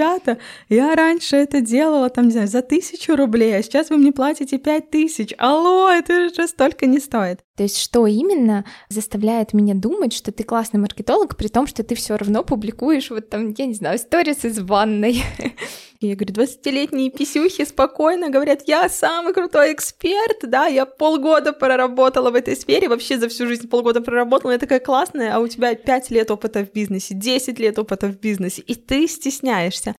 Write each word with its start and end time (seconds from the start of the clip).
ребята, 0.00 0.38
я 0.68 0.94
раньше 0.94 1.36
это 1.36 1.60
делала, 1.60 2.08
там, 2.08 2.26
не 2.26 2.32
знаю, 2.32 2.48
за 2.48 2.62
тысячу 2.62 3.16
рублей, 3.16 3.56
а 3.56 3.62
сейчас 3.62 3.90
вы 3.90 3.98
мне 3.98 4.12
платите 4.12 4.58
пять 4.58 4.90
тысяч. 4.90 5.34
Алло, 5.38 5.90
это 5.90 6.30
же 6.34 6.48
столько 6.48 6.86
не 6.86 6.98
стоит. 6.98 7.40
То 7.56 7.64
есть 7.64 7.76
что 7.76 8.06
именно 8.06 8.64
заставляет 8.88 9.52
меня 9.52 9.74
думать, 9.74 10.14
что 10.14 10.32
ты 10.32 10.42
классный 10.44 10.80
маркетолог, 10.80 11.36
при 11.36 11.48
том, 11.48 11.66
что 11.66 11.82
ты 11.82 11.94
все 11.94 12.16
равно 12.16 12.42
публикуешь 12.42 13.10
вот 13.10 13.28
там, 13.28 13.52
я 13.56 13.66
не 13.66 13.74
знаю, 13.74 13.98
сторис 13.98 14.44
из 14.44 14.58
ванной. 14.58 15.22
Я 16.02 16.16
говорю, 16.16 16.32
20-летние 16.32 17.10
писюхи 17.10 17.62
спокойно 17.66 18.30
говорят, 18.30 18.62
я 18.66 18.88
самый 18.88 19.34
крутой 19.34 19.74
эксперт, 19.74 20.38
да, 20.44 20.64
я 20.64 20.86
полгода 20.86 21.52
проработала 21.52 22.30
в 22.30 22.36
этой 22.36 22.56
сфере, 22.56 22.88
вообще 22.88 23.18
за 23.18 23.28
всю 23.28 23.46
жизнь 23.46 23.68
полгода 23.68 24.00
проработала, 24.00 24.52
я 24.52 24.58
такая 24.58 24.80
классная, 24.80 25.34
а 25.34 25.40
у 25.40 25.46
тебя 25.46 25.74
5 25.74 26.10
лет 26.10 26.30
опыта 26.30 26.64
в 26.64 26.72
бизнесе, 26.72 27.12
10 27.12 27.58
лет 27.58 27.78
опыта 27.78 28.06
в 28.06 28.18
бизнесе, 28.18 28.62
и 28.62 28.74
ты 28.76 29.06
стесняешься. 29.06 29.94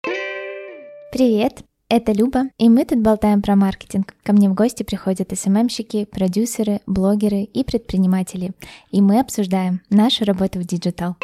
Привет, 1.11 1.59
это 1.87 2.13
Люба, 2.13 2.45
и 2.57 2.67
мы 2.67 2.83
тут 2.83 2.97
болтаем 3.01 3.43
про 3.43 3.55
маркетинг. 3.55 4.15
Ко 4.23 4.33
мне 4.33 4.49
в 4.49 4.55
гости 4.55 4.81
приходят 4.81 5.29
СММщики, 5.37 6.05
продюсеры, 6.05 6.79
блогеры 6.87 7.43
и 7.43 7.63
предприниматели. 7.63 8.53
И 8.89 9.01
мы 9.01 9.19
обсуждаем 9.19 9.81
нашу 9.91 10.25
работу 10.25 10.57
в 10.57 10.63
digital. 10.63 11.15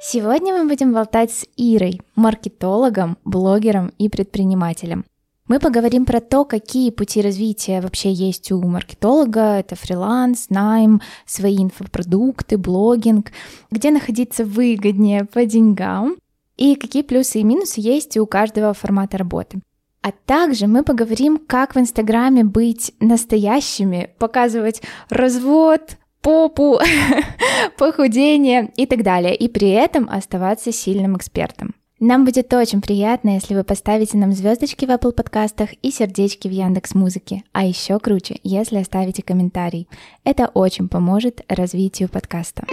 Сегодня 0.00 0.54
мы 0.54 0.68
будем 0.68 0.92
болтать 0.92 1.32
с 1.32 1.46
Ирой, 1.56 2.00
маркетологом, 2.14 3.16
блогером 3.24 3.92
и 3.98 4.08
предпринимателем. 4.08 5.04
Мы 5.48 5.58
поговорим 5.58 6.04
про 6.04 6.20
то, 6.20 6.44
какие 6.44 6.90
пути 6.90 7.22
развития 7.22 7.80
вообще 7.80 8.12
есть 8.12 8.52
у 8.52 8.60
маркетолога. 8.62 9.58
Это 9.58 9.74
фриланс, 9.74 10.50
найм, 10.50 11.00
свои 11.24 11.56
инфопродукты, 11.56 12.58
блогинг, 12.58 13.32
где 13.70 13.90
находиться 13.90 14.44
выгоднее 14.44 15.24
по 15.24 15.46
деньгам 15.46 16.16
и 16.56 16.74
какие 16.74 17.02
плюсы 17.02 17.40
и 17.40 17.44
минусы 17.44 17.80
есть 17.80 18.16
у 18.16 18.26
каждого 18.26 18.74
формата 18.74 19.16
работы. 19.16 19.60
А 20.02 20.12
также 20.12 20.66
мы 20.66 20.84
поговорим, 20.84 21.38
как 21.38 21.74
в 21.74 21.78
Инстаграме 21.78 22.44
быть 22.44 22.92
настоящими, 23.00 24.10
показывать 24.18 24.82
развод, 25.08 25.96
попу, 26.26 26.80
похудение 27.78 28.72
и 28.76 28.86
так 28.86 29.04
далее, 29.04 29.36
и 29.36 29.46
при 29.48 29.70
этом 29.70 30.08
оставаться 30.10 30.72
сильным 30.72 31.16
экспертом. 31.16 31.76
Нам 32.00 32.24
будет 32.24 32.52
очень 32.52 32.82
приятно, 32.82 33.34
если 33.34 33.54
вы 33.54 33.62
поставите 33.62 34.18
нам 34.18 34.32
звездочки 34.32 34.84
в 34.86 34.90
Apple 34.90 35.12
подкастах 35.12 35.70
и 35.82 35.92
сердечки 35.92 36.48
в 36.48 36.50
Яндекс 36.50 36.96
Музыке. 36.96 37.44
А 37.52 37.64
еще 37.64 38.00
круче, 38.00 38.40
если 38.42 38.78
оставите 38.78 39.22
комментарий. 39.22 39.88
Это 40.24 40.48
очень 40.48 40.88
поможет 40.88 41.42
развитию 41.48 42.08
подкаста. 42.08 42.64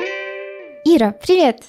Ира, 0.83 1.11
привет! 1.11 1.61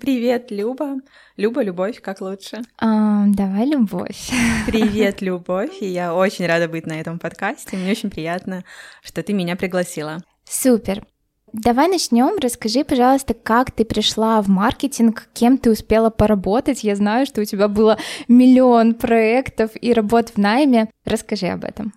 Привет, 0.00 0.52
Люба. 0.52 1.00
Люба, 1.36 1.62
любовь, 1.62 2.00
как 2.00 2.20
лучше? 2.20 2.62
А, 2.78 3.24
давай 3.26 3.66
любовь. 3.66 4.30
Привет, 4.66 5.20
любовь. 5.20 5.82
И 5.82 5.86
я 5.86 6.14
очень 6.14 6.46
рада 6.46 6.68
быть 6.68 6.86
на 6.86 6.98
этом 6.98 7.18
подкасте. 7.18 7.76
Мне 7.76 7.90
очень 7.90 8.10
приятно, 8.10 8.64
что 9.02 9.22
ты 9.24 9.32
меня 9.34 9.56
пригласила. 9.56 10.22
Супер. 10.44 11.04
Давай 11.52 11.86
начнем. 11.88 12.38
Расскажи, 12.40 12.82
пожалуйста, 12.82 13.34
как 13.34 13.70
ты 13.72 13.84
пришла 13.84 14.40
в 14.40 14.48
маркетинг, 14.48 15.28
кем 15.34 15.58
ты 15.58 15.70
успела 15.70 16.08
поработать. 16.08 16.82
Я 16.82 16.96
знаю, 16.96 17.26
что 17.26 17.42
у 17.42 17.44
тебя 17.44 17.68
было 17.68 17.98
миллион 18.26 18.94
проектов 18.94 19.70
и 19.78 19.92
работ 19.92 20.30
в 20.30 20.38
найме. 20.38 20.88
Расскажи 21.04 21.48
об 21.48 21.64
этом. 21.64 21.92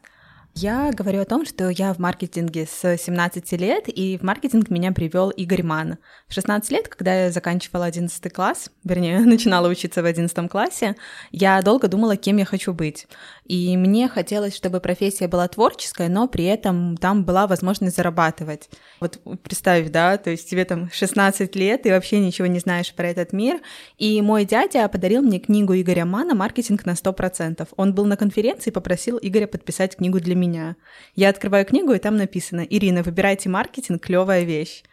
Я 0.57 0.93
говорю 0.93 1.19
о 1.19 1.25
том, 1.25 1.45
что 1.45 1.67
я 1.67 1.93
в 1.93 1.99
маркетинге 1.99 2.65
с 2.65 2.95
17 2.97 3.51
лет, 3.59 3.89
и 3.89 4.17
в 4.17 4.23
маркетинг 4.23 4.69
меня 4.69 4.93
привел 4.93 5.29
Игорь 5.29 5.63
Ман. 5.63 5.97
В 6.29 6.33
16 6.33 6.71
лет, 6.71 6.87
когда 6.87 7.25
я 7.25 7.31
заканчивала 7.31 7.83
11 7.83 8.31
класс, 8.31 8.71
вернее, 8.85 9.19
начинала 9.25 9.67
учиться 9.67 10.01
в 10.01 10.05
11 10.05 10.49
классе, 10.49 10.95
я 11.31 11.61
долго 11.61 11.89
думала, 11.89 12.15
кем 12.15 12.37
я 12.37 12.45
хочу 12.45 12.71
быть. 12.71 13.05
И 13.43 13.75
мне 13.75 14.07
хотелось, 14.07 14.55
чтобы 14.55 14.79
профессия 14.79 15.27
была 15.27 15.45
творческая, 15.49 16.07
но 16.07 16.25
при 16.29 16.45
этом 16.45 16.95
там 16.95 17.25
была 17.25 17.47
возможность 17.47 17.97
зарабатывать. 17.97 18.69
Вот 19.01 19.19
представь, 19.43 19.89
да, 19.89 20.17
то 20.17 20.29
есть 20.29 20.49
тебе 20.49 20.63
там 20.63 20.89
16 20.89 21.53
лет, 21.57 21.85
и 21.85 21.91
вообще 21.91 22.21
ничего 22.21 22.47
не 22.47 22.59
знаешь 22.59 22.93
про 22.93 23.09
этот 23.09 23.33
мир. 23.33 23.59
И 23.97 24.21
мой 24.21 24.45
дядя 24.45 24.87
подарил 24.87 25.21
мне 25.21 25.39
книгу 25.39 25.75
Игоря 25.75 26.05
Мана 26.05 26.33
«Маркетинг 26.33 26.85
на 26.85 26.91
100%». 26.91 27.67
Он 27.75 27.93
был 27.93 28.05
на 28.05 28.15
конференции 28.15 28.69
и 28.69 28.73
попросил 28.73 29.19
Игоря 29.21 29.47
подписать 29.47 29.97
книгу 29.97 30.21
для 30.21 30.33
меня 30.33 30.44
меня. 30.45 30.75
Я 31.15 31.29
открываю 31.29 31.65
книгу, 31.65 31.93
и 31.93 31.99
там 31.99 32.17
написано 32.17 32.61
«Ирина, 32.61 33.03
выбирайте 33.03 33.49
маркетинг, 33.49 34.03
клевая 34.03 34.43
вещь». 34.43 34.83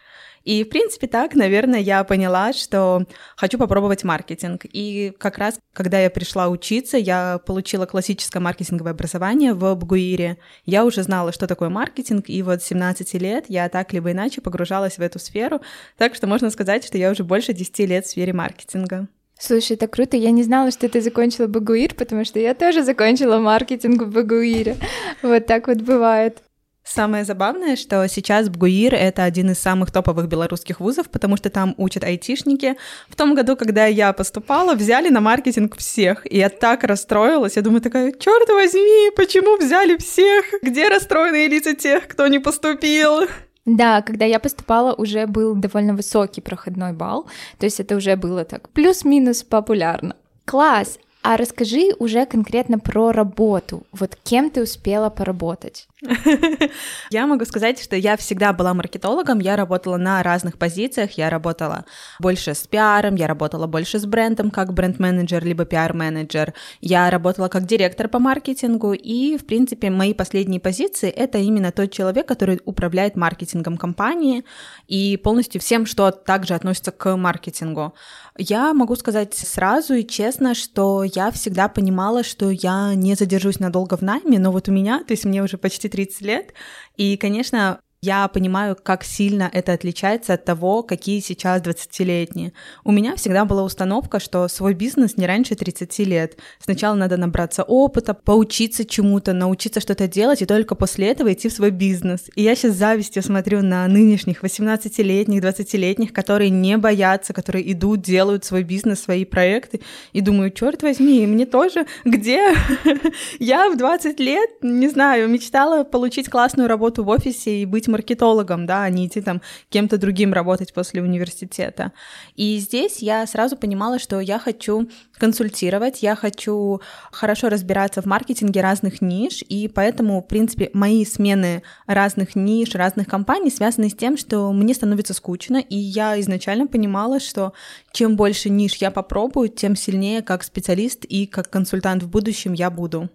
И, 0.44 0.64
в 0.64 0.68
принципе, 0.68 1.06
так, 1.06 1.34
наверное, 1.34 1.78
я 1.78 2.02
поняла, 2.02 2.52
что 2.52 3.06
хочу 3.36 3.58
попробовать 3.58 4.02
маркетинг. 4.02 4.62
И 4.64 5.14
как 5.18 5.38
раз, 5.38 5.58
когда 5.72 6.00
я 6.00 6.10
пришла 6.10 6.48
учиться, 6.48 6.98
я 6.98 7.38
получила 7.46 7.86
классическое 7.86 8.42
маркетинговое 8.42 8.92
образование 8.92 9.54
в 9.54 9.74
Бгуире. 9.76 10.38
Я 10.64 10.84
уже 10.84 11.04
знала, 11.04 11.32
что 11.32 11.46
такое 11.46 11.68
маркетинг, 11.68 12.24
и 12.28 12.42
вот 12.42 12.62
с 12.62 12.66
17 12.66 13.14
лет 13.14 13.44
я 13.48 13.68
так 13.68 13.92
либо 13.92 14.10
иначе 14.10 14.40
погружалась 14.40 14.98
в 14.98 15.00
эту 15.00 15.20
сферу. 15.20 15.60
Так 15.96 16.14
что 16.14 16.26
можно 16.26 16.50
сказать, 16.50 16.84
что 16.84 16.98
я 16.98 17.10
уже 17.10 17.22
больше 17.22 17.52
10 17.52 17.78
лет 17.80 18.04
в 18.04 18.10
сфере 18.10 18.32
маркетинга. 18.32 19.08
Слушай, 19.44 19.72
это 19.72 19.88
круто. 19.88 20.16
Я 20.16 20.30
не 20.30 20.44
знала, 20.44 20.70
что 20.70 20.88
ты 20.88 21.00
закончила 21.00 21.48
Багуир, 21.48 21.94
потому 21.94 22.24
что 22.24 22.38
я 22.38 22.54
тоже 22.54 22.84
закончила 22.84 23.38
маркетинг 23.38 24.02
в 24.02 24.12
Багуире. 24.12 24.76
Вот 25.20 25.46
так 25.46 25.66
вот 25.66 25.78
бывает. 25.78 26.38
Самое 26.84 27.24
забавное, 27.24 27.74
что 27.74 28.06
сейчас 28.08 28.48
БГУИР— 28.48 28.94
это 28.96 29.24
один 29.24 29.50
из 29.50 29.58
самых 29.58 29.90
топовых 29.90 30.28
белорусских 30.28 30.78
вузов, 30.78 31.08
потому 31.10 31.36
что 31.36 31.50
там 31.50 31.74
учат 31.76 32.04
айтишники. 32.04 32.76
В 33.08 33.16
том 33.16 33.34
году, 33.34 33.56
когда 33.56 33.86
я 33.86 34.12
поступала, 34.12 34.74
взяли 34.74 35.08
на 35.08 35.20
маркетинг 35.20 35.76
всех, 35.76 36.24
и 36.30 36.38
я 36.38 36.48
так 36.48 36.84
расстроилась. 36.84 37.56
Я 37.56 37.62
думаю 37.62 37.80
такая, 37.80 38.12
черт 38.12 38.48
возьми, 38.48 39.10
почему 39.16 39.56
взяли 39.56 39.96
всех? 39.96 40.44
Где 40.62 40.88
расстроенные 40.88 41.48
лица 41.48 41.74
тех, 41.74 42.06
кто 42.06 42.28
не 42.28 42.38
поступил? 42.38 43.28
Да, 43.64 44.02
когда 44.02 44.24
я 44.24 44.40
поступала, 44.40 44.92
уже 44.92 45.26
был 45.26 45.54
довольно 45.54 45.94
высокий 45.94 46.40
проходной 46.40 46.92
балл, 46.92 47.28
то 47.58 47.66
есть 47.66 47.78
это 47.80 47.96
уже 47.96 48.16
было 48.16 48.44
так 48.44 48.68
плюс-минус 48.70 49.44
популярно. 49.44 50.16
Класс! 50.44 50.98
А 51.22 51.36
расскажи 51.36 51.94
уже 52.00 52.26
конкретно 52.26 52.80
про 52.80 53.12
работу. 53.12 53.84
Вот 53.92 54.18
кем 54.24 54.50
ты 54.50 54.62
успела 54.62 55.08
поработать? 55.08 55.86
Я 57.10 57.26
могу 57.26 57.44
сказать, 57.44 57.80
что 57.80 57.94
я 57.94 58.16
всегда 58.16 58.52
была 58.52 58.74
маркетологом, 58.74 59.38
я 59.38 59.56
работала 59.56 59.96
на 59.96 60.22
разных 60.22 60.58
позициях, 60.58 61.12
я 61.12 61.30
работала 61.30 61.84
больше 62.18 62.54
с 62.54 62.66
пиаром, 62.66 63.14
я 63.14 63.28
работала 63.28 63.68
больше 63.68 64.00
с 64.00 64.04
брендом, 64.04 64.50
как 64.50 64.72
бренд-менеджер, 64.72 65.44
либо 65.44 65.64
пиар-менеджер, 65.64 66.54
я 66.80 67.08
работала 67.08 67.48
как 67.48 67.66
директор 67.66 68.08
по 68.08 68.18
маркетингу, 68.18 68.94
и, 68.94 69.36
в 69.36 69.46
принципе, 69.46 69.90
мои 69.90 70.12
последние 70.12 70.60
позиции— 70.60 71.08
это 71.10 71.38
именно 71.38 71.70
тот 71.70 71.92
человек, 71.92 72.26
который 72.26 72.60
управляет 72.64 73.16
маркетингом 73.16 73.76
компании 73.76 74.44
и 74.88 75.16
полностью 75.16 75.60
всем, 75.60 75.86
что 75.86 76.10
также 76.10 76.54
относится 76.54 76.90
к 76.90 77.16
маркетингу. 77.16 77.94
Я 78.38 78.72
могу 78.72 78.96
сказать 78.96 79.34
сразу 79.34 79.94
и 79.94 80.06
честно, 80.06 80.54
что 80.54 81.04
я 81.04 81.30
всегда 81.30 81.68
понимала, 81.68 82.22
что 82.22 82.50
я 82.50 82.94
не 82.94 83.14
задержусь 83.14 83.60
надолго 83.60 83.96
в 83.96 84.02
найме, 84.02 84.38
но 84.38 84.50
вот 84.50 84.68
у 84.68 84.72
меня, 84.72 85.04
то 85.04 85.12
есть 85.12 85.24
мне 85.24 85.42
уже 85.42 85.58
почти 85.58 85.88
30 85.88 86.20
лет, 86.22 86.54
и, 86.96 87.16
конечно, 87.16 87.80
я 88.04 88.26
понимаю, 88.26 88.76
как 88.82 89.04
сильно 89.04 89.48
это 89.52 89.72
отличается 89.72 90.34
от 90.34 90.44
того, 90.44 90.82
какие 90.82 91.20
сейчас 91.20 91.62
20-летние. 91.62 92.52
У 92.82 92.90
меня 92.90 93.14
всегда 93.14 93.44
была 93.44 93.62
установка, 93.62 94.18
что 94.18 94.48
свой 94.48 94.74
бизнес 94.74 95.16
не 95.16 95.24
раньше 95.24 95.54
30 95.54 95.98
лет. 96.00 96.36
Сначала 96.58 96.96
надо 96.96 97.16
набраться 97.16 97.62
опыта, 97.62 98.12
поучиться 98.12 98.84
чему-то, 98.84 99.32
научиться 99.32 99.80
что-то 99.80 100.08
делать, 100.08 100.42
и 100.42 100.46
только 100.46 100.74
после 100.74 101.10
этого 101.10 101.32
идти 101.32 101.48
в 101.48 101.52
свой 101.52 101.70
бизнес. 101.70 102.24
И 102.34 102.42
я 102.42 102.56
сейчас 102.56 102.72
с 102.72 102.78
завистью 102.78 103.22
смотрю 103.22 103.62
на 103.62 103.86
нынешних 103.86 104.42
18-летних, 104.42 105.40
20-летних, 105.40 106.12
которые 106.12 106.50
не 106.50 106.76
боятся, 106.78 107.32
которые 107.32 107.70
идут, 107.70 108.02
делают 108.02 108.44
свой 108.44 108.64
бизнес, 108.64 109.00
свои 109.00 109.24
проекты, 109.24 109.80
и 110.12 110.20
думаю, 110.20 110.50
черт 110.50 110.82
возьми, 110.82 111.24
мне 111.28 111.46
тоже, 111.46 111.86
где? 112.04 112.52
Я 113.38 113.70
в 113.70 113.76
20 113.76 114.18
лет, 114.18 114.50
не 114.60 114.88
знаю, 114.88 115.28
мечтала 115.28 115.84
получить 115.84 116.28
классную 116.28 116.68
работу 116.68 117.04
в 117.04 117.08
офисе 117.08 117.62
и 117.62 117.64
быть 117.64 117.91
маркетологом, 117.92 118.66
да, 118.66 118.82
а 118.82 118.90
не 118.90 119.06
идти 119.06 119.20
там 119.20 119.40
кем-то 119.68 119.98
другим 119.98 120.32
работать 120.32 120.72
после 120.72 121.02
университета. 121.02 121.92
И 122.34 122.58
здесь 122.58 122.98
я 122.98 123.26
сразу 123.26 123.56
понимала, 123.56 123.98
что 123.98 124.20
я 124.20 124.38
хочу 124.38 124.88
консультировать, 125.16 126.02
я 126.02 126.16
хочу 126.16 126.80
хорошо 127.12 127.48
разбираться 127.48 128.02
в 128.02 128.06
маркетинге 128.06 128.60
разных 128.60 129.00
ниш, 129.00 129.44
и 129.48 129.68
поэтому, 129.68 130.20
в 130.20 130.26
принципе, 130.26 130.70
мои 130.72 131.04
смены 131.04 131.62
разных 131.86 132.34
ниш, 132.34 132.74
разных 132.74 133.06
компаний 133.06 133.50
связаны 133.50 133.88
с 133.88 133.94
тем, 133.94 134.16
что 134.16 134.52
мне 134.52 134.74
становится 134.74 135.14
скучно, 135.14 135.58
и 135.58 135.76
я 135.76 136.18
изначально 136.20 136.66
понимала, 136.66 137.20
что 137.20 137.52
чем 137.92 138.16
больше 138.16 138.50
ниш 138.50 138.74
я 138.76 138.90
попробую, 138.90 139.48
тем 139.48 139.76
сильнее 139.76 140.22
как 140.22 140.42
специалист 140.42 141.04
и 141.04 141.26
как 141.26 141.50
консультант 141.50 142.02
в 142.02 142.08
будущем 142.08 142.52
я 142.52 142.70
буду. 142.70 143.08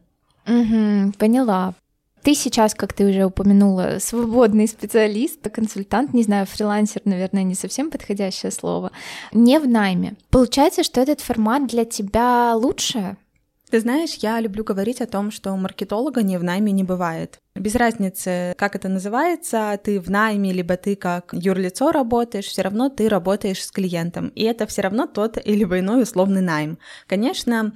Угу, 0.46 1.14
поняла. 1.18 1.74
Ты 2.24 2.36
сейчас, 2.36 2.74
как 2.74 2.94
ты 2.94 3.06
уже 3.06 3.25
упомянула, 3.25 3.98
свободный 4.00 4.68
специалист, 4.68 5.40
консультант, 5.50 6.14
не 6.14 6.24
знаю, 6.24 6.46
фрилансер, 6.46 7.02
наверное, 7.06 7.44
не 7.44 7.56
совсем 7.56 7.90
подходящее 7.90 8.52
слово, 8.52 8.92
не 9.31 9.60
в 9.60 9.68
найме. 9.68 10.16
Получается, 10.30 10.84
что 10.84 11.02
этот 11.02 11.22
формат 11.22 11.68
для 11.68 11.86
тебя 11.86 12.54
лучше? 12.56 13.18
Ты 13.69 13.81
знаешь, 13.81 14.14
я 14.22 14.40
люблю 14.40 14.64
говорить 14.64 15.02
о 15.02 15.08
том, 15.08 15.30
что 15.30 15.56
маркетолога 15.58 16.24
не 16.24 16.38
в 16.38 16.44
найме 16.44 16.72
не 16.72 16.86
бывает. 16.86 17.40
Без 17.54 17.75
разницы, 17.75 18.54
как 18.58 18.75
это 18.78 18.88
называется, 18.88 19.78
ты 19.84 20.00
в 20.00 20.10
найме, 20.10 20.54
либо 20.54 20.78
ты 20.78 20.96
как 20.96 21.34
юрлицо 21.34 21.92
работаешь, 21.92 22.46
все 22.46 22.62
равно 22.62 22.88
ты 22.88 23.10
работаешь 23.10 23.62
с 23.62 23.72
клиентом. 23.72 24.30
И 24.30 24.44
это 24.44 24.68
все 24.68 24.84
равно 24.84 25.06
тот 25.06 25.38
или 25.44 25.66
иной 25.66 26.04
условный 26.04 26.42
найм. 26.42 26.78
Конечно, 27.08 27.74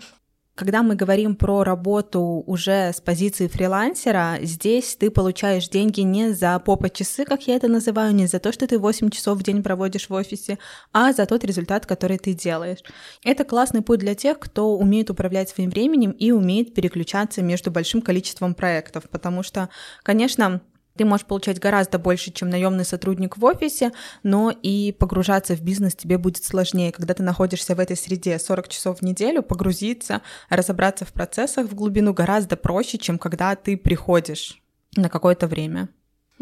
когда 0.61 0.83
мы 0.83 0.93
говорим 0.93 1.35
про 1.35 1.63
работу 1.63 2.21
уже 2.45 2.93
с 2.93 3.01
позиции 3.01 3.47
фрилансера, 3.47 4.37
здесь 4.43 4.95
ты 4.95 5.09
получаешь 5.09 5.67
деньги 5.67 6.01
не 6.01 6.33
за 6.33 6.59
попа 6.59 6.91
часы, 6.91 7.25
как 7.25 7.47
я 7.47 7.55
это 7.55 7.67
называю, 7.67 8.13
не 8.13 8.27
за 8.27 8.37
то, 8.37 8.51
что 8.51 8.67
ты 8.67 8.77
8 8.77 9.09
часов 9.09 9.39
в 9.39 9.41
день 9.41 9.63
проводишь 9.63 10.07
в 10.07 10.13
офисе, 10.13 10.59
а 10.93 11.13
за 11.13 11.25
тот 11.25 11.43
результат, 11.43 11.87
который 11.87 12.19
ты 12.19 12.35
делаешь. 12.35 12.83
Это 13.23 13.43
классный 13.43 13.81
путь 13.81 14.01
для 14.01 14.13
тех, 14.13 14.37
кто 14.37 14.77
умеет 14.77 15.09
управлять 15.09 15.49
своим 15.49 15.71
временем 15.71 16.11
и 16.11 16.29
умеет 16.29 16.75
переключаться 16.75 17.41
между 17.41 17.71
большим 17.71 18.03
количеством 18.03 18.53
проектов, 18.53 19.09
потому 19.09 19.41
что, 19.41 19.69
конечно, 20.03 20.61
ты 20.95 21.05
можешь 21.05 21.25
получать 21.25 21.59
гораздо 21.59 21.99
больше, 21.99 22.31
чем 22.31 22.49
наемный 22.49 22.85
сотрудник 22.85 23.37
в 23.37 23.45
офисе, 23.45 23.91
но 24.23 24.51
и 24.51 24.91
погружаться 24.91 25.55
в 25.55 25.61
бизнес 25.61 25.95
тебе 25.95 26.17
будет 26.17 26.43
сложнее. 26.43 26.91
Когда 26.91 27.13
ты 27.13 27.23
находишься 27.23 27.75
в 27.75 27.79
этой 27.79 27.95
среде 27.95 28.37
40 28.37 28.67
часов 28.67 28.99
в 28.99 29.01
неделю, 29.01 29.43
погрузиться, 29.43 30.21
разобраться 30.49 31.05
в 31.05 31.13
процессах 31.13 31.67
в 31.67 31.75
глубину 31.75 32.13
гораздо 32.13 32.57
проще, 32.57 32.97
чем 32.97 33.17
когда 33.17 33.55
ты 33.55 33.77
приходишь 33.77 34.61
на 34.95 35.09
какое-то 35.09 35.47
время. 35.47 35.89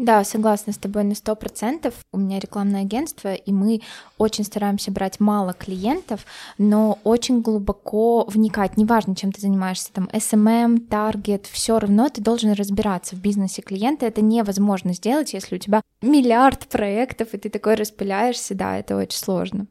Да, 0.00 0.24
согласна 0.24 0.72
с 0.72 0.78
тобой 0.78 1.04
на 1.04 1.14
сто 1.14 1.36
процентов. 1.36 1.92
У 2.10 2.16
меня 2.16 2.38
рекламное 2.38 2.80
агентство, 2.80 3.34
и 3.34 3.52
мы 3.52 3.82
очень 4.16 4.44
стараемся 4.44 4.90
брать 4.90 5.20
мало 5.20 5.52
клиентов, 5.52 6.24
но 6.56 6.98
очень 7.04 7.42
глубоко 7.42 8.24
вникать. 8.24 8.78
Неважно, 8.78 9.14
чем 9.14 9.30
ты 9.30 9.42
занимаешься, 9.42 9.92
там 9.92 10.08
SMM, 10.10 10.86
таргет, 10.88 11.44
все 11.44 11.78
равно 11.78 12.08
ты 12.08 12.22
должен 12.22 12.52
разбираться 12.52 13.14
в 13.14 13.18
бизнесе 13.18 13.60
клиента. 13.60 14.06
Это 14.06 14.22
невозможно 14.22 14.94
сделать, 14.94 15.34
если 15.34 15.56
у 15.56 15.58
тебя 15.58 15.82
миллиард 16.00 16.66
проектов, 16.68 17.34
и 17.34 17.36
ты 17.36 17.50
такой 17.50 17.74
распыляешься. 17.74 18.54
Да, 18.54 18.78
это 18.78 18.96
очень 18.96 19.18
сложно. 19.18 19.66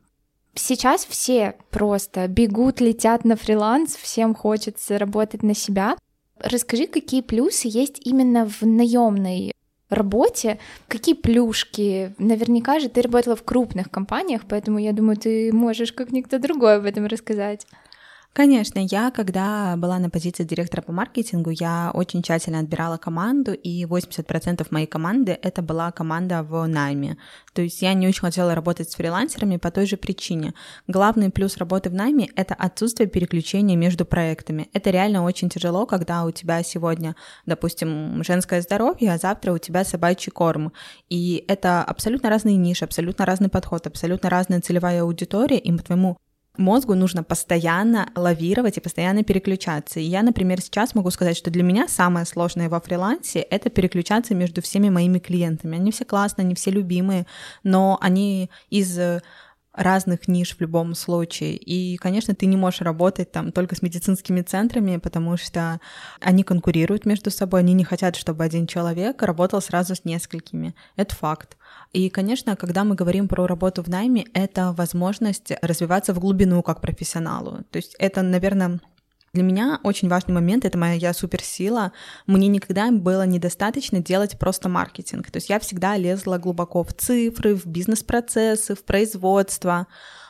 Сейчас 0.53 1.05
все 1.05 1.55
просто 1.71 2.27
бегут, 2.27 2.81
летят 2.81 3.25
на 3.25 3.35
фриланс, 3.35 3.95
всем 3.95 4.35
хочется 4.35 4.99
работать 4.99 5.41
на 5.41 5.55
себя. 5.55 5.97
Расскажи, 6.39 6.85
какие 6.85 7.21
плюсы 7.21 7.67
есть 7.67 7.99
именно 8.05 8.47
в 8.47 8.61
наемной 8.61 9.53
работе, 9.89 10.59
какие 10.87 11.15
плюшки? 11.15 12.13
Наверняка 12.17 12.79
же 12.79 12.89
ты 12.89 13.01
работала 13.01 13.35
в 13.35 13.43
крупных 13.43 13.89
компаниях, 13.89 14.41
поэтому 14.47 14.79
я 14.79 14.93
думаю, 14.93 15.17
ты 15.17 15.51
можешь 15.51 15.93
как 15.93 16.11
никто 16.11 16.37
другой 16.37 16.77
об 16.77 16.85
этом 16.85 17.05
рассказать. 17.05 17.65
Конечно, 18.33 18.79
я, 18.79 19.11
когда 19.11 19.75
была 19.75 19.97
на 19.97 20.09
позиции 20.09 20.43
директора 20.43 20.81
по 20.81 20.91
маркетингу, 20.91 21.49
я 21.49 21.91
очень 21.93 22.21
тщательно 22.21 22.59
отбирала 22.59 22.97
команду, 22.97 23.53
и 23.53 23.85
80% 23.85 24.65
моей 24.69 24.85
команды— 24.85 25.37
это 25.41 25.61
была 25.61 25.91
команда 25.91 26.43
в 26.43 26.65
найме. 26.67 27.17
То 27.53 27.63
есть 27.63 27.81
я 27.81 27.93
не 27.93 28.07
очень 28.07 28.21
хотела 28.21 28.53
работать 28.53 28.91
с 28.91 28.95
фрилансерами 28.95 29.57
по 29.57 29.71
той 29.71 29.87
же 29.87 29.97
причине. 29.97 30.53
Главный 30.87 31.31
плюс 31.31 31.57
работы 31.57 31.89
в 31.89 31.93
найме— 31.95 32.29
это 32.35 32.53
отсутствие 32.53 33.09
переключения 33.09 33.75
между 33.75 34.05
проектами. 34.05 34.69
Это 34.73 34.91
реально 34.91 35.23
очень 35.23 35.49
тяжело, 35.49 35.87
когда 35.87 36.23
у 36.23 36.31
тебя 36.31 36.61
сегодня, 36.63 37.15
допустим, 37.47 38.23
женское 38.23 38.61
здоровье, 38.61 39.11
а 39.11 39.17
завтра 39.17 39.53
у 39.53 39.57
тебя 39.57 39.83
собачий 39.83 40.31
корм. 40.31 40.71
И 41.09 41.43
это 41.47 41.83
абсолютно 41.83 42.29
разные 42.29 42.57
ниши, 42.57 42.85
абсолютно 42.85 43.25
разный 43.25 43.49
подход, 43.49 43.87
абсолютно 43.87 44.29
разная 44.29 44.61
целевая 44.61 45.01
аудитория, 45.01 45.57
и 45.57 45.75
по 45.75 45.83
твоему 45.83 46.17
мозгу 46.59 46.93
нужно 46.93 47.23
постоянно 47.23 48.09
лавировать 48.15 48.77
и 48.77 48.81
постоянно 48.81 49.23
переключаться. 49.23 49.99
И 49.99 50.03
я, 50.03 50.21
например, 50.21 50.61
сейчас 50.61 50.93
могу 50.93 51.09
сказать, 51.09 51.37
что 51.37 51.49
для 51.49 51.63
меня 51.63 51.87
самое 51.87 52.25
сложное 52.25 52.69
во 52.69 52.79
фрилансе— 52.79 53.39
это 53.49 53.69
переключаться 53.69 54.35
между 54.35 54.61
всеми 54.61 54.89
моими 54.89 55.19
клиентами. 55.19 55.77
Они 55.77 55.91
все 55.91 56.05
классные, 56.05 56.45
они 56.45 56.55
все 56.55 56.71
любимые, 56.71 57.25
но 57.63 57.97
они 58.01 58.49
из 58.69 58.99
разных 59.73 60.27
ниш 60.27 60.55
в 60.55 60.61
любом 60.61 60.93
случае. 60.95 61.55
И, 61.55 61.97
конечно, 61.97 62.35
ты 62.35 62.45
не 62.45 62.57
можешь 62.57 62.81
работать 62.81 63.31
там 63.31 63.51
только 63.51 63.75
с 63.75 63.81
медицинскими 63.81 64.41
центрами, 64.41 64.97
потому 64.97 65.37
что 65.37 65.79
они 66.19 66.43
конкурируют 66.43 67.05
между 67.05 67.31
собой, 67.31 67.61
они 67.61 67.73
не 67.73 67.83
хотят, 67.83 68.15
чтобы 68.15 68.43
один 68.43 68.67
человек 68.67 69.21
работал 69.21 69.61
сразу 69.61 69.95
с 69.95 70.03
несколькими. 70.05 70.75
Это 70.95 71.15
факт. 71.15 71.55
И, 71.91 72.09
конечно, 72.09 72.55
когда 72.55 72.83
мы 72.83 72.95
говорим 72.95 73.27
про 73.27 73.47
работу 73.47 73.81
в 73.81 73.89
найме, 73.89 74.25
это 74.33 74.73
возможность 74.73 75.51
развиваться 75.61 76.13
в 76.13 76.19
глубину 76.19 76.61
как 76.61 76.81
профессионалу. 76.81 77.63
То 77.71 77.77
есть 77.77 77.95
это, 77.97 78.21
наверное, 78.21 78.79
для 79.33 79.43
меня 79.43 79.79
очень 79.83 80.09
важный 80.09 80.33
момент, 80.33 80.65
это 80.65 80.77
моя 80.77 81.13
суперсила. 81.13 81.91
Мне 82.27 82.47
никогда 82.47 82.91
было 82.91 83.25
недостаточно 83.25 83.99
делать 83.99 84.37
просто 84.37 84.69
маркетинг. 84.69 85.29
То 85.31 85.37
есть 85.37 85.49
я 85.49 85.59
всегда 85.59 85.97
лезла 85.97 86.37
глубоко 86.37 86.83
в 86.83 86.93
цифры, 86.93 87.55
в 87.55 87.65
бизнес-процессы, 87.65 88.75
в 88.75 88.83
производство, 88.83 89.87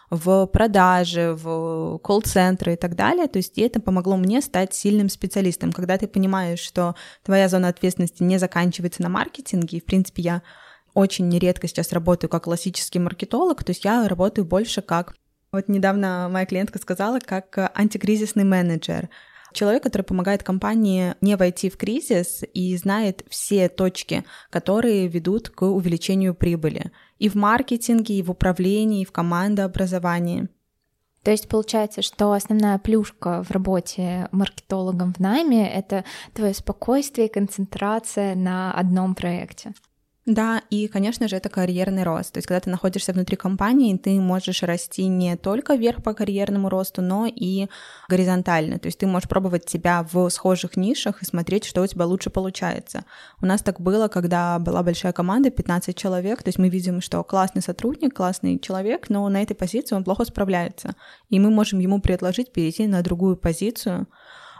в 0.09 0.47
продажи, 0.47 1.33
в 1.33 1.99
колл-центры 1.99 2.73
и 2.73 2.77
так 2.77 2.95
далее. 2.95 3.27
То 3.27 3.37
есть 3.37 3.57
это 3.57 3.79
помогло 3.79 4.17
мне 4.17 4.41
стать 4.41 4.73
сильным 4.73 5.07
специалистом. 5.07 5.71
Когда 5.71 5.97
ты 5.97 6.07
понимаешь, 6.07 6.59
что 6.59 6.95
твоя 7.23 7.47
зона 7.47 7.69
ответственности 7.69 8.23
не 8.23 8.37
заканчивается 8.37 9.01
на 9.01 9.09
маркетинге, 9.09 9.77
и, 9.77 9.81
в 9.81 9.85
принципе, 9.85 10.23
я 10.23 10.41
очень 10.99 11.29
нередко 11.29 11.67
сейчас 11.67 11.91
работаю 11.91 12.29
как 12.29 12.43
классический 12.43 12.99
маркетолог, 12.99 13.63
то 13.63 13.71
есть 13.71 13.85
я 13.85 14.07
работаю 14.07 14.45
больше 14.45 14.81
как... 14.81 15.15
Вот 15.51 15.67
недавно 15.67 16.29
моя 16.29 16.45
клиентка 16.45 16.77
сказала, 16.77 17.19
как 17.19 17.71
антикризисный 17.73 18.43
менеджер. 18.43 19.09
Человек, 19.51 19.81
который 19.81 20.03
помогает 20.03 20.43
компании 20.43 21.15
не 21.21 21.35
войти 21.35 21.71
в 21.71 21.77
кризис 21.77 22.43
и 22.53 22.77
знает 22.77 23.25
все 23.29 23.67
точки, 23.67 24.25
которые 24.51 25.07
ведут 25.07 25.49
к 25.49 25.63
увеличению 25.63 26.35
прибыли 26.35 26.91
и 27.17 27.29
в 27.29 27.35
маркетинге, 27.35 28.19
и 28.19 28.21
в 28.21 28.29
управлении, 28.29 29.01
и 29.01 29.05
в 29.05 29.11
командообразовании. 29.11 30.49
То 31.23 31.31
есть 31.31 31.49
получается, 31.49 32.01
что 32.01 32.31
основная 32.31 32.77
плюшка 32.77 33.43
в 33.43 33.51
работе 33.51 34.29
маркетологом 34.31 35.13
в 35.13 35.19
найме— 35.19 35.69
это 35.73 36.05
твое 36.33 36.53
спокойствие 36.53 37.27
и 37.27 37.31
концентрация 37.31 38.35
на 38.35 38.71
одном 38.71 39.15
проекте. 39.15 39.73
Да, 40.29 40.61
и, 40.69 40.87
конечно 40.87 41.27
же, 41.27 41.37
это 41.37 41.49
карьерный 41.49 42.03
рост. 42.03 42.33
То 42.33 42.37
есть, 42.37 42.47
когда 42.47 42.59
ты 42.59 42.69
находишься 42.69 43.13
внутри 43.13 43.35
компании, 43.35 43.97
ты 43.97 44.21
можешь 44.21 44.61
расти 44.61 45.07
не 45.07 45.35
только 45.35 45.73
вверх 45.73 46.03
по 46.03 46.13
карьерному 46.13 46.69
росту, 46.69 47.01
но 47.01 47.25
и 47.25 47.67
горизонтально. 48.07 48.77
То 48.77 48.89
есть, 48.89 48.99
ты 48.99 49.07
можешь 49.07 49.27
пробовать 49.27 49.67
себя 49.67 50.05
в 50.11 50.29
схожих 50.29 50.77
нишах 50.77 51.23
и 51.23 51.25
смотреть, 51.25 51.65
что 51.65 51.81
у 51.81 51.87
тебя 51.87 52.05
лучше 52.05 52.29
получается. 52.29 53.05
У 53.41 53.47
нас 53.47 53.63
так 53.63 53.81
было, 53.81 54.07
когда 54.07 54.59
была 54.59 54.83
большая 54.83 55.13
команда, 55.13 55.49
15 55.49 55.97
человек. 55.97 56.43
То 56.43 56.49
есть, 56.49 56.59
мы 56.59 56.69
видим, 56.69 57.01
что 57.01 57.23
классный 57.23 57.63
сотрудник, 57.63 58.13
классный 58.13 58.59
человек, 58.59 59.09
но 59.09 59.27
на 59.29 59.41
этой 59.41 59.55
позиции 59.55 59.95
он 59.95 60.03
плохо 60.03 60.25
справляется. 60.25 60.93
И 61.31 61.39
мы 61.39 61.49
можем 61.49 61.79
ему 61.79 62.01
предложить 62.01 62.53
перейти 62.53 62.85
на 62.85 63.01
другую 63.01 63.35
позицию, 63.35 64.05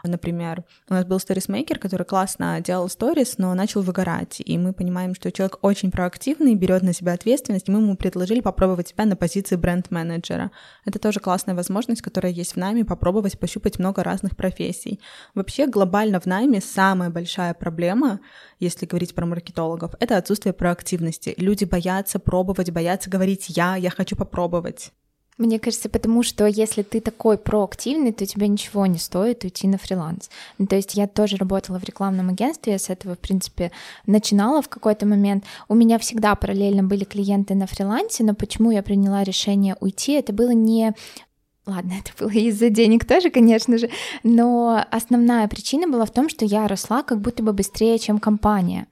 Например, 0.03 0.63
у 0.89 0.94
нас 0.94 1.06
был 1.06 1.20
сторисмейкер, 1.20 1.79
который 1.79 2.06
классно 2.06 2.60
делал 2.62 2.89
сторис, 2.89 3.38
но 3.38 3.53
начал 3.53 3.82
выгорать, 3.82 4.41
и 4.44 4.58
мы 4.58 4.74
понимаем, 4.74 5.15
что 5.15 5.32
человек 5.32 5.58
очень 5.62 5.91
проактивный, 5.91 6.56
берет 6.56 6.84
на 6.84 6.94
себя 6.94 7.13
ответственность, 7.13 7.68
и 7.68 7.72
мы 7.72 7.79
ему 7.79 7.96
предложили 7.96 8.39
попробовать 8.39 8.89
себя 8.89 9.06
на 9.06 9.15
позиции 9.15 9.56
бренд-менеджера. 9.56 10.51
Это 10.86 11.00
тоже 11.00 11.20
классная 11.20 11.56
возможность, 11.56 12.01
которая 12.01 12.32
есть 12.32 12.53
в 12.53 12.58
найме, 12.58 12.86
попробовать 12.86 13.39
пощупать 13.39 13.79
много 13.79 14.03
разных 14.03 14.36
профессий. 14.36 15.00
Вообще 15.36 15.68
глобально 15.68 16.20
в 16.20 16.25
найме 16.25 16.62
самая 16.62 17.10
большая 17.10 17.53
проблема, 17.53 18.20
если 18.60 18.86
говорить 18.86 19.15
про 19.15 19.25
маркетологов, 19.25 19.94
это 20.00 20.18
отсутствие 20.18 20.53
проактивности. 20.53 21.34
Люди 21.38 21.65
боятся 21.65 22.20
пробовать, 22.20 22.72
боятся 22.72 23.10
говорить 23.10 23.50
«я», 23.50 23.75
«я 23.75 23.89
хочу 23.89 24.15
попробовать». 24.15 24.91
Мне 25.39 25.58
кажется, 25.58 25.88
потому 25.88 26.22
что 26.22 26.46
если 26.46 26.84
ты 26.84 27.00
такой 27.00 27.38
проактивный, 27.38 28.12
то 28.12 28.25
тебе 28.25 28.50
ничего 28.50 28.86
не 28.86 29.00
стоит 29.00 29.46
уйти 29.46 29.69
на 29.69 29.77
фриланс. 29.77 30.29
Ну, 30.58 30.67
то 30.67 30.75
есть 30.75 30.96
я 30.96 31.08
тоже 31.08 31.38
работала 31.38 31.79
в 31.79 31.84
рекламном 31.86 32.27
агентстве, 32.27 32.74
я 32.74 32.79
с 32.79 32.89
этого, 32.89 33.15
в 33.15 33.19
принципе, 33.19 33.72
начинала 34.05 34.62
в 34.62 34.67
какой-то 34.67 35.05
момент. 35.05 35.46
У 35.69 35.75
меня 35.75 35.98
всегда 35.98 36.36
параллельно 36.36 36.84
были 36.84 37.05
клиенты 37.05 37.55
на 37.55 37.67
фрилансе, 37.67 38.25
но 38.25 38.36
почему 38.36 38.72
я 38.72 38.84
приняла 38.84 39.24
решение 39.24 39.77
уйти, 39.79 40.12
это 40.12 40.34
было 40.34 40.51
не 40.51 40.93
Ладно, 41.65 41.93
это 42.00 42.12
было 42.19 42.31
из-за 42.31 42.69
денег 42.69 43.05
тоже, 43.05 43.29
конечно 43.29 43.77
же, 43.77 43.89
но 44.24 44.84
основная 44.91 45.48
причина 45.48 45.88
была 45.88 46.05
в 46.05 46.12
том, 46.12 46.27
что 46.27 46.43
я 46.43 46.67
росла 46.67 47.03
как 47.03 47.22
будто 47.22 47.43
бы 47.43 47.53
быстрее, 47.53 47.98
чем 48.00 48.19
компания. 48.19 48.88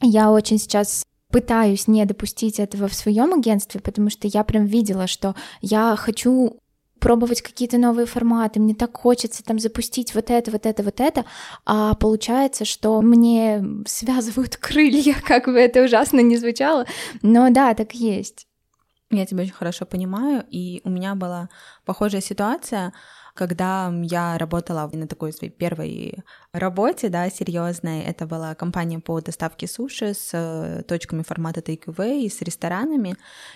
Я 0.00 0.30
очень 0.30 0.58
сейчас 0.58 1.04
пытаюсь 1.30 1.88
не 1.88 2.04
допустить 2.04 2.58
этого 2.58 2.88
в 2.88 2.94
своем 2.94 3.34
агентстве, 3.34 3.80
потому 3.80 4.10
что 4.10 4.28
я 4.28 4.44
прям 4.44 4.64
видела, 4.64 5.06
что 5.06 5.34
я 5.60 5.94
хочу 5.96 6.60
пробовать 6.98 7.42
какие-то 7.42 7.78
новые 7.78 8.06
форматы, 8.06 8.60
мне 8.60 8.74
так 8.74 8.96
хочется 8.96 9.44
там 9.44 9.58
запустить 9.58 10.14
вот 10.14 10.30
это, 10.30 10.50
вот 10.50 10.66
это, 10.66 10.82
вот 10.82 11.00
это, 11.00 11.24
а 11.64 11.94
получается, 11.94 12.64
что 12.64 13.00
мне 13.02 13.64
связывают 13.86 14.56
крылья, 14.60 15.14
как 15.24 15.46
бы 15.46 15.58
это 15.58 15.84
ужасно 15.84 16.20
не 16.20 16.36
звучало, 16.36 16.86
но 17.22 17.50
да, 17.50 17.74
так 17.74 17.92
есть. 17.94 18.46
Я 19.10 19.24
тебя 19.24 19.42
очень 19.42 19.52
хорошо 19.52 19.86
понимаю, 19.86 20.44
и 20.50 20.82
у 20.84 20.90
меня 20.90 21.14
была 21.14 21.48
похожая 21.86 22.20
ситуация, 22.20 22.92
когда 23.38 23.92
я 24.02 24.36
работала 24.36 24.90
на 24.92 25.06
такой 25.06 25.32
своей 25.32 25.52
первой 25.52 26.14
работе, 26.52 27.08
да, 27.08 27.30
серьезной. 27.30 28.00
Это 28.00 28.26
была 28.26 28.54
компания 28.56 28.98
по 28.98 29.20
доставке 29.20 29.68
суши 29.68 30.12
с 30.12 30.30
э, 30.32 30.82
точками 30.82 31.22
формата 31.22 31.60
take-away 31.60 32.22
и 32.22 32.28
с 32.28 32.42
ресторанами. 32.42 33.14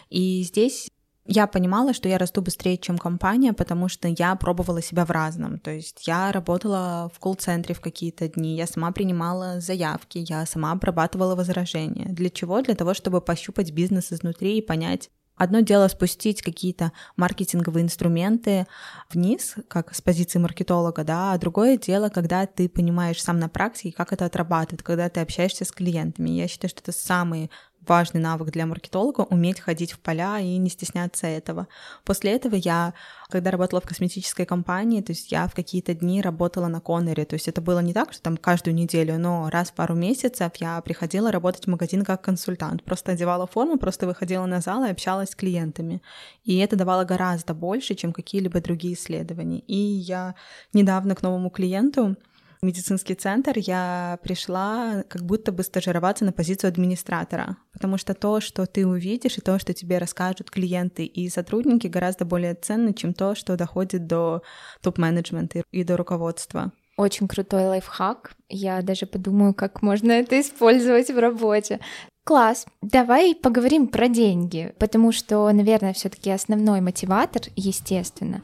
И 0.08 0.44
здесь 0.44 0.88
я 1.26 1.48
понимала, 1.48 1.94
что 1.94 2.08
я 2.08 2.18
расту 2.18 2.42
быстрее, 2.42 2.78
чем 2.78 2.96
компания, 2.96 3.52
потому 3.52 3.88
что 3.88 4.06
я 4.06 4.36
пробовала 4.36 4.80
себя 4.80 5.04
в 5.04 5.10
разном. 5.10 5.58
То 5.58 5.72
есть 5.72 6.06
я 6.06 6.30
работала 6.30 7.10
в 7.12 7.18
колл-центре 7.18 7.74
в 7.74 7.80
какие-то 7.80 8.28
дни, 8.28 8.56
я 8.56 8.68
сама 8.68 8.92
принимала 8.92 9.60
заявки, 9.60 10.24
я 10.28 10.46
сама 10.46 10.70
обрабатывала 10.70 11.34
возражения. 11.34 12.06
Для 12.08 12.30
чего? 12.30 12.62
Для 12.62 12.76
того, 12.76 12.94
чтобы 12.94 13.20
пощупать 13.20 13.72
бизнес 13.72 14.12
изнутри 14.12 14.58
и 14.58 14.62
понять, 14.62 15.10
Одно 15.42 15.58
дело 15.58 15.88
спустить 15.88 16.40
какие-то 16.40 16.92
маркетинговые 17.16 17.82
инструменты 17.82 18.68
вниз, 19.12 19.56
как 19.66 19.92
с 19.92 20.00
позиции 20.00 20.38
маркетолога, 20.38 21.02
да, 21.02 21.32
а 21.32 21.38
другое 21.38 21.76
дело, 21.76 22.10
когда 22.10 22.46
ты 22.46 22.68
понимаешь 22.68 23.20
сам 23.20 23.40
на 23.40 23.48
практике, 23.48 23.90
как 23.90 24.12
это 24.12 24.24
отрабатывает, 24.24 24.84
когда 24.84 25.08
ты 25.08 25.18
общаешься 25.18 25.64
с 25.64 25.72
клиентами. 25.72 26.30
Я 26.30 26.46
считаю, 26.46 26.68
что 26.70 26.80
это 26.80 26.92
самые 26.92 27.50
важный 27.86 28.20
навык 28.20 28.50
для 28.50 28.66
маркетолога— 28.66 29.20
уметь 29.30 29.60
ходить 29.60 29.92
в 29.92 29.98
поля 29.98 30.38
и 30.38 30.56
не 30.56 30.70
стесняться 30.70 31.26
этого. 31.26 31.68
После 32.04 32.32
этого 32.32 32.54
я, 32.54 32.94
когда 33.28 33.50
работала 33.50 33.80
в 33.80 33.86
косметической 33.86 34.46
компании, 34.46 35.00
то 35.00 35.12
есть 35.12 35.32
я 35.32 35.46
в 35.48 35.54
какие-то 35.54 35.94
дни 35.94 36.22
работала 36.22 36.68
на 36.68 36.80
коннере, 36.80 37.24
то 37.24 37.34
есть 37.34 37.48
это 37.48 37.60
было 37.60 37.80
не 37.80 37.92
так, 37.92 38.12
что 38.12 38.22
там 38.22 38.36
каждую 38.36 38.74
неделю, 38.74 39.18
но 39.18 39.50
раз 39.50 39.70
в 39.70 39.74
пару 39.74 39.94
месяцев 39.94 40.52
я 40.56 40.80
приходила 40.80 41.32
работать 41.32 41.64
в 41.64 41.70
магазин 41.70 42.04
как 42.04 42.22
консультант, 42.22 42.82
просто 42.84 43.12
одевала 43.12 43.46
форму, 43.46 43.78
просто 43.78 44.06
выходила 44.06 44.46
на 44.46 44.60
зал 44.60 44.84
и 44.84 44.90
общалась 44.90 45.30
с 45.30 45.36
клиентами. 45.36 46.02
И 46.44 46.58
это 46.58 46.76
давало 46.76 47.04
гораздо 47.04 47.54
больше, 47.54 47.94
чем 47.94 48.12
какие-либо 48.12 48.60
другие 48.60 48.94
исследования. 48.94 49.60
И 49.60 49.76
я 49.76 50.34
недавно 50.72 51.14
к 51.14 51.22
новому 51.22 51.50
клиенту 51.50 52.16
медицинский 52.62 53.14
центр 53.14 53.54
я 53.56 54.18
пришла 54.22 55.02
как 55.08 55.24
будто 55.24 55.52
бы 55.52 55.62
стажироваться 55.62 56.24
на 56.24 56.32
позицию 56.32 56.68
администратора, 56.68 57.56
потому 57.72 57.98
что 57.98 58.14
то, 58.14 58.40
что 58.40 58.66
ты 58.66 58.86
увидишь, 58.86 59.38
и 59.38 59.40
то, 59.40 59.58
что 59.58 59.74
тебе 59.74 59.98
расскажут 59.98 60.50
клиенты 60.50 61.04
и 61.04 61.28
сотрудники, 61.28 61.88
гораздо 61.88 62.24
более 62.24 62.54
ценно, 62.54 62.94
чем 62.94 63.14
то, 63.14 63.34
что 63.34 63.56
доходит 63.56 64.06
до 64.06 64.42
топ-менеджмента 64.80 65.62
и 65.72 65.84
до 65.84 65.96
руководства. 65.96 66.72
Очень 66.96 67.26
крутой 67.26 67.66
лайфхак. 67.66 68.34
Я 68.48 68.80
даже 68.82 69.06
подумаю, 69.06 69.54
как 69.54 69.82
можно 69.82 70.12
это 70.12 70.40
использовать 70.40 71.10
в 71.10 71.18
работе. 71.18 71.80
Класс. 72.24 72.66
Давай 72.82 73.34
поговорим 73.34 73.88
про 73.88 74.08
деньги, 74.08 74.72
потому 74.78 75.10
что, 75.10 75.50
наверное, 75.50 75.94
все-таки 75.94 76.30
основной 76.30 76.80
мотиватор, 76.80 77.42
естественно, 77.56 78.42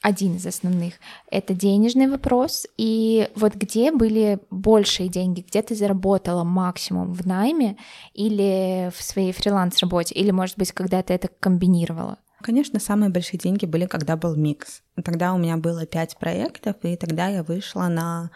один 0.00 0.36
из 0.36 0.46
основных. 0.46 0.94
Это 1.30 1.54
денежный 1.54 2.08
вопрос. 2.08 2.66
И 2.76 3.28
вот 3.34 3.54
где 3.54 3.90
были 3.90 4.38
большие 4.50 5.08
деньги? 5.08 5.40
Где 5.40 5.62
ты 5.62 5.74
заработала 5.74 6.44
максимум 6.44 7.12
в 7.12 7.26
найме 7.26 7.76
или 8.14 8.92
в 8.96 9.02
своей 9.02 9.32
фриланс-работе? 9.32 10.14
Или, 10.14 10.30
может 10.30 10.56
быть, 10.56 10.72
когда 10.72 11.02
ты 11.02 11.14
это 11.14 11.28
комбинировала? 11.40 12.18
Конечно, 12.40 12.78
самые 12.78 13.10
большие 13.10 13.40
деньги 13.40 13.66
были, 13.66 13.86
когда 13.86 14.16
был 14.16 14.36
микс. 14.36 14.82
Тогда 15.04 15.34
у 15.34 15.38
меня 15.38 15.56
было 15.56 15.86
пять 15.86 16.16
проектов, 16.16 16.76
и 16.82 16.96
тогда 16.96 17.26
я 17.26 17.42
вышла 17.42 17.88
на 17.88 18.30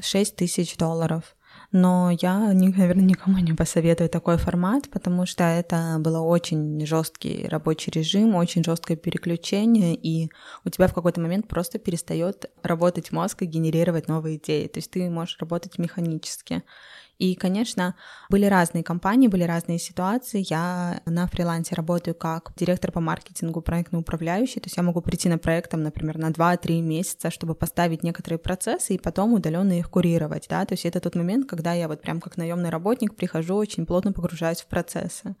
6 0.00 0.36
тысяч 0.36 0.76
долларов 0.76 1.34
но 1.72 2.10
я, 2.20 2.38
наверное, 2.52 3.04
никому 3.04 3.38
не 3.38 3.54
посоветую 3.54 4.10
такой 4.10 4.36
формат, 4.36 4.90
потому 4.90 5.24
что 5.24 5.44
это 5.44 5.96
был 5.98 6.22
очень 6.26 6.84
жесткий 6.84 7.48
рабочий 7.48 7.90
режим, 7.90 8.34
очень 8.34 8.62
жесткое 8.62 8.96
переключение, 8.98 9.94
и 9.94 10.30
у 10.64 10.68
тебя 10.68 10.86
в 10.86 10.94
какой-то 10.94 11.20
момент 11.20 11.48
просто 11.48 11.78
перестает 11.78 12.50
работать 12.62 13.10
мозг 13.10 13.42
и 13.42 13.46
генерировать 13.46 14.06
новые 14.08 14.36
идеи. 14.36 14.68
То 14.68 14.78
есть 14.78 14.90
ты 14.90 15.08
можешь 15.08 15.38
работать 15.38 15.78
механически. 15.78 16.62
И, 17.22 17.36
конечно, 17.36 17.94
были 18.30 18.46
разные 18.46 18.82
компании, 18.82 19.28
были 19.28 19.44
разные 19.44 19.78
ситуации. 19.78 20.44
Я 20.50 21.02
на 21.06 21.28
фрилансе 21.28 21.76
работаю 21.76 22.16
как 22.16 22.52
директор 22.56 22.90
по 22.90 22.98
маркетингу, 22.98 23.62
проектный 23.62 24.00
управляющий, 24.00 24.58
то 24.58 24.66
есть 24.66 24.76
я 24.76 24.82
могу 24.82 25.00
прийти 25.02 25.28
на 25.28 25.38
проект, 25.38 25.70
там, 25.70 25.84
например, 25.84 26.18
на 26.18 26.30
2-3 26.30 26.80
месяца, 26.80 27.30
чтобы 27.30 27.54
поставить 27.54 28.02
некоторые 28.02 28.40
процессы 28.40 28.94
и 28.94 28.98
потом 28.98 29.34
удаленно 29.34 29.78
их 29.78 29.88
курировать, 29.88 30.48
да, 30.50 30.64
то 30.64 30.72
есть 30.74 30.84
это 30.84 30.98
тот 30.98 31.14
момент, 31.14 31.48
когда 31.48 31.72
я 31.72 31.86
вот 31.86 32.02
прям 32.02 32.20
как 32.20 32.36
наемный 32.36 32.70
работник 32.70 33.14
прихожу, 33.14 33.54
очень 33.54 33.86
плотно 33.86 34.12
погружаюсь 34.12 34.62
в 34.62 34.66
процессы. 34.66 35.36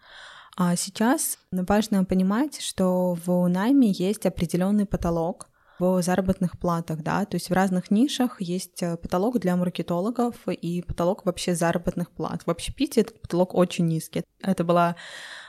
А 0.56 0.76
сейчас 0.76 1.36
важно 1.50 2.04
понимать, 2.04 2.60
что 2.60 3.18
в 3.26 3.48
найме 3.48 3.90
есть 3.90 4.24
определенный 4.24 4.86
потолок, 4.86 5.48
в 5.82 6.02
заработных 6.02 6.58
платах, 6.58 7.02
да, 7.02 7.24
то 7.24 7.34
есть 7.34 7.50
в 7.50 7.52
разных 7.52 7.90
нишах 7.90 8.40
есть 8.40 8.82
э, 8.82 8.96
потолок 8.96 9.38
для 9.40 9.56
маркетологов 9.56 10.36
и 10.46 10.82
потолок 10.82 11.26
вообще 11.26 11.54
заработных 11.54 12.10
плат. 12.10 12.42
В 12.46 12.50
общепите 12.50 13.00
этот 13.00 13.20
потолок 13.20 13.54
очень 13.54 13.86
низкий. 13.86 14.22
Это 14.40 14.64
была 14.64 14.96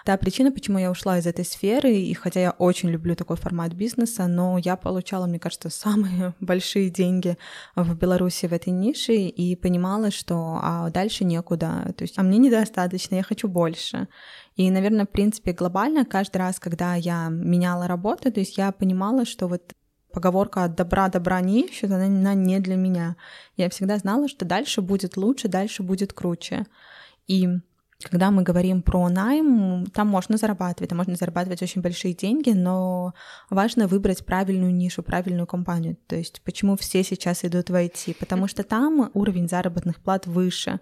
та 0.05 0.17
причина, 0.17 0.51
почему 0.51 0.79
я 0.79 0.91
ушла 0.91 1.19
из 1.19 1.27
этой 1.27 1.45
сферы, 1.45 1.93
и 1.93 2.13
хотя 2.13 2.41
я 2.41 2.51
очень 2.51 2.89
люблю 2.89 3.15
такой 3.15 3.37
формат 3.37 3.73
бизнеса, 3.73 4.27
но 4.27 4.57
я 4.57 4.75
получала, 4.75 5.27
мне 5.27 5.39
кажется, 5.39 5.69
самые 5.85 6.33
большие 6.39 6.89
деньги 6.89 7.37
в 7.75 7.95
Беларуси 7.95 8.47
в 8.47 8.53
этой 8.53 8.71
нише 8.71 9.13
и 9.13 9.55
понимала, 9.55 10.11
что 10.11 10.59
а 10.61 10.89
дальше 10.89 11.25
некуда, 11.25 11.93
то 11.95 12.03
есть 12.03 12.17
а 12.17 12.23
мне 12.23 12.39
недостаточно, 12.39 13.15
я 13.15 13.23
хочу 13.23 13.47
больше. 13.47 14.07
И, 14.55 14.69
наверное, 14.69 15.05
в 15.05 15.09
принципе, 15.09 15.53
глобально 15.53 16.05
каждый 16.05 16.37
раз, 16.37 16.59
когда 16.59 16.95
я 16.95 17.29
меняла 17.29 17.87
работу, 17.87 18.31
то 18.31 18.39
есть 18.39 18.57
я 18.57 18.71
понимала, 18.71 19.25
что 19.25 19.47
вот 19.47 19.73
поговорка 20.13 20.63
«от 20.63 20.75
добра 20.75 21.09
добра 21.09 21.41
не 21.41 21.61
ищут», 21.61 21.91
она, 21.91 22.05
она 22.05 22.33
не 22.33 22.59
для 22.59 22.75
меня. 22.75 23.15
Я 23.57 23.69
всегда 23.69 23.97
знала, 23.97 24.27
что 24.29 24.45
дальше 24.45 24.81
будет 24.81 25.17
лучше, 25.17 25.47
дальше 25.47 25.83
будет 25.83 26.13
круче. 26.13 26.65
И 27.27 27.49
когда 28.09 28.31
мы 28.31 28.43
говорим 28.43 28.81
про 28.81 29.09
найм, 29.09 29.85
там 29.87 30.07
можно 30.07 30.37
зарабатывать, 30.37 30.89
там 30.89 30.97
можно 30.97 31.15
зарабатывать 31.15 31.61
очень 31.61 31.81
большие 31.81 32.13
деньги, 32.13 32.51
но 32.51 33.13
важно 33.49 33.87
выбрать 33.87 34.25
правильную 34.25 34.73
нишу, 34.73 35.03
правильную 35.03 35.47
компанию. 35.47 35.97
То 36.07 36.15
есть 36.15 36.41
почему 36.43 36.75
все 36.75 37.03
сейчас 37.03 37.45
идут 37.45 37.69
в 37.69 37.73
IT? 37.73 38.15
Потому 38.19 38.47
что 38.47 38.63
там 38.63 39.09
уровень 39.13 39.47
заработных 39.47 39.99
плат 39.99 40.27
выше, 40.27 40.79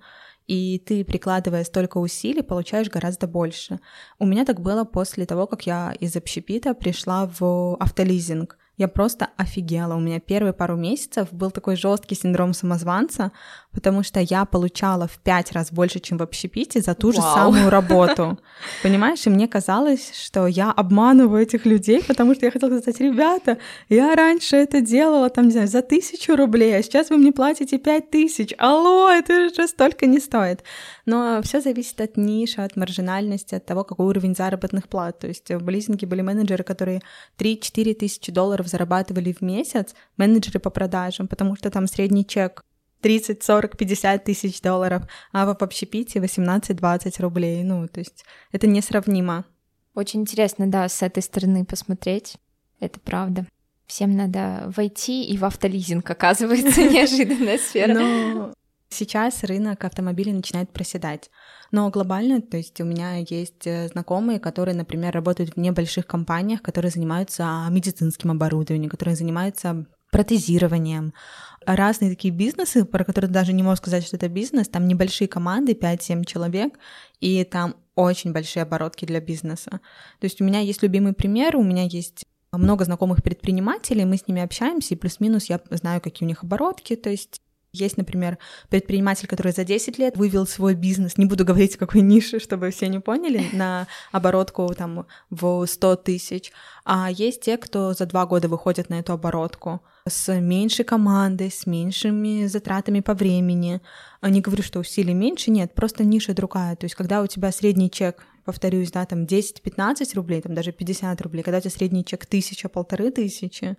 и 0.47 0.79
ты, 0.79 1.05
прикладывая 1.05 1.63
столько 1.63 1.97
усилий, 1.99 2.41
получаешь 2.41 2.89
гораздо 2.89 3.27
больше. 3.27 3.79
У 4.19 4.25
меня 4.25 4.43
так 4.43 4.59
было 4.59 4.83
после 4.83 5.25
того, 5.25 5.47
как 5.47 5.65
я 5.65 5.93
из 5.99 6.15
общепита 6.15 6.73
пришла 6.73 7.29
в 7.39 7.75
автолизинг 7.79 8.57
я 8.81 8.87
просто 8.87 9.29
офигела. 9.37 9.95
У 9.95 9.99
меня 9.99 10.19
первые 10.19 10.53
пару 10.53 10.75
месяцев 10.75 11.31
был 11.31 11.51
такой 11.51 11.75
жесткий 11.75 12.15
синдром 12.15 12.53
самозванца, 12.53 13.31
потому 13.73 14.03
что 14.03 14.19
я 14.19 14.45
получала 14.45 15.07
в 15.07 15.17
пять 15.19 15.51
раз 15.51 15.71
больше, 15.71 15.99
чем 15.99 16.17
в 16.17 16.23
общепите 16.23 16.81
за 16.81 16.93
ту 16.93 17.11
Вау. 17.11 17.15
же 17.15 17.21
самую 17.21 17.69
работу. 17.69 18.39
Понимаешь? 18.83 19.25
И 19.25 19.29
мне 19.29 19.47
казалось, 19.47 20.11
что 20.13 20.47
я 20.47 20.71
обманываю 20.71 21.43
этих 21.43 21.65
людей, 21.65 22.03
потому 22.03 22.35
что 22.35 22.45
я 22.45 22.51
хотела 22.51 22.79
сказать, 22.79 22.99
ребята, 22.99 23.57
я 23.89 24.15
раньше 24.15 24.57
это 24.57 24.81
делала, 24.81 25.29
там, 25.29 25.45
не 25.45 25.51
знаю, 25.51 25.67
за 25.67 25.81
тысячу 25.81 26.35
рублей, 26.35 26.77
а 26.77 26.83
сейчас 26.83 27.09
вы 27.09 27.17
мне 27.17 27.31
платите 27.31 27.77
пять 27.77 28.09
тысяч. 28.09 28.53
Алло, 28.57 29.09
это 29.09 29.49
же 29.53 29.67
столько 29.67 30.05
не 30.05 30.19
стоит. 30.19 30.63
Но 31.05 31.41
все 31.41 31.61
зависит 31.61 31.99
от 32.01 32.17
ниши, 32.17 32.61
от 32.61 32.75
маржинальности, 32.75 33.55
от 33.55 33.65
того, 33.65 33.83
какой 33.83 34.05
уровень 34.05 34.35
заработных 34.35 34.87
плат. 34.87 35.19
То 35.19 35.27
есть 35.27 35.49
в 35.49 35.69
лизинге 35.69 36.07
были 36.07 36.21
менеджеры, 36.21 36.63
которые 36.63 37.01
3-4 37.37 37.93
тысячи 37.95 38.31
долларов 38.31 38.67
зарабатывали 38.67 39.33
в 39.33 39.41
месяц, 39.41 39.95
менеджеры 40.17 40.59
по 40.59 40.69
продажам, 40.69 41.27
потому 41.27 41.55
что 41.55 41.69
там 41.69 41.87
средний 41.87 42.25
чек 42.25 42.63
30, 43.01 43.43
40, 43.43 43.77
50 43.77 44.23
тысяч 44.23 44.61
долларов, 44.61 45.03
а 45.31 45.45
в 45.45 45.49
общепите 45.49 46.19
18-20 46.19 47.21
рублей. 47.21 47.63
Ну, 47.63 47.87
то 47.87 47.99
есть 47.99 48.25
это 48.51 48.67
несравнимо. 48.67 49.45
Очень 49.93 50.21
интересно, 50.21 50.67
да, 50.67 50.87
с 50.87 51.01
этой 51.01 51.21
стороны 51.21 51.65
посмотреть. 51.65 52.37
Это 52.79 52.99
правда. 52.99 53.45
Всем 53.87 54.15
надо 54.15 54.71
войти 54.75 55.25
и 55.25 55.37
в 55.37 55.43
автолизинг, 55.43 56.09
оказывается, 56.09 56.81
неожиданная 56.89 57.57
сфера. 57.57 57.93
Но 57.93 58.53
сейчас 58.89 59.43
рынок 59.43 59.83
автомобилей 59.83 60.31
начинает 60.31 60.71
проседать. 60.71 61.29
Но 61.71 61.89
глобально, 61.89 62.41
то 62.41 62.57
есть 62.57 62.79
у 62.81 62.85
меня 62.85 63.15
есть 63.17 63.65
э, 63.65 63.87
знакомые, 63.89 64.39
которые, 64.39 64.75
например, 64.75 65.13
работают 65.13 65.55
в 65.55 65.57
небольших 65.57 66.05
компаниях, 66.05 66.61
которые 66.61 66.91
занимаются 66.91 67.65
медицинским 67.69 68.31
оборудованием, 68.31 68.89
которые 68.89 69.15
занимаются 69.15 69.85
протезированием, 70.11 71.13
разные 71.65 72.11
такие 72.11 72.33
бизнесы, 72.33 72.85
про 72.85 73.03
которые 73.03 73.29
даже 73.29 73.53
не 73.53 73.63
могу 73.63 73.75
сказать, 73.75 74.05
что 74.05 74.15
это 74.17 74.27
бизнес, 74.27 74.67
там 74.67 74.87
небольшие 74.87 75.27
команды, 75.27 75.73
5-7 75.73 76.25
человек, 76.25 76.79
и 77.19 77.43
там 77.43 77.75
очень 77.95 78.33
большие 78.33 78.63
оборотки 78.63 79.05
для 79.05 79.19
бизнеса. 79.19 79.69
То 80.19 80.25
есть 80.25 80.41
у 80.41 80.43
меня 80.43 80.59
есть 80.59 80.81
любимый 80.81 81.13
пример, 81.13 81.55
у 81.55 81.63
меня 81.63 81.83
есть 81.83 82.25
много 82.51 82.85
знакомых 82.85 83.23
предпринимателей, 83.23 84.05
мы 84.05 84.17
с 84.17 84.27
ними 84.27 84.41
общаемся, 84.41 84.93
и 84.93 84.97
плюс-минус 84.97 85.45
я 85.45 85.61
знаю, 85.69 86.01
какие 86.01 86.25
у 86.25 86.29
них 86.29 86.43
оборотки, 86.43 86.95
то 86.95 87.09
есть 87.09 87.41
есть, 87.73 87.95
например, 87.95 88.37
предприниматель, 88.69 89.27
который 89.27 89.53
за 89.53 89.63
10 89.63 89.97
лет 89.97 90.17
вывел 90.17 90.45
свой 90.45 90.75
бизнес, 90.75 91.17
не 91.17 91.25
буду 91.25 91.45
говорить, 91.45 91.77
какой 91.77 92.01
ниши, 92.01 92.39
чтобы 92.39 92.69
все 92.71 92.87
не 92.87 92.99
поняли, 92.99 93.45
на 93.53 93.87
оборотку 94.11 94.73
там 94.75 95.07
в 95.29 95.65
100 95.65 95.95
тысяч, 95.97 96.51
а 96.83 97.09
есть 97.09 97.41
те, 97.41 97.57
кто 97.57 97.93
за 97.93 98.05
два 98.05 98.25
года 98.25 98.49
выходят 98.49 98.89
на 98.89 98.99
эту 98.99 99.13
оборотку 99.13 99.81
с 100.07 100.33
меньшей 100.33 100.83
командой, 100.83 101.51
с 101.51 101.65
меньшими 101.65 102.47
затратами 102.47 102.99
по 102.99 103.13
времени. 103.13 103.81
Не 104.21 104.41
говорю, 104.41 104.63
что 104.63 104.79
усилий 104.79 105.13
меньше, 105.13 105.51
нет, 105.51 105.73
просто 105.73 106.03
ниша 106.03 106.33
другая. 106.33 106.75
То 106.75 106.85
есть 106.85 106.95
когда 106.95 107.21
у 107.21 107.27
тебя 107.27 107.51
средний 107.51 107.91
чек, 107.91 108.25
повторюсь, 108.43 108.91
да, 108.91 109.05
там 109.05 109.23
10-15 109.23 110.15
рублей, 110.15 110.41
там 110.41 110.55
даже 110.55 110.71
50 110.71 111.21
рублей, 111.21 111.43
когда 111.43 111.59
у 111.59 111.61
тебя 111.61 111.71
средний 111.71 112.03
чек 112.03 112.25
тысяча, 112.25 112.67
полторы 112.67 113.11
тысячи, 113.11 113.77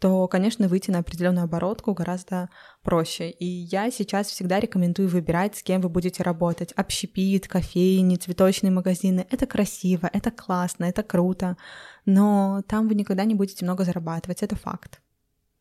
то, 0.00 0.26
конечно, 0.28 0.66
выйти 0.66 0.90
на 0.90 1.00
определенную 1.00 1.44
оборотку 1.44 1.92
гораздо 1.92 2.48
проще. 2.82 3.30
И 3.30 3.44
я 3.44 3.90
сейчас 3.90 4.28
всегда 4.28 4.58
рекомендую 4.58 5.08
выбирать, 5.10 5.56
с 5.56 5.62
кем 5.62 5.82
вы 5.82 5.90
будете 5.90 6.22
работать. 6.22 6.72
Общепит, 6.72 7.46
кофейни, 7.46 8.16
цветочные 8.16 8.70
магазины. 8.70 9.26
Это 9.30 9.46
красиво, 9.46 10.08
это 10.10 10.30
классно, 10.30 10.86
это 10.86 11.02
круто, 11.02 11.56
но 12.06 12.62
там 12.66 12.88
вы 12.88 12.94
никогда 12.94 13.24
не 13.24 13.34
будете 13.34 13.64
много 13.64 13.84
зарабатывать, 13.84 14.42
это 14.42 14.56
факт. 14.56 15.00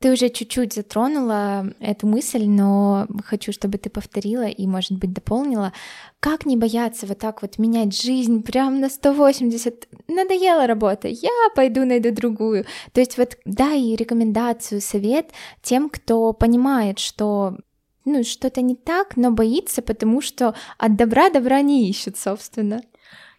Ты 0.01 0.13
уже 0.13 0.29
чуть-чуть 0.29 0.73
затронула 0.73 1.73
эту 1.81 2.07
мысль, 2.07 2.45
но 2.45 3.05
хочу, 3.25 3.51
чтобы 3.51 3.77
ты 3.77 3.89
повторила 3.89 4.47
и, 4.47 4.65
может 4.65 4.93
быть, 4.93 5.11
дополнила. 5.11 5.73
Как 6.21 6.45
не 6.45 6.55
бояться 6.55 7.05
вот 7.05 7.19
так 7.19 7.41
вот 7.41 7.57
менять 7.57 8.01
жизнь 8.01 8.41
прям 8.41 8.79
на 8.79 8.89
180? 8.89 9.89
Надоела 10.07 10.67
работа, 10.67 11.09
я 11.09 11.29
пойду 11.53 11.83
найду 11.83 12.13
другую. 12.13 12.65
То 12.93 13.01
есть 13.01 13.17
вот 13.17 13.37
дай 13.43 13.93
рекомендацию, 13.95 14.79
совет 14.79 15.31
тем, 15.61 15.89
кто 15.89 16.31
понимает, 16.31 16.99
что 16.99 17.57
ну, 18.05 18.23
что-то 18.23 18.61
не 18.61 18.75
так, 18.75 19.17
но 19.17 19.31
боится, 19.31 19.81
потому 19.81 20.21
что 20.21 20.55
от 20.77 20.95
добра 20.95 21.29
добра 21.29 21.61
не 21.61 21.89
ищет, 21.89 22.17
собственно. 22.17 22.81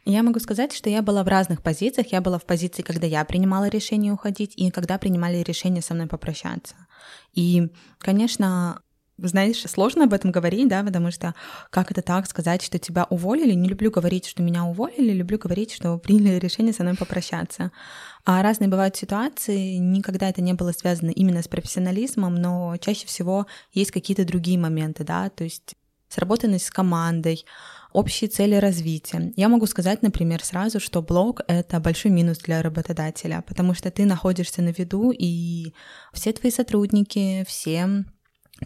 Я 0.04 0.22
могу 0.22 0.40
сказать, 0.40 0.72
что 0.72 0.88
я 0.88 1.02
была 1.02 1.22
в 1.22 1.28
разных 1.28 1.62
позициях. 1.62 2.12
Я 2.12 2.20
была 2.20 2.38
в 2.38 2.44
позиции, 2.44 2.82
когда 2.82 3.06
я 3.06 3.24
принимала 3.24 3.68
решение 3.68 4.12
уходить, 4.12 4.54
и 4.56 4.70
когда 4.70 4.98
принимали 4.98 5.38
решение 5.38 5.82
со 5.82 5.94
мной 5.94 6.06
попрощаться. 6.06 6.74
И, 7.34 7.70
конечно, 7.98 8.82
знаешь, 9.18 9.62
сложно 9.68 10.04
об 10.04 10.14
этом 10.14 10.30
говорить, 10.30 10.68
да, 10.68 10.82
потому 10.82 11.10
что 11.10 11.34
как 11.70 11.90
это 11.90 12.02
так 12.02 12.26
сказать, 12.26 12.62
что 12.62 12.78
тебя 12.78 13.06
уволили? 13.10 13.52
Не 13.52 13.68
люблю 13.68 13.90
говорить, 13.90 14.26
что 14.26 14.42
меня 14.42 14.64
уволили, 14.64 15.12
люблю 15.12 15.38
говорить, 15.38 15.72
что 15.72 15.98
приняли 15.98 16.38
решение 16.38 16.72
со 16.72 16.82
мной 16.82 16.96
попрощаться. 16.96 17.70
А 18.24 18.42
разные 18.42 18.68
бывают 18.68 18.96
ситуации, 18.96 19.76
никогда 19.76 20.28
это 20.28 20.40
не 20.40 20.54
было 20.54 20.72
связано 20.72 21.10
именно 21.10 21.42
с 21.42 21.48
профессионализмом, 21.48 22.34
но 22.34 22.76
чаще 22.78 23.06
всего 23.06 23.46
есть 23.72 23.90
какие-то 23.90 24.24
другие 24.24 24.58
моменты, 24.58 25.04
да, 25.04 25.28
то 25.28 25.44
есть 25.44 25.74
сработанность 26.08 26.66
с 26.66 26.70
командой, 26.70 27.44
общие 27.92 28.28
цели 28.28 28.54
развития. 28.54 29.32
Я 29.36 29.48
могу 29.48 29.66
сказать, 29.66 30.02
например, 30.02 30.44
сразу, 30.44 30.80
что 30.80 31.02
блог— 31.02 31.40
это 31.48 31.80
большой 31.80 32.10
минус 32.10 32.38
для 32.38 32.62
работодателя, 32.62 33.44
потому 33.46 33.74
что 33.74 33.90
ты 33.90 34.04
находишься 34.04 34.62
на 34.62 34.70
виду, 34.70 35.12
и 35.16 35.72
все 36.12 36.32
твои 36.32 36.50
сотрудники, 36.50 37.44
все 37.46 38.04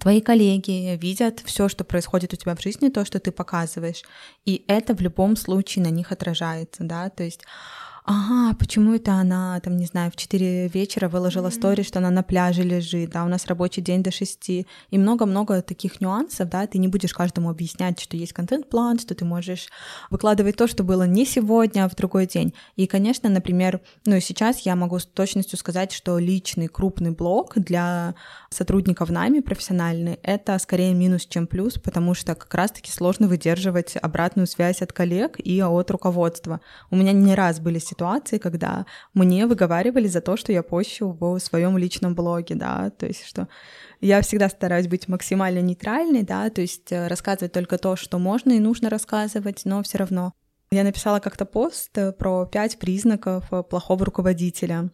твои 0.00 0.20
коллеги 0.20 0.96
видят 0.96 1.40
все, 1.44 1.68
что 1.68 1.84
происходит 1.84 2.32
у 2.32 2.36
тебя 2.36 2.54
в 2.54 2.62
жизни, 2.62 2.88
то, 2.88 3.04
что 3.04 3.20
ты 3.20 3.30
показываешь, 3.30 4.02
и 4.44 4.64
это 4.66 4.94
в 4.94 5.00
любом 5.00 5.36
случае 5.36 5.84
на 5.84 5.90
них 5.90 6.12
отражается, 6.12 6.84
да, 6.84 7.10
то 7.10 7.22
есть 7.22 7.42
ага, 8.04 8.54
почему 8.58 8.94
это 8.94 9.14
она, 9.14 9.58
там, 9.60 9.76
не 9.78 9.86
знаю, 9.86 10.10
в 10.10 10.16
4 10.16 10.68
вечера 10.68 11.08
выложила 11.08 11.48
mm-hmm. 11.48 11.50
стори, 11.50 11.82
что 11.82 12.00
она 12.00 12.10
на 12.10 12.22
пляже 12.22 12.62
лежит, 12.62 13.10
да, 13.10 13.24
у 13.24 13.28
нас 13.28 13.46
рабочий 13.46 13.80
день 13.80 14.02
до 14.02 14.10
6, 14.10 14.50
и 14.50 14.66
много-много 14.90 15.62
таких 15.62 16.02
нюансов, 16.02 16.50
да, 16.50 16.66
ты 16.66 16.76
не 16.76 16.88
будешь 16.88 17.14
каждому 17.14 17.48
объяснять, 17.48 17.98
что 17.98 18.16
есть 18.18 18.34
контент-план, 18.34 18.98
что 18.98 19.14
ты 19.14 19.24
можешь 19.24 19.68
выкладывать 20.10 20.56
то, 20.56 20.66
что 20.66 20.84
было 20.84 21.06
не 21.06 21.24
сегодня, 21.24 21.86
а 21.86 21.88
в 21.88 21.94
другой 21.94 22.26
день. 22.26 22.52
И, 22.76 22.86
конечно, 22.86 23.30
например, 23.30 23.80
ну, 24.04 24.20
сейчас 24.20 24.60
я 24.60 24.76
могу 24.76 24.98
с 24.98 25.06
точностью 25.06 25.58
сказать, 25.58 25.92
что 25.92 26.18
личный 26.18 26.68
крупный 26.68 27.10
блог 27.10 27.54
для 27.56 28.14
сотрудников 28.50 29.08
нами 29.08 29.40
профессиональный— 29.40 30.18
это 30.22 30.58
скорее 30.58 30.92
минус, 30.92 31.24
чем 31.24 31.46
плюс, 31.46 31.74
потому 31.78 32.12
что 32.12 32.34
как 32.34 32.52
раз-таки 32.54 32.90
сложно 32.90 33.28
выдерживать 33.28 33.96
обратную 33.96 34.46
связь 34.46 34.82
от 34.82 34.92
коллег 34.92 35.36
и 35.42 35.62
от 35.62 35.90
руководства. 35.90 36.60
У 36.90 36.96
меня 36.96 37.12
не 37.12 37.34
раз 37.34 37.60
были 37.60 37.78
ситуации, 37.78 37.93
когда 38.38 38.86
мне 39.14 39.46
выговаривали 39.46 40.06
за 40.06 40.20
то, 40.20 40.36
что 40.36 40.52
я 40.52 40.62
пощу 40.62 41.16
в 41.18 41.38
своем 41.38 41.78
личном 41.78 42.14
блоге, 42.14 42.54
да, 42.54 42.90
то 42.90 43.06
есть 43.06 43.24
что 43.26 43.48
я 44.00 44.20
всегда 44.20 44.48
стараюсь 44.48 44.88
быть 44.88 45.08
максимально 45.08 45.60
нейтральной, 45.60 46.22
да, 46.22 46.50
то 46.50 46.60
есть 46.60 46.92
э, 46.92 47.06
рассказывать 47.08 47.52
только 47.52 47.78
то, 47.78 47.96
что 47.96 48.18
можно 48.18 48.52
и 48.52 48.60
нужно 48.60 48.90
рассказывать, 48.90 49.62
но 49.64 49.82
все 49.82 49.98
равно. 49.98 50.32
Я 50.70 50.84
написала 50.84 51.20
как-то 51.20 51.44
пост 51.44 51.96
э, 51.96 52.12
про 52.12 52.46
пять 52.46 52.78
признаков 52.78 53.44
э, 53.52 53.62
плохого 53.62 54.04
руководителя. 54.04 54.90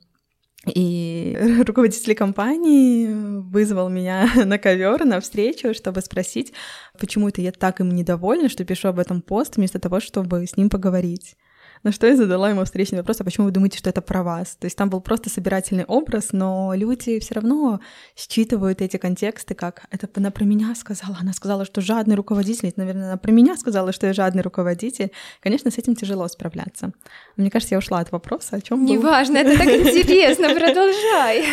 И 0.67 1.37
руководитель 1.67 2.15
компании 2.15 3.09
вызвал 3.09 3.89
меня 3.89 4.29
на 4.45 4.59
ковер, 4.59 5.05
на 5.05 5.21
встречу, 5.21 5.75
чтобы 5.75 6.03
спросить, 6.03 6.53
почему 6.99 7.29
это 7.29 7.41
я 7.41 7.53
так 7.53 7.81
им 7.81 7.91
недовольна, 7.91 8.49
что 8.49 8.65
пишу 8.65 8.89
об 8.89 8.99
этом 8.99 9.23
пост, 9.23 9.57
вместо 9.57 9.79
того, 9.79 10.01
чтобы 10.01 10.47
с 10.47 10.57
ним 10.57 10.69
поговорить. 10.69 11.37
На 11.83 11.93
что 11.93 12.07
я 12.07 12.15
задала 12.15 12.51
ему 12.51 12.65
встречный 12.65 12.99
вопрос, 12.99 13.21
а 13.21 13.25
почему 13.25 13.47
вы 13.47 13.53
думаете, 13.53 13.79
что 13.79 13.89
это 13.89 14.03
про 14.03 14.23
вас? 14.23 14.57
То 14.57 14.67
есть 14.67 14.77
там 14.77 14.91
был 14.91 15.01
просто 15.01 15.31
собирательный 15.31 15.85
образ, 15.85 16.29
но 16.33 16.75
люди 16.75 17.19
все 17.21 17.35
равно 17.35 17.81
считывают 18.15 18.83
эти 18.83 18.99
контексты, 18.99 19.55
как 19.55 19.87
это 19.91 20.09
она 20.17 20.31
про 20.31 20.45
меня 20.45 20.75
сказала, 20.75 21.17
она 21.21 21.33
сказала, 21.33 21.65
что 21.65 21.81
жадный 21.81 22.17
руководитель, 22.17 22.69
это, 22.69 22.81
наверное, 22.81 23.07
она 23.07 23.17
про 23.17 23.33
меня 23.33 23.57
сказала, 23.57 23.93
что 23.93 24.07
я 24.07 24.13
жадный 24.13 24.43
руководитель. 24.43 25.11
Конечно, 25.41 25.71
с 25.71 25.79
этим 25.79 25.97
тяжело 25.97 26.29
справляться. 26.29 26.93
Мне 27.37 27.51
кажется, 27.51 27.75
я 27.75 27.79
ушла 27.79 28.01
от 28.01 28.13
вопроса, 28.13 28.57
о 28.57 28.61
чем 28.61 28.85
Неважно, 28.85 29.39
это 29.39 29.57
так 29.57 29.69
интересно, 29.69 30.49
продолжай. 30.55 31.47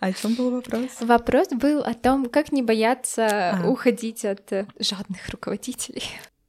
О 0.00 0.12
чем 0.12 0.34
был 0.34 0.50
вопрос? 0.50 0.90
Вопрос 1.00 1.48
был 1.50 1.80
о 1.82 1.94
том, 1.94 2.26
как 2.26 2.52
не 2.52 2.62
бояться 2.62 3.52
а. 3.52 3.68
уходить 3.68 4.24
от 4.24 4.66
жадных 4.80 5.28
руководителей. 5.30 6.02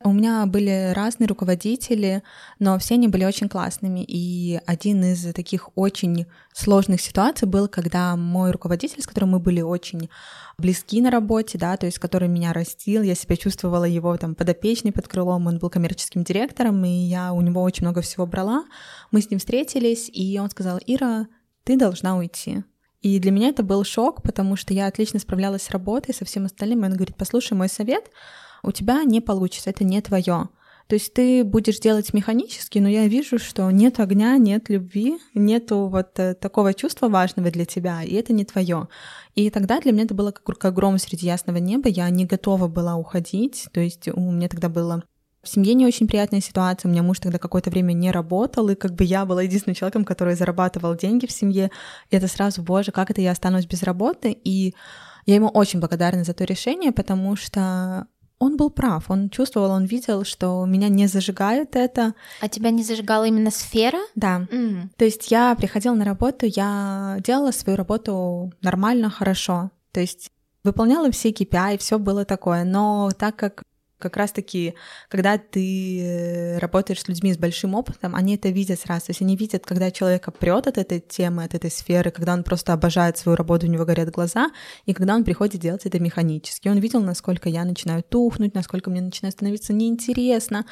У 0.05 0.11
меня 0.11 0.45
были 0.45 0.91
разные 0.93 1.27
руководители, 1.27 2.23
но 2.59 2.77
все 2.77 2.95
они 2.95 3.07
были 3.07 3.23
очень 3.23 3.47
классными. 3.47 4.03
И 4.05 4.59
один 4.65 5.01
из 5.03 5.33
таких 5.33 5.69
очень 5.75 6.25
сложных 6.53 6.99
ситуаций 6.99 7.47
был, 7.47 7.69
когда 7.69 8.15
мой 8.17 8.51
руководитель, 8.51 9.01
с 9.01 9.07
которым 9.07 9.29
мы 9.29 9.39
были 9.39 9.61
очень 9.61 10.09
близки 10.57 11.01
на 11.01 11.09
работе, 11.09 11.57
да, 11.57 11.77
то 11.77 11.85
есть 11.85 11.99
который 11.99 12.27
меня 12.27 12.51
растил, 12.51 13.01
я 13.01 13.15
себя 13.15 13.37
чувствовала 13.37 13.85
его 13.85 14.17
там 14.17 14.35
подопечной 14.35 14.91
под 14.91 15.07
крылом, 15.07 15.47
он 15.47 15.57
был 15.57 15.69
коммерческим 15.69 16.25
директором, 16.25 16.83
и 16.83 16.89
я 16.89 17.31
у 17.31 17.39
него 17.39 17.61
очень 17.61 17.85
много 17.85 18.01
всего 18.01 18.25
брала. 18.25 18.65
Мы 19.11 19.21
с 19.21 19.29
ним 19.29 19.39
встретились, 19.39 20.09
и 20.11 20.37
он 20.37 20.49
сказал, 20.49 20.79
Ира, 20.85 21.27
ты 21.63 21.77
должна 21.77 22.17
уйти. 22.17 22.63
И 23.01 23.19
для 23.19 23.31
меня 23.31 23.49
это 23.49 23.63
был 23.63 23.83
шок, 23.83 24.21
потому 24.21 24.55
что 24.55 24.73
я 24.73 24.87
отлично 24.87 25.19
справлялась 25.19 25.63
с 25.63 25.71
работой, 25.71 26.13
со 26.13 26.23
всем 26.25 26.45
остальным. 26.45 26.83
И 26.83 26.87
он 26.87 26.93
говорит, 26.93 27.15
послушай 27.17 27.53
мой 27.53 27.67
совет, 27.67 28.09
у 28.63 28.71
тебя 28.71 29.03
не 29.03 29.21
получится, 29.21 29.69
это 29.69 29.83
не 29.83 30.01
твое. 30.01 30.49
То 30.87 30.95
есть 30.95 31.13
ты 31.13 31.43
будешь 31.43 31.79
делать 31.79 32.13
механически, 32.13 32.79
но 32.79 32.89
я 32.89 33.07
вижу, 33.07 33.39
что 33.39 33.69
нет 33.71 33.99
огня, 33.99 34.37
нет 34.37 34.69
любви, 34.69 35.17
нету 35.33 35.87
вот 35.87 36.19
э, 36.19 36.33
такого 36.35 36.73
чувства 36.73 37.07
важного 37.07 37.51
для 37.51 37.65
тебя, 37.65 38.03
и 38.03 38.13
это 38.15 38.33
не 38.33 38.43
твое. 38.43 38.89
И 39.33 39.49
тогда 39.49 39.79
для 39.79 39.91
меня 39.91 40.03
это 40.03 40.13
было 40.13 40.31
как, 40.31 40.57
как 40.57 40.73
гром 40.73 40.97
среди 40.97 41.25
ясного 41.25 41.57
неба, 41.57 41.87
я 41.87 42.09
не 42.09 42.25
готова 42.25 42.67
была 42.67 42.95
уходить, 42.95 43.67
то 43.71 43.79
есть 43.79 44.09
у 44.09 44.31
меня 44.31 44.49
тогда 44.49 44.67
было 44.67 45.03
в 45.41 45.49
семье 45.49 45.73
не 45.73 45.85
очень 45.85 46.07
приятная 46.07 46.39
ситуация, 46.39 46.87
у 46.87 46.91
меня 46.91 47.03
муж 47.03 47.19
тогда 47.19 47.37
какое-то 47.37 47.69
время 47.69 47.91
не 47.91 48.11
работал, 48.11 48.69
и 48.69 48.75
как 48.75 48.93
бы 48.93 49.03
я 49.03 49.25
была 49.25 49.43
единственным 49.43 49.75
человеком, 49.75 50.05
который 50.05 50.35
зарабатывал 50.35 50.95
деньги 50.95 51.25
в 51.25 51.31
семье, 51.31 51.69
и 52.09 52.15
это 52.15 52.27
сразу, 52.27 52.61
боже, 52.61 52.91
как 52.91 53.11
это 53.11 53.21
я 53.21 53.31
останусь 53.31 53.65
без 53.65 53.83
работы, 53.83 54.31
и 54.31 54.73
я 55.25 55.35
ему 55.35 55.47
очень 55.47 55.79
благодарна 55.79 56.23
за 56.23 56.33
то 56.33 56.45
решение, 56.45 56.91
потому 56.91 57.35
что 57.35 58.07
он 58.43 58.57
был 58.57 58.69
прав, 58.69 59.09
он 59.09 59.29
чувствовал, 59.29 59.71
он 59.71 59.85
видел, 59.85 60.23
что 60.25 60.65
меня 60.65 60.89
не 60.89 61.07
зажигает 61.07 61.75
это. 61.75 62.13
А 62.41 62.49
тебя 62.49 62.71
не 62.71 62.83
зажигала 62.83 63.25
именно 63.25 63.51
сфера? 63.51 63.99
Да. 64.15 64.47
Mm. 64.51 64.89
То 64.97 65.05
есть 65.05 65.31
я 65.31 65.55
приходила 65.55 65.95
на 65.95 66.05
работу, 66.05 66.45
я 66.45 67.17
делала 67.23 67.51
свою 67.51 67.77
работу 67.77 68.51
нормально, 68.61 69.09
хорошо. 69.09 69.71
То 69.91 70.01
есть 70.01 70.29
выполняла 70.63 71.09
все 71.11 71.29
KPI, 71.29 71.77
все 71.77 71.97
было 71.99 72.25
такое. 72.25 72.63
Но 72.63 73.09
так 73.17 73.35
как 73.35 73.63
как 74.03 74.17
раз-таки, 74.17 74.75
когда 75.09 75.37
ты 75.37 76.57
работаешь 76.59 77.01
с 77.01 77.07
людьми 77.07 77.33
с 77.33 77.37
большим 77.37 77.73
опытом, 77.73 78.15
они 78.15 78.35
это 78.35 78.49
видят 78.49 78.79
сразу. 78.79 79.07
То 79.07 79.09
есть 79.11 79.21
они 79.21 79.35
видят, 79.35 79.65
когда 79.65 79.91
человека 79.91 80.31
прет 80.31 80.67
от 80.67 80.77
этой 80.77 80.99
темы, 80.99 81.43
от 81.43 81.53
этой 81.53 81.71
сферы, 81.71 82.11
когда 82.11 82.33
он 82.33 82.43
просто 82.43 82.73
обожает 82.73 83.17
свою 83.17 83.35
работу, 83.35 83.65
у 83.65 83.69
него 83.69 83.85
горят 83.85 84.11
глаза, 84.11 84.49
и 84.85 84.93
когда 84.93 85.15
он 85.15 85.23
приходит 85.23 85.61
делать 85.61 85.85
это 85.85 85.99
механически. 85.99 86.67
Он 86.67 86.79
видел, 86.79 87.01
насколько 87.01 87.49
я 87.49 87.63
начинаю 87.63 88.03
тухнуть, 88.03 88.53
насколько 88.53 88.89
мне 88.89 89.01
начинает 89.01 89.33
становиться 89.33 89.73
неинтересно. 89.73 90.65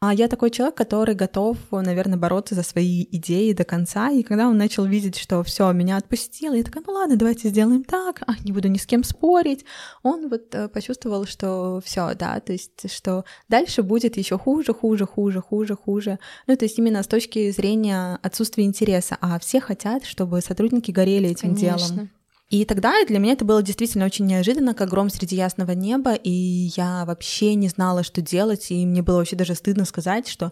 А 0.00 0.14
я 0.14 0.28
такой 0.28 0.50
человек, 0.50 0.76
который 0.76 1.14
готов, 1.14 1.58
наверное, 1.70 2.18
бороться 2.18 2.54
за 2.54 2.62
свои 2.62 3.04
идеи 3.12 3.52
до 3.52 3.64
конца. 3.64 4.10
И 4.10 4.22
когда 4.22 4.48
он 4.48 4.56
начал 4.56 4.84
видеть, 4.84 5.18
что 5.18 5.42
все 5.42 5.70
меня 5.72 5.98
отпустило, 5.98 6.54
я 6.54 6.62
такая, 6.62 6.82
ну 6.86 6.92
ладно, 6.92 7.16
давайте 7.16 7.48
сделаем 7.48 7.84
так, 7.84 8.22
а, 8.26 8.32
не 8.44 8.52
буду 8.52 8.68
ни 8.68 8.78
с 8.78 8.86
кем 8.86 9.04
спорить. 9.04 9.64
Он 10.02 10.28
вот 10.28 10.54
э, 10.54 10.68
почувствовал, 10.68 11.26
что 11.26 11.80
все, 11.84 12.14
да, 12.14 12.40
то 12.40 12.52
есть, 12.52 12.77
что 12.86 13.24
дальше 13.48 13.82
будет 13.82 14.16
еще 14.16 14.38
хуже, 14.38 14.72
хуже, 14.72 15.06
хуже, 15.06 15.40
хуже, 15.40 15.76
хуже. 15.76 16.18
Ну, 16.46 16.56
то 16.56 16.64
есть 16.64 16.78
именно 16.78 17.02
с 17.02 17.06
точки 17.06 17.50
зрения 17.50 18.18
отсутствия 18.22 18.64
интереса. 18.64 19.16
А 19.20 19.38
все 19.38 19.60
хотят, 19.60 20.04
чтобы 20.04 20.40
сотрудники 20.40 20.90
горели 20.90 21.30
этим 21.30 21.54
Конечно. 21.54 21.88
делом. 21.88 22.10
И 22.50 22.64
тогда 22.64 22.94
для 23.06 23.18
меня 23.18 23.34
это 23.34 23.44
было 23.44 23.62
действительно 23.62 24.06
очень 24.06 24.24
неожиданно, 24.24 24.72
как 24.72 24.88
гром 24.88 25.10
среди 25.10 25.36
ясного 25.36 25.72
неба, 25.72 26.14
и 26.14 26.30
я 26.76 27.04
вообще 27.04 27.54
не 27.54 27.68
знала, 27.68 28.02
что 28.02 28.22
делать, 28.22 28.70
и 28.70 28.86
мне 28.86 29.02
было 29.02 29.18
вообще 29.18 29.36
даже 29.36 29.54
стыдно 29.54 29.84
сказать, 29.84 30.26
что 30.28 30.50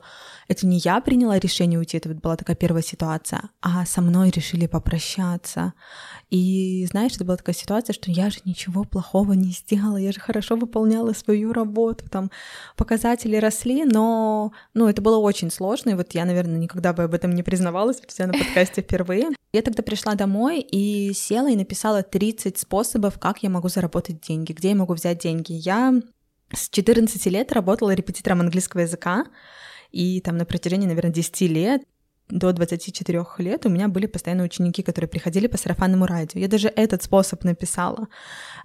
это 0.48 0.66
не 0.66 0.78
я 0.78 1.00
приняла 1.00 1.38
решение 1.38 1.78
уйти, 1.78 1.96
это 1.96 2.08
была 2.10 2.36
такая 2.36 2.56
первая 2.56 2.82
ситуация, 2.82 3.50
а 3.60 3.84
со 3.86 4.00
мной 4.00 4.30
решили 4.30 4.66
попрощаться. 4.66 5.74
И 6.30 6.86
знаешь, 6.90 7.12
это 7.14 7.24
была 7.24 7.36
такая 7.36 7.54
ситуация, 7.54 7.94
что 7.94 8.10
я 8.10 8.30
же 8.30 8.38
ничего 8.44 8.84
плохого 8.84 9.32
не 9.34 9.50
сделала, 9.52 9.96
я 9.96 10.12
же 10.12 10.20
хорошо 10.20 10.56
выполняла 10.56 11.12
свою 11.12 11.52
работу, 11.52 12.08
там 12.08 12.30
показатели 12.76 13.36
росли, 13.36 13.84
но 13.84 14.52
ну, 14.74 14.88
это 14.88 15.02
было 15.02 15.18
очень 15.18 15.50
сложно, 15.50 15.90
и 15.90 15.94
вот 15.94 16.12
я, 16.14 16.24
наверное, 16.24 16.58
никогда 16.58 16.92
бы 16.92 17.04
об 17.04 17.14
этом 17.14 17.32
не 17.32 17.42
признавалась 17.42 18.00
тебя 18.00 18.26
на 18.26 18.32
подкасте 18.32 18.82
впервые. 18.82 19.30
Я 19.52 19.62
тогда 19.62 19.82
пришла 19.82 20.14
домой 20.14 20.60
и 20.60 21.12
села 21.14 21.50
и 21.50 21.56
написала 21.56 22.02
30 22.02 22.58
способов, 22.58 23.18
как 23.18 23.42
я 23.42 23.50
могу 23.50 23.68
заработать 23.68 24.20
деньги, 24.20 24.52
где 24.52 24.70
я 24.70 24.74
могу 24.74 24.94
взять 24.94 25.18
деньги. 25.18 25.52
Я 25.52 25.94
с 26.52 26.68
14 26.68 27.24
лет 27.26 27.52
работала 27.52 27.94
репетитором 27.94 28.40
английского 28.40 28.82
языка, 28.82 29.26
и 29.90 30.20
там 30.20 30.36
на 30.36 30.44
протяжении, 30.44 30.86
наверное, 30.86 31.12
10 31.12 31.40
лет 31.42 31.82
до 32.28 32.52
24 32.52 33.24
лет 33.38 33.66
у 33.66 33.68
меня 33.68 33.88
были 33.88 34.06
постоянно 34.06 34.44
ученики, 34.44 34.82
которые 34.82 35.08
приходили 35.08 35.46
по 35.46 35.56
сарафанному 35.56 36.06
радио. 36.06 36.40
Я 36.40 36.48
даже 36.48 36.68
этот 36.68 37.02
способ 37.02 37.44
написала. 37.44 38.08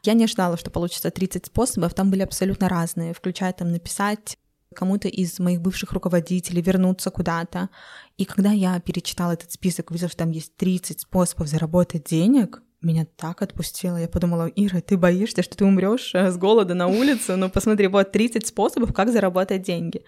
Я 0.04 0.14
не 0.14 0.24
ожидала, 0.24 0.58
что 0.58 0.72
получится 0.72 1.12
30 1.12 1.46
способов, 1.46 1.94
там 1.94 2.10
были 2.10 2.24
абсолютно 2.24 2.70
разные, 2.70 3.14
включая 3.14 3.54
там 3.54 3.72
написать 3.72 4.38
кому-то 4.74 5.08
из 5.08 5.38
моих 5.40 5.62
бывших 5.62 5.92
руководителей, 5.92 6.62
вернуться 6.62 7.12
куда-то. 7.12 7.70
И 8.18 8.26
когда 8.26 8.52
я 8.52 8.80
перечитала 8.80 9.34
этот 9.34 9.52
список, 9.52 9.92
увидела, 9.92 10.10
что 10.10 10.20
там 10.20 10.32
есть 10.32 10.56
30 10.56 11.02
способов 11.02 11.48
заработать 11.48 12.06
денег, 12.06 12.64
меня 12.82 13.06
так 13.16 13.42
отпустило. 13.42 13.98
Я 13.98 14.08
подумала, 14.08 14.52
Ира, 14.56 14.82
ты 14.82 14.98
боишься, 14.98 15.44
что 15.44 15.56
ты 15.56 15.66
умрешь 15.66 16.12
э, 16.16 16.32
с 16.32 16.38
голода 16.38 16.74
на 16.74 16.88
улице? 16.88 17.36
Ну, 17.36 17.50
посмотри, 17.50 17.88
вот 17.88 18.12
30 18.12 18.48
способов, 18.48 18.94
как 18.94 19.12
заработать 19.12 19.62
деньги. 19.62 20.04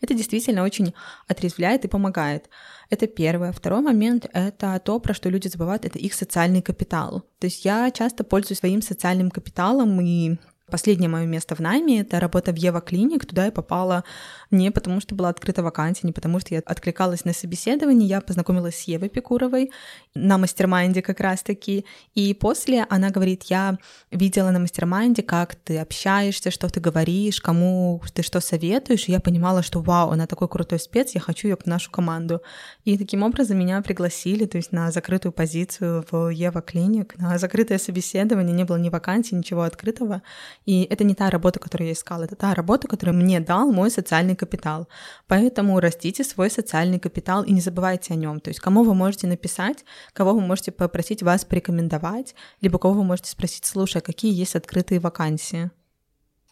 Это 0.00 0.14
действительно 0.14 0.62
очень 0.62 0.94
отрезвляет 1.26 1.84
и 1.84 1.88
помогает. 1.88 2.50
Это 2.90 3.06
первое. 3.06 3.52
Второй 3.52 3.80
момент— 3.80 4.26
это 4.32 4.80
то, 4.84 5.00
про 5.00 5.14
что 5.14 5.30
люди 5.30 5.48
забывают, 5.48 5.84
это 5.84 5.98
их 5.98 6.14
социальный 6.14 6.62
капитал. 6.62 7.24
То 7.38 7.46
есть 7.46 7.64
я 7.64 7.90
часто 7.90 8.24
пользуюсь 8.24 8.58
своим 8.58 8.82
социальным 8.82 9.30
капиталом 9.30 10.00
и 10.00 10.36
Последнее 10.70 11.08
мое 11.08 11.24
место 11.24 11.54
в 11.54 11.60
найме— 11.60 12.00
это 12.02 12.20
работа 12.20 12.52
в 12.52 12.56
Ева 12.56 12.82
Клиник. 12.82 13.24
Туда 13.24 13.46
я 13.46 13.50
попала 13.50 14.04
не 14.50 14.70
потому, 14.70 15.00
что 15.00 15.14
была 15.14 15.28
открыта 15.28 15.62
вакансия, 15.62 16.06
не 16.06 16.12
потому, 16.12 16.40
что 16.40 16.54
я 16.54 16.62
откликалась 16.64 17.24
на 17.24 17.32
собеседование. 17.32 18.08
Я 18.08 18.20
познакомилась 18.20 18.76
с 18.76 18.82
Евой 18.82 19.08
Пекуровой 19.08 19.70
на 20.14 20.38
mastermind 20.38 20.96
е 20.96 21.02
как 21.02 21.20
раз-таки. 21.20 21.84
И 22.14 22.32
после 22.34 22.86
она 22.88 23.10
говорит, 23.10 23.44
я 23.44 23.78
видела 24.10 24.50
на 24.50 24.58
mastermind 24.58 25.11
е, 25.11 25.22
как 25.22 25.54
ты 25.54 25.78
общаешься, 25.78 26.50
что 26.50 26.68
ты 26.68 26.80
говоришь, 26.80 27.40
кому 27.40 28.00
ты 28.14 28.22
что 28.22 28.40
советуешь. 28.40 29.08
И 29.08 29.12
я 29.12 29.20
понимала, 29.20 29.62
что 29.62 29.80
вау, 29.80 30.10
она 30.10 30.26
такой 30.26 30.48
крутой 30.48 30.78
спец, 30.78 31.14
я 31.14 31.20
хочу 31.20 31.48
ее 31.48 31.56
в 31.56 31.66
нашу 31.66 31.90
команду. 31.90 32.40
И 32.84 32.96
таким 32.96 33.22
образом 33.22 33.58
меня 33.58 33.82
пригласили, 33.82 34.46
то 34.46 34.56
есть 34.56 34.72
на 34.72 34.90
закрытую 34.90 35.32
позицию 35.32 36.04
в 36.10 36.30
Ева 36.30 36.62
Клиник, 36.62 37.18
на 37.18 37.38
закрытое 37.38 37.78
собеседование, 37.78 38.54
не 38.54 38.64
было 38.64 38.76
ни 38.76 38.88
вакансии, 38.88 39.34
ничего 39.34 39.62
открытого. 39.62 40.22
И 40.64 40.84
это 40.84 41.04
не 41.04 41.14
та 41.14 41.28
работа, 41.30 41.58
которую 41.58 41.88
я 41.88 41.92
искала, 41.92 42.24
это 42.24 42.36
та 42.36 42.54
работа, 42.54 42.88
которую 42.88 43.16
мне 43.16 43.40
дал 43.40 43.70
мой 43.70 43.90
социальный 43.90 44.37
капитал. 44.38 44.88
Поэтому 45.26 45.78
растите 45.80 46.24
свой 46.24 46.50
социальный 46.50 46.98
капитал 46.98 47.42
и 47.42 47.52
не 47.52 47.60
забывайте 47.60 48.14
о 48.14 48.16
нем. 48.16 48.40
То 48.40 48.48
есть 48.48 48.60
кому 48.60 48.82
вы 48.82 48.94
можете 48.94 49.26
написать, 49.26 49.84
кого 50.14 50.32
вы 50.32 50.40
можете 50.40 50.72
попросить 50.72 51.22
вас 51.22 51.44
порекомендовать, 51.44 52.34
либо 52.62 52.78
кого 52.78 52.94
вы 52.94 53.04
можете 53.04 53.30
спросить, 53.30 53.66
слушай, 53.66 53.98
а 53.98 54.00
какие 54.00 54.32
есть 54.32 54.56
открытые 54.56 55.00
вакансии. 55.00 55.70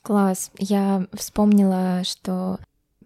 Класс. 0.03 0.51
Я 0.59 1.07
вспомнила, 1.15 2.05
что 2.05 2.59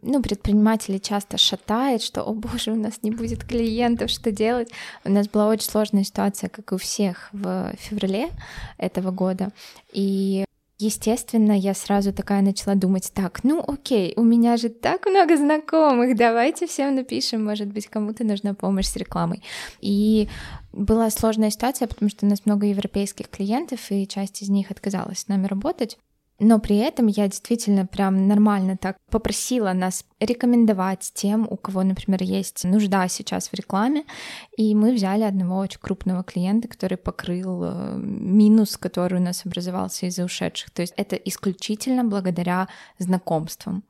ну, 0.03 0.23
предприниматели 0.23 0.99
часто 0.99 1.39
шатает, 1.39 2.03
что, 2.03 2.23
о 2.23 2.33
боже, 2.35 2.73
у 2.73 2.77
нас 2.77 3.03
не 3.03 3.11
будет 3.11 3.45
клиентов, 3.45 4.11
что 4.11 4.33
делать. 4.33 4.71
У 5.05 5.11
нас 5.11 5.29
была 5.29 5.49
очень 5.49 5.69
сложная 5.69 6.05
ситуация, 6.05 6.49
как 6.49 6.73
и 6.73 6.75
у 6.75 6.79
всех 6.79 7.29
в 7.33 7.75
феврале 7.79 8.31
этого 8.79 9.11
года. 9.11 9.51
И 9.93 10.45
Естественно, 10.83 11.53
я 11.53 11.75
сразу 11.75 12.11
такая 12.11 12.41
начала 12.41 12.75
думать, 12.75 13.13
так, 13.15 13.45
ну 13.45 13.63
окей, 13.67 14.15
у 14.17 14.23
меня 14.23 14.57
же 14.57 14.71
так 14.71 15.05
много 15.05 15.37
знакомых, 15.37 16.17
давайте 16.17 16.67
всем 16.67 16.95
напишем, 16.95 17.45
может 17.45 17.69
быть, 17.69 17.87
кому-то 17.87 18.25
нужна 18.25 18.55
помощь 18.55 18.87
с 18.87 18.97
рекламой. 18.97 19.43
И 19.83 20.27
была 20.73 21.11
сложная 21.11 21.51
ситуация, 21.51 21.87
потому 21.87 22.09
что 22.09 22.25
у 22.25 22.31
нас 22.31 22.47
много 22.47 22.65
европейских 22.65 23.29
клиентов, 23.29 23.91
и 23.91 24.09
часть 24.09 24.41
из 24.41 24.49
них 24.49 24.71
отказалась 24.71 25.19
с 25.19 25.29
нами 25.29 25.47
работать. 25.47 25.99
Но 26.41 26.59
при 26.59 26.79
этом 26.79 27.07
я 27.07 27.29
действительно 27.29 27.87
прям 27.87 28.27
нормально 28.27 28.79
так 28.79 28.97
попросила 29.11 29.75
нас 29.75 30.07
рекомендовать 30.21 31.11
тем, 31.15 31.47
у 31.49 31.57
кого, 31.59 31.83
например, 31.83 32.23
есть 32.23 32.65
нужда 32.65 33.09
сейчас 33.09 33.49
в 33.49 33.55
рекламе. 33.55 34.05
И 34.57 34.75
мы 34.75 34.95
взяли 34.95 35.25
одного 35.25 35.59
очень 35.59 35.81
крупного 35.81 36.25
клиента, 36.25 36.67
который 36.67 36.97
покрыл 36.97 37.63
э, 37.63 37.97
минус, 37.99 38.79
который 38.79 39.21
у 39.21 39.23
нас 39.23 39.45
образовался 39.45 40.07
из-за 40.07 40.25
ушедших. 40.25 40.71
То 40.71 40.81
есть 40.81 40.95
это 40.97 41.15
исключительно 41.17 42.05
благодаря 42.05 42.69
знакомствам. 42.99 43.85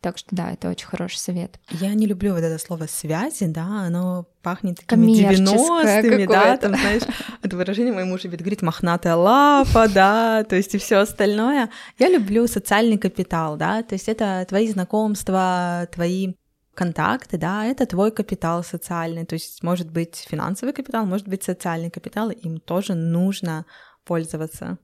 Так 0.00 0.16
что 0.16 0.34
да, 0.34 0.52
это 0.52 0.70
очень 0.70 0.86
хороший 0.86 1.18
совет. 1.18 1.60
Я 1.70 1.92
не 1.92 2.06
люблю 2.06 2.32
вот 2.32 2.42
это 2.42 2.58
слово 2.58 2.86
связи, 2.86 3.46
да, 3.46 3.84
оно 3.86 4.26
пахнет 4.42 4.78
такими 4.78 5.12
90-ми, 5.12 6.26
да, 6.26 6.56
там, 6.56 6.74
знаешь, 6.74 7.02
это 7.42 7.56
выражение 7.56 7.92
мой 7.92 8.04
муж 8.04 8.24
любит 8.24 8.40
говорить 8.40 8.62
мохнатая 8.62 9.14
лапа, 9.16 9.88
да, 9.88 10.44
то 10.44 10.56
есть 10.56 10.74
и 10.74 10.78
все 10.78 10.96
остальное. 10.96 11.68
Я 11.98 12.08
люблю 12.08 12.46
социальный 12.46 12.96
капитал, 12.96 13.58
да, 13.58 13.82
то 13.82 13.94
есть 13.94 14.08
это 14.08 14.46
твои 14.48 14.68
знакомства, 14.68 15.86
твои 15.92 16.32
контакты, 16.72 17.36
да, 17.36 17.66
это 17.66 17.84
твой 17.84 18.10
капитал 18.10 18.64
социальный, 18.64 19.26
то 19.26 19.34
есть 19.34 19.62
может 19.62 19.90
быть 19.90 20.16
финансовый 20.16 20.72
капитал, 20.72 21.04
может 21.04 21.28
быть 21.28 21.42
социальный 21.42 21.90
капитал, 21.90 22.30
им 22.30 22.58
тоже 22.58 22.94
нужно 22.94 23.66
пользоваться. 24.06 24.78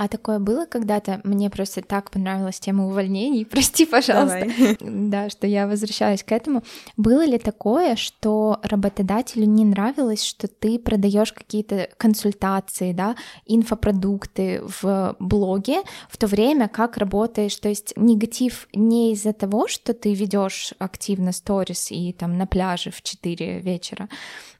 А 0.00 0.08
такое 0.08 0.38
было 0.38 0.64
когда-то? 0.64 1.20
Мне 1.24 1.50
просто 1.50 1.82
так 1.82 2.10
понравилась 2.10 2.58
тема 2.58 2.86
увольнений. 2.86 3.44
Прости, 3.50 3.84
пожалуйста. 3.84 4.48
Давай. 4.48 4.76
Да, 4.80 5.28
что 5.28 5.46
я 5.46 5.66
возвращаюсь 5.66 6.22
к 6.22 6.32
этому. 6.32 6.62
Было 6.96 7.22
ли 7.26 7.38
такое, 7.38 7.96
что 7.96 8.58
работодателю 8.62 9.44
не 9.44 9.66
нравилось, 9.66 10.24
что 10.24 10.48
ты 10.48 10.78
продаешь 10.78 11.34
какие-то 11.34 11.90
консультации, 11.98 12.94
да, 12.94 13.14
инфопродукты 13.44 14.62
в 14.80 15.16
блоге, 15.18 15.82
в 16.08 16.16
то 16.16 16.26
время 16.26 16.68
как 16.68 16.96
работаешь? 16.96 17.56
То 17.56 17.68
есть 17.68 17.92
негатив 17.96 18.68
не 18.72 19.12
из-за 19.12 19.34
того, 19.34 19.68
что 19.68 19.92
ты 19.92 20.14
ведешь 20.14 20.72
активно 20.78 21.32
сторис 21.32 21.90
и 21.90 22.14
там 22.14 22.38
на 22.38 22.46
пляже 22.46 22.90
в 22.90 23.02
4 23.02 23.60
вечера, 23.60 24.08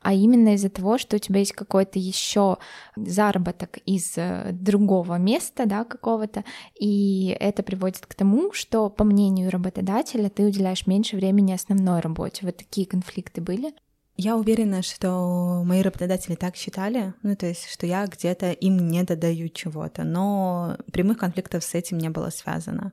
а 0.02 0.12
именно 0.12 0.54
из-за 0.54 0.68
того, 0.68 0.98
что 0.98 1.16
у 1.16 1.18
тебя 1.18 1.40
есть 1.40 1.52
какой-то 1.52 1.98
еще 1.98 2.58
заработок 2.96 3.78
из 3.86 4.14
э, 4.16 4.50
другого 4.52 5.16
места, 5.16 5.29
да, 5.66 5.84
какого-то, 5.84 6.44
и 6.78 7.36
это 7.40 7.62
приводит 7.62 8.06
к 8.06 8.14
тому, 8.14 8.52
что, 8.52 8.90
по 8.90 9.04
мнению 9.04 9.50
работодателя, 9.50 10.28
ты 10.28 10.44
уделяешь 10.44 10.86
меньше 10.86 11.16
времени 11.16 11.52
основной 11.52 12.00
работе. 12.00 12.46
Вот 12.46 12.56
такие 12.56 12.86
конфликты 12.86 13.40
были? 13.40 13.72
Я 14.16 14.36
уверена, 14.36 14.82
что 14.82 15.62
мои 15.64 15.80
работодатели 15.80 16.34
так 16.34 16.54
считали, 16.54 17.14
ну 17.22 17.34
то 17.36 17.46
есть, 17.46 17.70
что 17.70 17.86
я 17.86 18.06
где-то 18.06 18.52
им 18.52 18.88
не 18.88 19.02
додаю 19.02 19.48
чего-то, 19.48 20.04
но 20.04 20.76
прямых 20.92 21.16
конфликтов 21.16 21.64
с 21.64 21.74
этим 21.74 21.96
не 21.96 22.10
было 22.10 22.28
связано. 22.28 22.92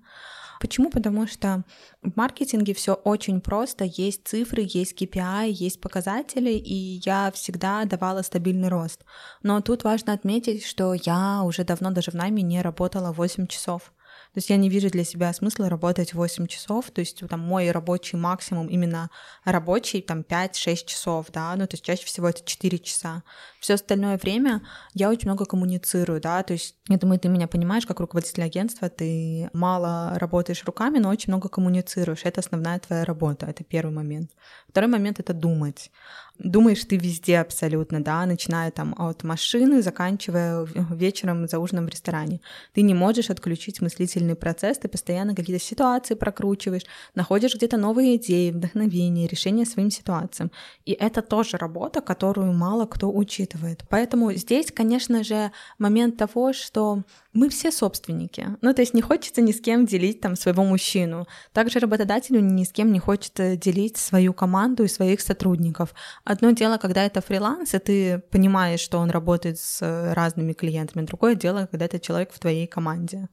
Почему? 0.59 0.89
Потому 0.89 1.27
что 1.27 1.63
в 2.01 2.15
маркетинге 2.15 2.73
все 2.73 2.93
очень 2.93 3.41
просто, 3.41 3.83
есть 3.85 4.27
цифры, 4.27 4.65
есть 4.67 4.99
KPI, 5.01 5.49
есть 5.49 5.81
показатели, 5.81 6.51
и 6.51 7.01
я 7.05 7.31
всегда 7.31 7.85
давала 7.85 8.21
стабильный 8.21 8.69
рост. 8.69 9.03
Но 9.43 9.61
тут 9.61 9.83
важно 9.83 10.13
отметить, 10.13 10.65
что 10.65 10.93
я 10.93 11.43
уже 11.43 11.63
давно 11.63 11.91
даже 11.91 12.11
в 12.11 12.15
найме 12.15 12.43
не 12.43 12.61
работала 12.61 13.11
8 13.11 13.47
часов. 13.47 13.93
То 14.33 14.39
есть 14.39 14.49
я 14.49 14.57
не 14.57 14.69
вижу 14.69 14.89
для 14.89 15.03
себя 15.03 15.33
смысла 15.33 15.69
работать 15.69 16.13
8 16.13 16.47
часов, 16.47 16.91
то 16.91 17.01
есть 17.01 17.27
там 17.27 17.39
мой 17.39 17.71
рабочий 17.71 18.17
максимум 18.17 18.67
именно 18.67 19.09
рабочий, 19.43 20.01
там 20.01 20.21
5-6 20.21 20.85
часов, 20.85 21.27
да, 21.31 21.55
ну 21.55 21.65
то 21.67 21.73
есть 21.73 21.83
чаще 21.83 22.05
всего 22.05 22.29
это 22.29 22.43
4 22.43 22.79
часа. 22.79 23.23
Все 23.67 23.73
остальное 23.73 24.17
время 24.17 24.61
я 24.93 25.09
очень 25.09 25.27
много 25.27 25.43
коммуницирую, 25.43 26.21
да, 26.21 26.41
то 26.41 26.53
есть 26.53 26.77
я 26.87 26.97
думаю, 26.97 27.19
ты 27.19 27.27
меня 27.27 27.49
понимаешь, 27.49 27.85
как 27.85 27.99
руководитель 27.99 28.43
агентства, 28.43 28.87
ты 28.87 29.49
мало 29.51 30.13
работаешь 30.15 30.63
руками, 30.63 30.99
но 30.99 31.09
очень 31.09 31.33
много 31.33 31.49
коммуницируешь, 31.49 32.21
это 32.23 32.39
основная 32.39 32.79
твоя 32.79 33.03
работа, 33.03 33.45
это 33.45 33.65
первый 33.65 33.91
момент. 33.91 34.31
Второй 34.69 34.89
момент— 34.89 35.19
это 35.19 35.33
думать 35.33 35.91
думаешь 36.39 36.85
ты 36.85 36.97
везде 36.97 37.39
абсолютно, 37.39 38.03
да, 38.03 38.25
начиная 38.25 38.71
там 38.71 38.95
от 38.97 39.23
машины, 39.23 39.81
заканчивая 39.81 40.65
вечером 40.91 41.47
за 41.47 41.59
ужином 41.59 41.85
в 41.85 41.89
ресторане. 41.89 42.41
Ты 42.73 42.81
не 42.81 42.93
можешь 42.93 43.29
отключить 43.29 43.81
мыслительный 43.81 44.35
процесс, 44.35 44.77
ты 44.77 44.87
постоянно 44.87 45.35
какие-то 45.35 45.63
ситуации 45.63 46.15
прокручиваешь, 46.15 46.85
находишь 47.15 47.55
где-то 47.55 47.77
новые 47.77 48.17
идеи, 48.17 48.51
вдохновение, 48.51 49.27
решение 49.27 49.65
своим 49.65 49.91
ситуациям. 49.91 50.51
И 50.85 50.91
это 50.91 51.21
тоже 51.21 51.57
работа, 51.57 52.01
которую 52.01 52.53
мало 52.53 52.85
кто 52.85 53.09
учитывает. 53.57 53.83
Поэтому 53.89 54.33
здесь, 54.33 54.71
конечно 54.71 55.23
же, 55.23 55.51
момент 55.77 56.17
того, 56.17 56.53
что 56.53 57.03
мы 57.33 57.49
все 57.49 57.71
собственники. 57.71 58.57
Ну, 58.61 58.73
то 58.73 58.81
есть 58.81 58.93
не 58.93 59.01
хочется 59.01 59.41
ни 59.41 59.51
с 59.51 59.61
кем 59.61 59.85
делить 59.85 60.21
там 60.21 60.35
своего 60.35 60.63
мужчину. 60.63 61.27
Также 61.53 61.79
работодателю 61.79 62.39
ни 62.39 62.63
с 62.63 62.71
кем 62.71 62.91
не 62.91 62.99
хочется 62.99 63.55
делить 63.55 63.97
свою 63.97 64.33
команду 64.33 64.83
и 64.83 64.87
своих 64.87 65.21
сотрудников. 65.21 65.93
Одно 66.23 66.51
дело, 66.51 66.77
когда 66.77 67.05
это 67.05 67.21
фриланс, 67.21 67.73
и 67.73 67.79
ты 67.79 68.19
понимаешь, 68.31 68.79
что 68.79 68.99
он 68.99 69.11
работает 69.11 69.59
с 69.59 70.13
разными 70.13 70.53
клиентами. 70.53 71.05
Другое 71.05 71.35
дело, 71.35 71.67
когда 71.69 71.85
это 71.85 71.99
человек 71.99 72.31
в 72.33 72.39
твоей 72.39 72.67
команде. 72.67 73.27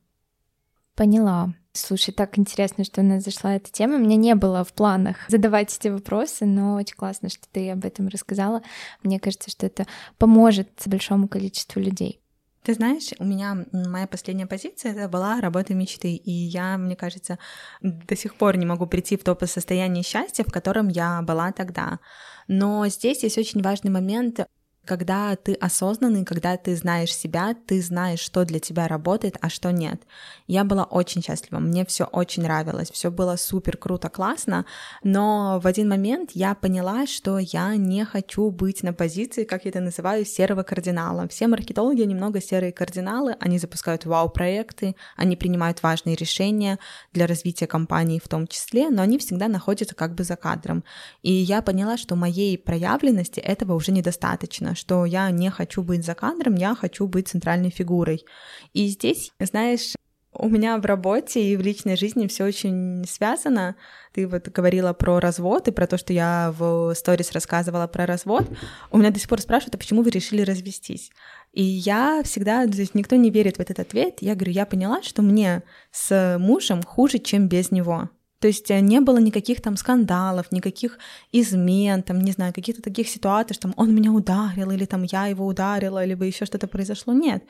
Поняла. 0.94 1.54
Слушай, 1.72 2.12
так 2.12 2.38
интересно, 2.38 2.84
что 2.84 3.00
у 3.00 3.04
нас 3.04 3.24
зашла 3.24 3.56
эта 3.56 3.70
тема. 3.70 3.96
У 3.96 3.98
меня 3.98 4.14
не 4.14 4.34
было 4.36 4.62
в 4.62 4.72
планах 4.72 5.16
задавать 5.28 5.76
эти 5.76 5.88
вопросы, 5.88 6.46
но 6.46 6.76
очень 6.76 6.94
классно, 6.94 7.28
что 7.28 7.48
ты 7.50 7.70
об 7.70 7.84
этом 7.84 8.06
рассказала. 8.06 8.62
Мне 9.02 9.18
кажется, 9.18 9.50
что 9.50 9.66
это 9.66 9.86
поможет 10.18 10.68
большому 10.86 11.26
количеству 11.26 11.80
людей. 11.80 12.20
Ты 12.62 12.74
знаешь, 12.74 13.10
у 13.18 13.24
меня 13.24 13.66
моя 13.72 14.06
последняя 14.06 14.46
позиция 14.46 14.92
это 14.92 15.08
была 15.08 15.40
работа 15.40 15.74
мечты, 15.74 16.14
и 16.14 16.30
я, 16.30 16.78
мне 16.78 16.96
кажется, 16.96 17.38
до 17.82 18.16
сих 18.16 18.36
пор 18.36 18.56
не 18.56 18.64
могу 18.64 18.86
прийти 18.86 19.16
в 19.16 19.24
то 19.24 19.36
состояние 19.46 20.04
счастья, 20.04 20.44
в 20.44 20.52
котором 20.52 20.88
я 20.88 21.20
была 21.22 21.50
тогда. 21.52 21.98
Но 22.46 22.86
здесь 22.86 23.22
есть 23.24 23.36
очень 23.36 23.62
важный 23.62 23.90
момент 23.90 24.46
когда 24.84 25.34
ты 25.36 25.54
осознанный, 25.54 26.24
когда 26.24 26.56
ты 26.56 26.76
знаешь 26.76 27.14
себя, 27.14 27.54
ты 27.66 27.80
знаешь, 27.80 28.20
что 28.20 28.44
для 28.44 28.60
тебя 28.60 28.88
работает, 28.88 29.36
а 29.40 29.48
что 29.48 29.70
нет. 29.72 30.02
Я 30.46 30.64
была 30.64 30.84
очень 30.84 31.22
счастлива, 31.22 31.58
мне 31.58 31.84
все 31.86 32.04
очень 32.04 32.42
нравилось, 32.42 32.90
все 32.90 33.10
было 33.10 33.36
супер 33.36 33.76
круто, 33.76 34.08
классно, 34.08 34.66
но 35.02 35.60
в 35.62 35.66
один 35.66 35.88
момент 35.88 36.30
я 36.34 36.54
поняла, 36.54 37.06
что 37.06 37.38
я 37.38 37.76
не 37.76 38.04
хочу 38.04 38.50
быть 38.50 38.82
на 38.82 38.92
позиции, 38.92 39.44
как 39.44 39.64
я 39.64 39.70
это 39.70 39.80
называю, 39.80 40.24
серого 40.24 40.62
кардинала. 40.62 41.28
Все 41.28 41.46
маркетологи 41.46 42.02
немного 42.02 42.40
серые 42.40 42.72
кардиналы, 42.72 43.36
они 43.40 43.58
запускают 43.58 44.04
вау-проекты, 44.04 44.96
они 45.16 45.36
принимают 45.36 45.82
важные 45.82 46.16
решения 46.16 46.78
для 47.12 47.26
развития 47.26 47.66
компании 47.66 48.20
в 48.22 48.28
том 48.28 48.46
числе, 48.46 48.90
но 48.90 49.02
они 49.02 49.18
всегда 49.18 49.48
находятся 49.48 49.94
как 49.94 50.14
бы 50.14 50.24
за 50.24 50.36
кадром. 50.36 50.84
И 51.22 51.32
я 51.32 51.62
поняла, 51.62 51.96
что 51.96 52.16
моей 52.16 52.58
проявленности 52.58 53.40
этого 53.40 53.74
уже 53.74 53.92
недостаточно 53.92 54.73
что 54.74 55.04
я 55.04 55.30
не 55.30 55.50
хочу 55.50 55.82
быть 55.82 56.04
за 56.04 56.14
кадром, 56.14 56.54
я 56.54 56.74
хочу 56.74 57.06
быть 57.06 57.28
центральной 57.28 57.70
фигурой. 57.70 58.24
И 58.72 58.86
здесь, 58.88 59.32
знаешь, 59.38 59.94
у 60.36 60.48
меня 60.48 60.78
в 60.78 60.84
работе 60.84 61.40
и 61.40 61.56
в 61.56 61.60
личной 61.60 61.96
жизни 61.96 62.26
все 62.26 62.44
очень 62.44 63.04
связано. 63.06 63.76
Ты 64.12 64.26
вот 64.26 64.48
говорила 64.48 64.92
про 64.92 65.20
развод 65.20 65.68
и 65.68 65.72
про 65.72 65.86
то, 65.86 65.96
что 65.96 66.12
я 66.12 66.52
в 66.58 66.92
сторис 66.94 67.32
рассказывала 67.32 67.86
про 67.86 68.06
развод. 68.06 68.48
У 68.90 68.98
меня 68.98 69.10
до 69.10 69.20
сих 69.20 69.28
пор 69.28 69.40
спрашивают, 69.40 69.76
а 69.76 69.78
почему 69.78 70.02
вы 70.02 70.10
решили 70.10 70.42
развестись? 70.42 71.10
И 71.52 71.62
я 71.62 72.22
всегда, 72.24 72.66
то 72.66 72.76
есть 72.76 72.94
никто 72.94 73.14
не 73.14 73.30
верит 73.30 73.58
в 73.58 73.60
этот 73.60 73.78
ответ. 73.78 74.16
Я 74.20 74.34
говорю, 74.34 74.52
я 74.52 74.66
поняла, 74.66 75.02
что 75.02 75.22
мне 75.22 75.62
с 75.92 76.36
мужем 76.40 76.82
хуже, 76.82 77.18
чем 77.20 77.48
без 77.48 77.70
него. 77.70 78.10
То 78.40 78.48
есть 78.48 78.70
э, 78.70 78.80
не 78.80 79.00
было 79.00 79.18
никаких 79.18 79.60
там 79.62 79.76
скандалов, 79.76 80.52
никаких 80.52 80.98
измен, 81.32 82.02
там, 82.02 82.20
не 82.20 82.32
знаю, 82.32 82.52
каких-то 82.52 82.82
таких 82.82 83.08
ситуаций, 83.08 83.54
что 83.54 83.68
там, 83.68 83.74
он 83.76 83.94
меня 83.94 84.12
ударил, 84.12 84.70
или 84.70 84.84
там 84.84 85.02
я 85.04 85.26
его 85.26 85.46
ударила, 85.46 86.04
либо 86.04 86.24
еще 86.24 86.44
что-то 86.44 86.66
произошло. 86.66 87.14
Нет. 87.14 87.44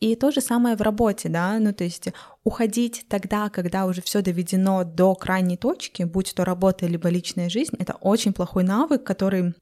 И 0.00 0.14
то 0.16 0.30
же 0.30 0.40
самое 0.40 0.76
в 0.76 0.82
работе, 0.82 1.28
да, 1.28 1.58
ну 1.58 1.72
то 1.72 1.84
есть 1.84 2.08
уходить 2.44 3.06
тогда, 3.08 3.48
когда 3.48 3.86
уже 3.86 4.02
все 4.02 4.20
доведено 4.20 4.84
до 4.84 5.14
крайней 5.14 5.56
точки, 5.56 6.02
будь 6.02 6.34
то 6.34 6.44
работа 6.44 6.86
либо 6.86 7.08
личная 7.08 7.48
жизнь, 7.48 7.76
это 7.78 7.94
очень 8.00 8.32
плохой 8.32 8.64
навык, 8.64 9.02
который 9.02 9.54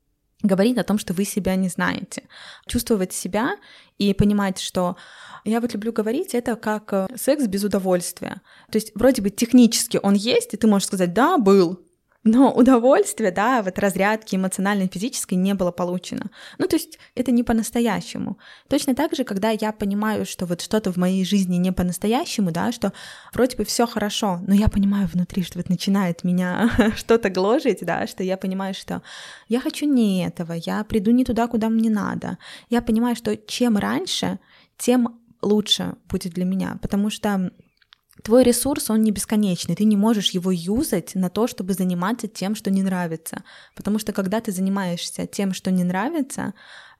говорит 0.42 0.78
о 0.78 0.84
том, 0.84 0.98
что 0.98 1.14
вы 1.14 1.24
себя 1.24 1.56
не 1.56 1.68
знаете. 1.68 2.24
Чувствовать 2.66 3.12
себя 3.12 3.56
и 3.98 4.14
понимать, 4.14 4.58
что 4.58 4.96
я 5.44 5.60
вот 5.60 5.72
люблю 5.72 5.92
говорить, 5.92 6.34
это 6.34 6.56
как 6.56 6.92
э, 6.92 7.08
секс 7.16 7.46
без 7.46 7.64
удовольствия. 7.64 8.42
То 8.70 8.76
есть 8.76 8.92
вроде 8.94 9.22
бы 9.22 9.30
технически 9.30 9.98
он 10.02 10.14
есть, 10.14 10.54
и 10.54 10.56
ты 10.56 10.66
можешь 10.66 10.86
сказать, 10.86 11.12
да, 11.12 11.38
был, 11.38 11.80
но 12.24 12.52
удовольствия, 12.52 13.32
да, 13.32 13.62
вот 13.62 13.78
разрядки 13.78 14.36
эмоциональной, 14.36 14.88
физической 14.92 15.34
не 15.34 15.54
было 15.54 15.72
получено. 15.72 16.30
Ну, 16.58 16.68
то 16.68 16.76
есть 16.76 16.98
это 17.16 17.32
не 17.32 17.42
по-настоящему. 17.42 18.38
Точно 18.68 18.94
так 18.94 19.14
же, 19.14 19.24
когда 19.24 19.50
я 19.50 19.72
понимаю, 19.72 20.24
что 20.24 20.46
вот 20.46 20.60
что-то 20.60 20.92
в 20.92 20.96
моей 20.96 21.24
жизни 21.24 21.56
не 21.56 21.72
по-настоящему, 21.72 22.52
да, 22.52 22.70
что 22.70 22.92
вроде 23.32 23.56
бы 23.56 23.64
все 23.64 23.86
хорошо, 23.86 24.40
но 24.46 24.54
я 24.54 24.68
понимаю 24.68 25.08
внутри, 25.12 25.42
что 25.42 25.58
вот 25.58 25.68
начинает 25.68 26.22
меня 26.22 26.70
что-то 26.96 27.28
гложить, 27.28 27.84
да, 27.84 28.06
что 28.06 28.22
я 28.22 28.36
понимаю, 28.36 28.74
что 28.74 29.02
я 29.48 29.60
хочу 29.60 29.86
не 29.86 30.24
этого, 30.24 30.52
я 30.52 30.84
приду 30.84 31.10
не 31.10 31.24
туда, 31.24 31.48
куда 31.48 31.68
мне 31.68 31.90
надо. 31.90 32.38
Я 32.70 32.82
понимаю, 32.82 33.16
что 33.16 33.36
чем 33.36 33.76
раньше, 33.76 34.38
тем 34.78 35.20
лучше 35.40 35.96
будет 36.08 36.34
для 36.34 36.44
меня, 36.44 36.78
потому 36.80 37.10
что 37.10 37.50
твой 38.22 38.44
ресурс, 38.44 38.90
он 38.90 39.02
не 39.02 39.10
бесконечный, 39.10 39.74
ты 39.74 39.84
не 39.84 39.96
можешь 39.96 40.30
его 40.30 40.50
юзать 40.50 41.14
на 41.14 41.28
то, 41.28 41.46
чтобы 41.46 41.74
заниматься 41.74 42.28
тем, 42.28 42.54
что 42.54 42.70
не 42.70 42.82
нравится. 42.82 43.44
Потому 43.74 43.98
что 43.98 44.12
когда 44.12 44.40
ты 44.40 44.52
занимаешься 44.52 45.26
тем, 45.26 45.52
что 45.52 45.70
не 45.70 45.84
нравится, 45.84 46.54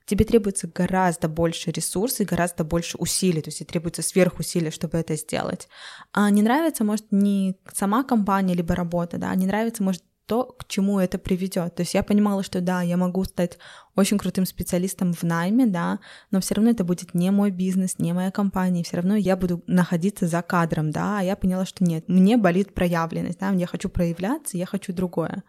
тебе 0.04 0.24
требуется 0.24 0.68
гораздо 0.68 1.28
больше 1.28 1.70
ресурсов 1.70 2.20
и 2.20 2.24
гораздо 2.24 2.64
больше 2.64 2.98
усилий, 2.98 3.40
то 3.40 3.48
есть 3.48 3.66
требуется 3.66 4.02
сверхусилия, 4.02 4.70
чтобы 4.70 4.98
это 4.98 5.16
сделать. 5.16 5.68
А 6.12 6.28
не 6.30 6.42
нравится, 6.42 6.84
может, 6.84 7.06
не 7.10 7.56
сама 7.72 8.02
компания 8.02 8.54
либо 8.54 8.74
работа, 8.74 9.18
да, 9.18 9.34
не 9.34 9.46
нравится, 9.46 9.82
может, 9.82 10.02
то, 10.26 10.44
к 10.44 10.66
чему 10.66 10.98
это 10.98 11.18
приведет. 11.18 11.74
То 11.74 11.82
есть 11.82 11.94
я 11.94 12.02
понимала, 12.02 12.42
что 12.42 12.60
да, 12.60 12.82
я 12.82 12.96
могу 12.96 13.24
стать 13.24 13.58
очень 13.96 14.18
крутым 14.18 14.46
специалистом 14.46 15.12
в 15.12 15.22
найме, 15.22 15.66
да, 15.66 15.98
но 16.30 16.40
все 16.40 16.54
равно 16.54 16.70
это 16.70 16.84
будет 16.84 17.14
не 17.14 17.30
мой 17.30 17.50
бизнес, 17.50 17.98
не 17.98 18.12
моя 18.12 18.30
компания, 18.30 18.82
все 18.82 18.96
равно 18.96 19.16
я 19.16 19.36
буду 19.36 19.62
находиться 19.66 20.26
за 20.26 20.42
кадром, 20.42 20.90
да, 20.90 21.18
а 21.18 21.22
я 21.22 21.36
поняла, 21.36 21.66
что 21.66 21.84
нет, 21.84 22.08
мне 22.08 22.36
болит 22.36 22.74
проявленность, 22.74 23.40
да, 23.40 23.50
я 23.50 23.66
хочу 23.66 23.88
проявляться, 23.88 24.56
я 24.56 24.66
хочу 24.66 24.92
другое. 24.92 25.42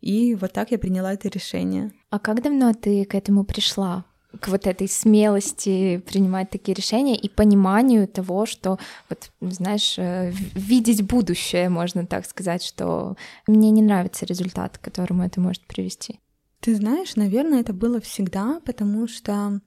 И 0.00 0.34
вот 0.34 0.52
так 0.52 0.70
я 0.70 0.78
приняла 0.78 1.12
это 1.12 1.28
решение. 1.28 1.92
А 2.10 2.18
как 2.18 2.42
давно 2.42 2.72
ты 2.74 3.04
к 3.04 3.14
этому 3.14 3.44
пришла? 3.44 4.04
К 4.40 4.48
вот 4.48 4.66
этой 4.66 4.88
смелости 4.88 5.98
принимать 5.98 6.50
такие 6.50 6.74
решения 6.74 7.16
и 7.16 7.28
пониманию 7.28 8.08
того, 8.08 8.46
что 8.46 8.78
вот, 9.08 9.30
знаешь, 9.40 9.94
э, 9.98 10.30
видеть 10.54 11.02
будущее, 11.02 11.68
можно 11.68 12.06
так 12.06 12.26
сказать, 12.26 12.62
что 12.62 13.16
мне 13.46 13.70
не 13.70 13.82
нравится 13.82 14.26
результат, 14.26 14.78
к 14.78 14.84
которому 14.84 15.24
это 15.24 15.40
может 15.40 15.66
привести. 15.66 16.20
Ты 16.60 16.74
знаешь, 16.74 17.16
наверное, 17.16 17.60
это 17.60 17.72
было 17.72 18.00
всегда, 18.00 18.60
потому 18.64 19.06
что 19.08 19.60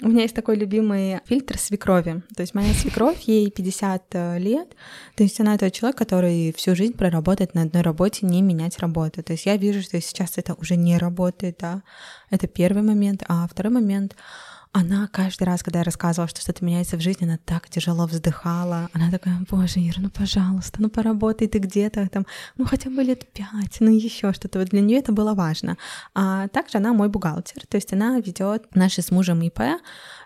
у 0.00 0.08
меня 0.08 0.22
есть 0.22 0.34
такой 0.34 0.56
любимый 0.56 1.20
фильтр 1.24 1.58
свекрови. 1.58 2.22
То 2.36 2.42
есть 2.42 2.54
моя 2.54 2.72
свекровь, 2.72 3.20
ей 3.22 3.50
50 3.50 4.04
э, 4.12 4.38
лет. 4.38 4.76
То 5.16 5.24
есть 5.24 5.40
она 5.40 5.58
тот 5.58 5.72
человек, 5.72 5.98
который 5.98 6.52
всю 6.56 6.76
жизнь 6.76 6.92
проработает 6.96 7.54
на 7.54 7.62
одной 7.62 7.82
работе, 7.82 8.24
не 8.26 8.40
менять 8.40 8.78
работу. 8.78 9.22
То 9.24 9.32
есть 9.32 9.46
я 9.46 9.56
вижу, 9.56 9.82
что 9.82 10.00
сейчас 10.00 10.38
это 10.38 10.54
уже 10.54 10.76
не 10.76 10.98
работает, 10.98 11.56
да. 11.60 11.82
Это 12.30 12.46
первый 12.46 12.82
момент. 12.82 13.24
А 13.28 13.48
второй 13.48 13.72
момент— 13.72 14.14
она 14.72 15.08
каждый 15.08 15.44
раз, 15.44 15.62
когда 15.62 15.80
я 15.80 15.84
рассказывала, 15.84 16.28
что 16.28 16.40
что-то 16.40 16.64
меняется 16.64 16.96
в 16.96 17.00
жизни, 17.00 17.24
она 17.24 17.38
так 17.44 17.68
тяжело 17.68 18.06
вздыхала. 18.06 18.88
Она 18.92 19.10
такая, 19.10 19.38
боже, 19.50 19.80
Ира, 19.80 20.00
ну 20.00 20.10
пожалуйста, 20.10 20.80
ну 20.80 20.90
поработай 20.90 21.48
ты 21.48 21.58
где-то 21.58 22.08
там, 22.08 22.26
ну 22.56 22.64
хотя 22.66 22.90
бы 22.90 23.02
лет 23.02 23.32
пять, 23.32 23.78
ну 23.80 23.90
еще 23.90 24.32
что-то. 24.32 24.58
Вот 24.58 24.68
для 24.68 24.80
нее 24.80 24.98
это 24.98 25.12
было 25.12 25.34
важно. 25.34 25.76
А 26.14 26.48
также 26.48 26.78
она 26.78 26.92
мой 26.92 27.08
бухгалтер, 27.08 27.66
то 27.66 27.76
есть 27.76 27.92
она 27.92 28.18
ведет 28.20 28.74
наши 28.74 29.02
с 29.02 29.10
мужем 29.10 29.42
ИП, 29.42 29.60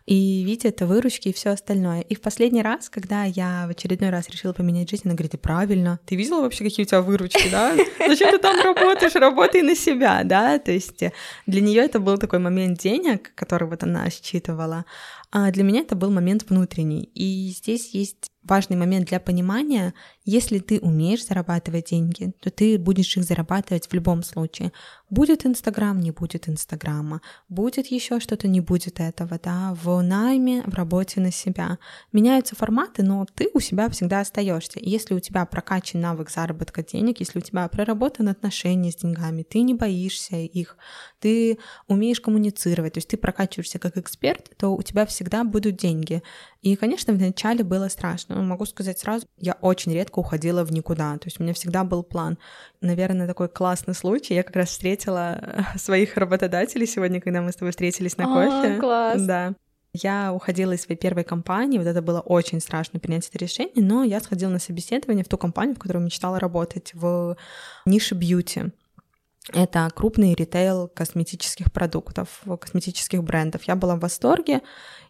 и 0.05 0.43
видит 0.43 0.81
выручки 0.81 1.29
и 1.29 1.33
все 1.33 1.51
остальное. 1.51 2.01
И 2.01 2.15
в 2.15 2.21
последний 2.21 2.63
раз, 2.63 2.89
когда 2.89 3.25
я 3.25 3.67
в 3.67 3.71
очередной 3.71 4.11
раз 4.11 4.29
решила 4.29 4.53
поменять 4.53 4.91
жизнь, 4.91 5.03
она 5.05 5.15
говорит, 5.15 5.41
правильно, 5.41 6.01
ты 6.07 6.17
видела 6.17 6.41
вообще, 6.41 6.65
какие 6.65 6.85
у 6.85 6.89
тебя 6.89 7.03
выручки, 7.03 7.49
да? 7.51 7.75
Зачем 7.99 8.31
ты 8.33 8.39
там 8.39 8.61
работаешь? 8.61 9.15
Работай 9.15 9.63
на 9.63 9.77
себя, 9.77 10.23
да? 10.25 10.59
То 10.59 10.73
есть 10.73 11.05
для 11.47 11.61
нее 11.61 11.83
это 11.83 12.01
был 12.01 12.19
такой 12.19 12.41
момент 12.41 12.81
денег, 12.81 13.33
который 13.35 13.69
вот 13.69 13.83
она 13.85 14.09
считывала, 14.11 14.85
а 15.31 15.51
для 15.51 15.63
меня 15.63 15.81
это 15.81 15.95
был 15.95 16.11
момент 16.11 16.45
внутренний. 16.49 17.11
И 17.15 17.55
здесь 17.57 17.95
есть 17.95 18.32
важный 18.45 18.77
момент 18.77 19.09
для 19.09 19.21
понимания, 19.21 19.95
если 20.25 20.59
ты 20.59 20.79
умеешь 20.81 21.27
зарабатывать 21.27 21.91
деньги, 21.91 22.33
то 22.41 22.51
ты 22.51 22.79
будешь 22.79 23.17
их 23.17 23.25
зарабатывать 23.25 23.89
в 23.89 23.93
любом 23.95 24.23
случае. 24.23 24.73
Будет 25.11 25.45
Инстаграм, 25.45 25.99
не 26.01 26.11
будет 26.11 26.49
Инстаграма, 26.49 27.21
будет 27.49 27.89
еще 27.89 28.19
что-то, 28.19 28.49
не 28.49 28.61
будет 28.61 28.99
этого, 29.01 29.39
да, 29.43 29.77
в 29.83 30.01
найме, 30.01 30.63
в 30.67 30.75
работе 30.75 31.21
на 31.21 31.31
себя. 31.31 31.79
Меняются 32.13 32.57
форматы, 32.57 33.03
но 33.03 33.27
ты 33.35 33.51
у 33.53 33.61
себя 33.61 33.89
всегда 33.91 34.21
остаешься. 34.21 34.79
Если 34.81 35.15
у 35.15 35.21
тебя 35.21 35.45
прокачан 35.45 36.01
навык 36.01 36.31
заработка 36.31 36.83
денег, 36.83 37.21
если 37.21 37.39
у 37.39 37.43
тебя 37.43 37.69
проработаны 37.69 38.31
отношения 38.31 38.91
с 38.91 38.97
деньгами, 38.97 39.43
ты 39.43 39.61
не 39.63 39.75
боишься 39.75 40.37
их, 40.37 40.77
ты 41.21 41.59
умеешь 41.89 42.21
коммуницировать, 42.21 42.95
то 42.95 42.99
есть 42.99 43.09
ты 43.09 43.17
прокачиваешься 43.17 43.79
как 43.79 43.97
эксперт, 43.97 44.51
то 44.57 44.75
у 44.75 44.83
тебя 44.83 45.07
всегда 45.07 45.45
будут 45.45 45.77
деньги. 45.77 46.23
И, 46.63 46.77
конечно, 46.77 47.13
вначале 47.13 47.65
было 47.65 47.89
страшно. 47.89 48.37
Но 48.37 48.43
могу 48.43 48.65
сказать 48.67 48.99
сразу, 48.99 49.27
я 49.37 49.55
очень 49.61 49.93
редко 49.93 50.21
уходила 50.21 50.65
в 50.65 50.73
никуда. 50.73 51.19
То 51.19 51.27
есть 51.27 51.41
у 51.41 51.43
меня 51.43 51.55
всегда 51.55 51.83
был 51.83 52.05
план. 52.05 52.39
Наверное, 52.81 53.27
такой 53.27 53.49
классный 53.49 53.95
случай. 53.95 54.35
Я 54.35 54.45
как 54.45 54.55
раз 54.55 54.69
встретила 54.69 55.41
э, 55.41 55.79
своих 55.79 56.17
работодателей 56.17 56.87
сегодня, 56.87 57.21
когда 57.21 57.43
мы 57.43 57.51
с 57.51 57.57
тобой 57.57 57.73
встретились 57.73 58.17
на 58.17 58.27
кофе. 58.27 58.77
О, 58.77 58.81
класс. 58.81 59.23
Да. 59.23 59.55
Я 59.93 60.33
уходила 60.33 60.73
из 60.73 60.83
своей 60.83 60.99
первой 60.99 61.25
компании, 61.25 61.77
вот 61.77 61.87
это 61.87 62.01
было 62.01 62.21
очень 62.21 62.61
страшно 62.61 62.99
принять 62.99 63.29
это 63.29 63.37
решение, 63.37 63.85
но 63.85 64.05
я 64.05 64.21
сходила 64.21 64.49
на 64.49 64.59
собеседование 64.59 65.23
в 65.23 65.29
ту 65.29 65.37
компанию, 65.37 65.77
в 65.77 65.79
которой 65.79 65.99
мечтала 65.99 66.41
работать, 66.41 66.95
в 66.95 67.37
нише 67.85 68.15
бьюти. 68.15 68.73
Это 69.51 69.91
крупный 69.93 70.35
ритейл 70.35 70.89
косметических 70.89 71.73
продуктов, 71.73 72.43
косметических 72.61 73.25
брендов. 73.25 73.65
Я 73.65 73.75
была 73.75 73.97
в 73.97 74.01
восторге, 74.01 74.61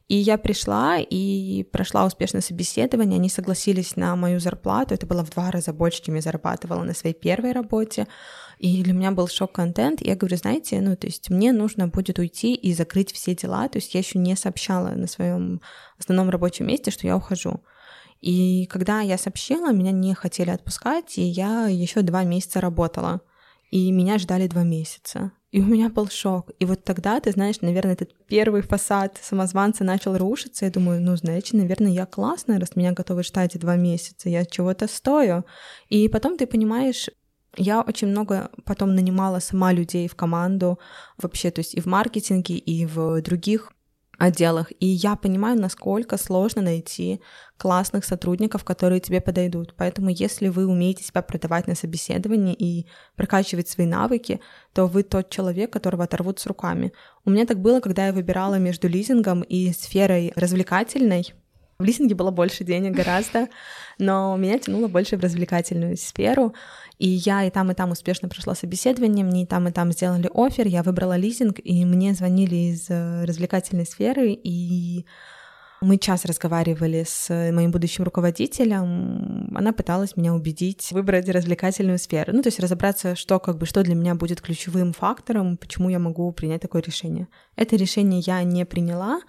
и 0.09 0.17
я 0.17 0.39
пришла 0.39 0.99
и 0.99 1.65
прошла 1.65 2.07
успешное 2.07 2.41
собеседование. 2.41 3.19
Они 3.19 3.29
согласились 3.29 3.95
на 3.97 4.17
мою 4.17 4.41
зарплату. 4.41 4.95
Это 4.95 5.07
было 5.07 5.23
в 5.23 5.31
два 5.31 5.51
раза 5.51 5.75
больше, 5.75 6.03
чем 6.03 6.15
я 6.15 6.23
зарабатывала 6.23 6.83
на 6.83 6.95
своей 6.95 7.15
первой 7.15 7.53
работе. 7.53 8.07
И 8.59 8.83
для 8.83 8.95
меня 8.95 9.11
был 9.11 9.29
шок-контент. 9.29 10.01
Я 10.01 10.17
говорю, 10.17 10.37
знаете, 10.39 10.81
ну, 10.81 10.97
то 10.97 11.07
есть 11.07 11.29
мне 11.29 11.53
нужно 11.53 11.89
будет 11.89 12.19
уйти 12.19 12.55
и 12.55 12.73
закрыть 12.73 13.13
все 13.13 13.35
дела. 13.35 13.69
То 13.69 13.79
есть 13.79 13.93
я 13.93 14.01
еще 14.01 14.19
не 14.19 14.35
сообщала 14.35 14.89
на 14.89 15.07
своем 15.09 15.61
основном 15.99 16.31
рабочем 16.31 16.69
месте, 16.69 16.91
что 16.91 17.07
я 17.07 17.17
ухожу. 17.17 17.63
И 18.23 18.67
когда 18.67 19.01
я 19.01 19.19
сообщила, 19.19 19.73
меня 19.73 19.93
не 19.93 20.15
хотели 20.15 20.51
отпускать, 20.51 21.19
и 21.19 21.23
я 21.23 21.67
еще 21.67 22.01
два 22.03 22.23
месяца 22.25 22.61
работала 22.61 23.21
и 23.73 23.91
меня 23.91 24.19
ждали 24.19 24.47
два 24.49 24.65
месяца. 24.65 25.33
И 25.51 25.61
у 25.61 25.65
меня 25.65 25.89
был 25.89 26.09
шок. 26.09 26.51
И 26.59 26.67
вот 26.67 26.85
тогда, 26.85 27.19
ты 27.21 27.33
знаешь, 27.33 27.63
наверное, 27.63 27.95
этот 27.95 28.11
первый 28.27 28.61
фасад 28.61 29.19
самозванца 29.23 29.83
начал 29.83 30.17
рушиться. 30.17 30.67
Я 30.67 30.71
думаю, 30.71 31.01
ну, 31.01 31.17
значит, 31.17 31.55
наверное, 31.55 31.91
я 31.91 32.05
классная, 32.05 32.61
раз 32.61 32.77
меня 32.77 32.93
готовы 32.93 33.23
ждать 33.23 33.59
два 33.59 33.77
месяца, 33.77 34.29
я 34.29 34.45
чего-то 34.45 34.87
стою. 34.89 35.45
И 35.89 36.09
потом 36.09 36.37
ты 36.37 36.47
понимаешь, 36.47 37.09
я 37.57 37.81
очень 37.81 38.09
много 38.09 38.51
потом 38.67 38.95
нанимала 38.95 39.39
сама 39.39 39.73
людей 39.73 40.07
в 40.07 40.17
команду, 40.17 40.79
вообще, 41.17 41.51
то 41.51 41.61
есть 41.61 41.75
и 41.75 41.81
в 41.81 41.87
маркетинге, 41.87 42.57
и 42.57 42.85
в 42.85 43.23
других 43.23 43.73
отделах. 44.23 44.73
И 44.79 44.87
я 44.87 45.17
понимаю, 45.17 45.61
насколько 45.61 46.17
сложно 46.17 46.63
найти 46.63 47.21
классных 47.57 48.05
сотрудников, 48.05 48.65
которые 48.65 49.01
тебе 49.01 49.21
подойдут. 49.21 49.75
Поэтому 49.77 50.11
если 50.11 50.49
вы 50.49 50.67
умеете 50.67 51.03
себя 51.03 51.23
продавать 51.23 51.67
на 51.67 51.75
собеседовании 51.75 52.55
и 52.55 52.87
прокачивать 53.17 53.69
свои 53.69 53.87
навыки, 53.87 54.41
то 54.73 54.87
вы 54.87 55.03
тот 55.03 55.31
человек, 55.31 55.73
которого 55.73 56.05
оторвут 56.05 56.39
с 56.39 56.47
руками. 56.47 56.93
У 57.25 57.31
меня 57.31 57.47
так 57.47 57.59
было, 57.59 57.81
когда 57.81 58.07
я 58.07 58.13
выбирала 58.13 58.57
между 58.57 58.89
лизингом 58.89 59.43
и 59.43 59.73
сферой 59.73 60.33
развлекательной. 60.37 61.35
В 61.79 61.85
лизинге 61.85 62.15
было 62.15 62.31
больше 62.31 62.63
денег 62.63 62.93
гораздо, 62.93 63.49
но 63.99 64.37
меня 64.37 64.59
тянуло 64.61 64.87
больше 64.87 65.17
в 65.17 65.21
развлекательную 65.21 65.97
сферу. 65.97 66.55
И 66.99 67.09
я 67.09 67.45
и 67.45 67.51
там, 67.51 67.71
и 67.71 67.75
там 67.75 67.91
успешно 67.91 68.29
прошла 68.29 68.55
собеседование, 68.55 69.25
мне 69.25 69.43
и 69.43 69.47
там, 69.47 69.69
и 69.69 69.73
там 69.73 69.93
сделали 69.93 70.31
офер, 70.33 70.67
я 70.67 70.83
выбрала 70.83 71.17
лизинг, 71.17 71.59
и 71.63 71.85
мне 71.85 72.15
звонили 72.15 72.55
из 72.55 72.91
э, 72.91 73.25
развлекательной 73.25 73.87
сферы, 73.87 74.33
и 74.33 75.05
мы 75.83 75.99
час 75.99 76.25
разговаривали 76.25 77.05
с 77.07 77.29
моим 77.53 77.73
будущим 77.73 78.05
руководителем. 78.05 79.53
Она 79.55 79.73
пыталась 79.73 80.17
меня 80.17 80.33
убедить 80.33 80.93
выбрать 80.93 81.29
развлекательную 81.29 81.99
сферу. 81.99 82.33
Ну, 82.33 82.43
то 82.43 82.49
есть 82.49 82.61
разобраться, 82.61 83.17
что 83.17 83.41
как 83.41 83.59
бы, 83.59 83.67
что 83.67 83.83
для 83.83 83.97
меня 83.97 84.15
будет 84.15 84.41
ключевым 84.41 84.93
фактором, 84.93 85.57
почему 85.57 85.89
я 85.89 85.99
могу 85.99 86.31
принять 86.33 86.63
такое 86.63 86.83
решение. 86.83 87.27
Это 87.57 87.75
решение 87.75 88.21
я 88.25 88.43
не 88.45 88.65
приняла, 88.65 89.21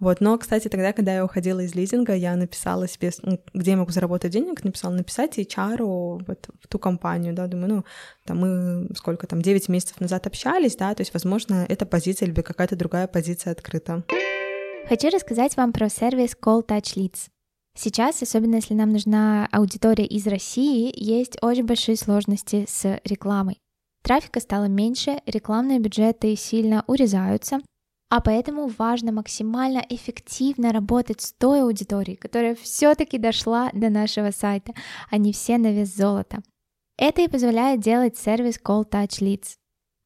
вот, 0.00 0.20
но, 0.20 0.38
кстати, 0.38 0.68
тогда, 0.68 0.92
когда 0.92 1.14
я 1.14 1.24
уходила 1.24 1.60
из 1.60 1.74
лизинга, 1.74 2.14
я 2.14 2.36
написала 2.36 2.86
себе, 2.86 3.10
где 3.52 3.72
я 3.72 3.76
могу 3.76 3.90
заработать 3.90 4.32
денег, 4.32 4.62
написала 4.62 4.94
написать 4.94 5.38
HR 5.38 5.78
вот 6.26 6.48
в 6.60 6.68
ту 6.68 6.78
компанию, 6.78 7.34
да, 7.34 7.48
думаю, 7.48 7.68
ну, 7.68 7.84
там 8.24 8.38
мы 8.38 8.88
сколько 8.94 9.26
там, 9.26 9.42
9 9.42 9.68
месяцев 9.68 10.00
назад 10.00 10.26
общались, 10.26 10.76
да, 10.76 10.94
то 10.94 11.00
есть, 11.00 11.12
возможно, 11.12 11.66
эта 11.68 11.84
позиция 11.84 12.28
или 12.28 12.40
какая-то 12.40 12.76
другая 12.76 13.08
позиция 13.08 13.52
открыта. 13.52 14.04
Хочу 14.88 15.10
рассказать 15.10 15.56
вам 15.56 15.72
про 15.72 15.88
сервис 15.88 16.36
Call 16.40 16.64
Touch 16.66 16.96
Leads. 16.96 17.28
Сейчас, 17.76 18.22
особенно 18.22 18.56
если 18.56 18.74
нам 18.74 18.90
нужна 18.90 19.48
аудитория 19.52 20.06
из 20.06 20.26
России, 20.26 20.92
есть 20.94 21.36
очень 21.42 21.64
большие 21.64 21.96
сложности 21.96 22.66
с 22.68 23.00
рекламой. 23.04 23.58
Трафика 24.02 24.40
стало 24.40 24.64
меньше, 24.64 25.20
рекламные 25.26 25.78
бюджеты 25.78 26.34
сильно 26.36 26.84
урезаются, 26.86 27.60
а 28.10 28.20
поэтому 28.20 28.68
важно 28.78 29.12
максимально 29.12 29.84
эффективно 29.88 30.72
работать 30.72 31.20
с 31.20 31.32
той 31.32 31.62
аудиторией, 31.62 32.16
которая 32.16 32.54
все-таки 32.54 33.18
дошла 33.18 33.70
до 33.72 33.90
нашего 33.90 34.30
сайта, 34.30 34.72
а 35.10 35.18
не 35.18 35.32
все 35.32 35.58
на 35.58 35.72
вес 35.72 35.94
золота. 35.94 36.42
Это 36.96 37.22
и 37.22 37.28
позволяет 37.28 37.80
делать 37.80 38.16
сервис 38.16 38.58
Call 38.62 38.88
Touch 38.88 39.20
Leads. 39.20 39.56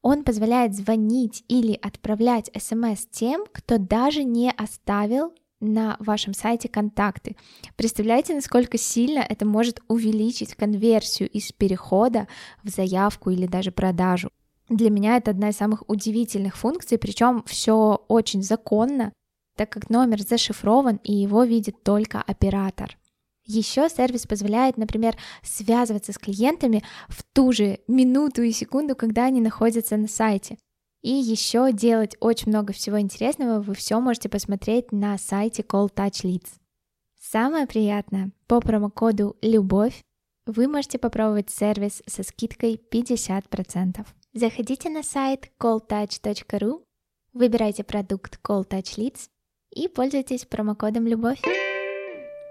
Он 0.01 0.23
позволяет 0.23 0.75
звонить 0.75 1.45
или 1.47 1.79
отправлять 1.81 2.51
смс 2.61 3.05
тем, 3.09 3.45
кто 3.51 3.77
даже 3.77 4.23
не 4.23 4.51
оставил 4.51 5.33
на 5.61 5.95
вашем 5.99 6.33
сайте 6.33 6.67
контакты. 6.67 7.37
Представляете, 7.77 8.35
насколько 8.35 8.77
сильно 8.77 9.19
это 9.19 9.45
может 9.45 9.79
увеличить 9.87 10.55
конверсию 10.55 11.29
из 11.29 11.53
перехода 11.53 12.27
в 12.63 12.69
заявку 12.69 13.29
или 13.29 13.47
даже 13.47 13.71
продажу. 13.71 14.29
Для 14.73 14.89
меня 14.89 15.17
это 15.17 15.29
одна 15.29 15.49
из 15.49 15.57
самых 15.57 15.87
удивительных 15.87 16.57
функций, 16.57 16.97
причем 16.97 17.43
все 17.45 18.03
очень 18.07 18.41
законно, 18.41 19.13
так 19.55 19.69
как 19.69 19.91
номер 19.91 20.23
зашифрован 20.23 20.99
и 21.03 21.13
его 21.13 21.43
видит 21.43 21.83
только 21.83 22.19
оператор. 22.19 22.97
Еще 23.45 23.87
сервис 23.87 24.25
позволяет, 24.25 24.77
например, 24.77 25.15
связываться 25.43 26.11
с 26.11 26.17
клиентами 26.17 26.81
в 27.07 27.21
ту 27.21 27.51
же 27.51 27.81
минуту 27.87 28.41
и 28.41 28.51
секунду, 28.51 28.95
когда 28.95 29.25
они 29.25 29.41
находятся 29.41 29.95
на 29.95 30.07
сайте. 30.07 30.57
И 31.03 31.11
еще 31.11 31.71
делать 31.71 32.17
очень 32.19 32.49
много 32.49 32.73
всего 32.73 32.99
интересного 32.99 33.61
вы 33.61 33.75
все 33.75 33.99
можете 33.99 34.27
посмотреть 34.27 34.91
на 34.91 35.19
сайте 35.19 35.61
Call 35.61 35.93
Touch 35.93 36.23
Leads. 36.23 36.49
Самое 37.21 37.67
приятное, 37.67 38.31
по 38.47 38.59
промокоду 38.59 39.37
«Любовь» 39.43 40.01
вы 40.47 40.67
можете 40.67 40.97
попробовать 40.97 41.51
сервис 41.51 42.01
со 42.07 42.23
скидкой 42.23 42.81
50%. 42.91 44.03
Заходите 44.35 44.89
на 44.89 45.03
сайт 45.03 45.51
calltouch.ru, 45.59 46.81
выбирайте 47.33 47.83
продукт 47.83 48.39
Call 48.43 48.67
Touch 48.67 48.97
Leads 48.97 49.27
и 49.69 49.87
пользуйтесь 49.87 50.45
промокодом 50.45 51.05
«Любовь». 51.05 51.39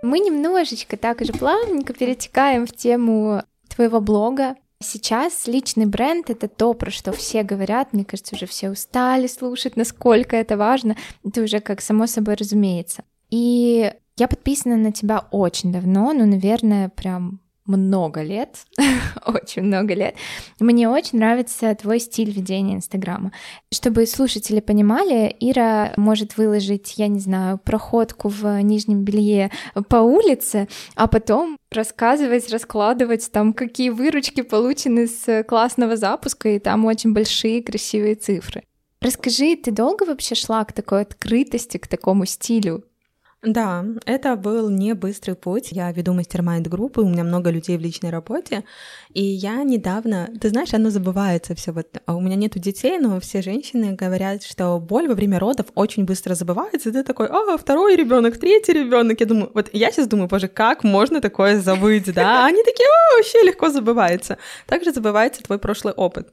Мы 0.04 0.20
немножечко 0.20 0.96
так 0.96 1.24
же 1.24 1.32
плавненько 1.32 1.92
перетекаем 1.92 2.66
в 2.66 2.72
тему 2.72 3.42
твоего 3.68 4.00
блога. 4.00 4.54
Сейчас 4.78 5.48
личный 5.48 5.86
бренд— 5.86 6.30
это 6.30 6.46
то, 6.46 6.72
про 6.74 6.92
что 6.92 7.10
все 7.10 7.42
говорят. 7.42 7.92
Мне 7.92 8.04
кажется, 8.04 8.36
уже 8.36 8.46
все 8.46 8.70
устали 8.70 9.26
слушать, 9.26 9.76
насколько 9.76 10.36
это 10.36 10.56
важно. 10.56 10.96
Это 11.24 11.42
уже 11.42 11.58
как 11.58 11.80
само 11.80 12.06
собой 12.06 12.36
разумеется. 12.36 13.02
И 13.28 13.92
я 14.16 14.28
подписана 14.28 14.76
на 14.76 14.92
тебя 14.92 15.26
очень 15.32 15.72
давно, 15.72 16.12
ну, 16.12 16.26
наверное, 16.26 16.90
прям 16.90 17.40
много 17.66 18.22
лет, 18.22 18.66
очень 19.26 19.62
много 19.62 19.94
лет. 19.94 20.16
Мне 20.58 20.88
очень 20.88 21.18
нравится 21.18 21.74
твой 21.74 22.00
стиль 22.00 22.30
ведения 22.30 22.74
Инстаграма. 22.74 23.32
Чтобы 23.72 24.06
слушатели 24.06 24.60
понимали, 24.60 25.34
Ира 25.40 25.92
может 25.96 26.36
выложить, 26.36 26.94
я 26.96 27.08
не 27.08 27.20
знаю, 27.20 27.58
проходку 27.58 28.28
в 28.28 28.60
нижнем 28.62 29.04
белье 29.04 29.50
по 29.88 29.96
улице, 29.96 30.68
а 30.94 31.06
потом 31.06 31.56
рассказывать, 31.70 32.50
раскладывать 32.50 33.30
там, 33.30 33.52
какие 33.52 33.90
выручки 33.90 34.42
получены 34.42 35.06
с 35.06 35.44
классного 35.44 35.96
запуска, 35.96 36.48
и 36.48 36.58
там 36.58 36.84
очень 36.84 37.12
большие 37.12 37.62
красивые 37.62 38.14
цифры. 38.16 38.64
Расскажи, 39.00 39.56
ты 39.56 39.72
долго 39.72 40.04
вообще 40.04 40.34
шла 40.34 40.64
к 40.64 40.72
такой 40.72 41.02
открытости, 41.02 41.76
к 41.76 41.88
такому 41.88 42.24
стилю? 42.24 42.84
Да, 43.44 43.84
это 44.06 44.36
был 44.36 44.70
не 44.70 44.94
быстрый 44.94 45.34
путь. 45.34 45.72
Я 45.72 45.90
веду 45.90 46.12
мастер-майнд 46.12 46.68
группы, 46.68 47.00
у 47.00 47.08
меня 47.08 47.24
много 47.24 47.50
людей 47.50 47.76
в 47.76 47.80
личной 47.80 48.10
работе, 48.10 48.62
и 49.14 49.24
я 49.24 49.64
недавно, 49.64 50.28
ты 50.40 50.48
знаешь, 50.50 50.72
оно 50.74 50.90
забывается 50.90 51.56
все. 51.56 51.72
Вот 51.72 51.88
а 52.06 52.14
у 52.14 52.20
меня 52.20 52.36
нету 52.36 52.60
детей, 52.60 52.98
но 53.00 53.18
все 53.18 53.42
женщины 53.42 53.96
говорят, 53.96 54.44
что 54.44 54.78
боль 54.78 55.08
во 55.08 55.14
время 55.14 55.40
родов 55.40 55.66
очень 55.74 56.04
быстро 56.04 56.36
забывается. 56.36 56.90
И 56.90 56.92
ты 56.92 57.02
такой, 57.02 57.26
а, 57.26 57.56
второй 57.58 57.96
ребенок, 57.96 58.38
третий 58.38 58.74
ребенок. 58.74 59.18
Я 59.18 59.26
думаю, 59.26 59.50
вот 59.54 59.70
я 59.72 59.90
сейчас 59.90 60.06
думаю, 60.06 60.28
боже, 60.28 60.46
как 60.46 60.84
можно 60.84 61.20
такое 61.20 61.60
забыть, 61.60 62.14
да? 62.14 62.46
Они 62.46 62.62
такие, 62.62 62.86
о, 62.86 63.16
вообще 63.16 63.42
легко 63.42 63.70
забывается. 63.70 64.38
Также 64.66 64.92
забывается 64.92 65.42
твой 65.42 65.58
прошлый 65.58 65.94
опыт. 65.94 66.28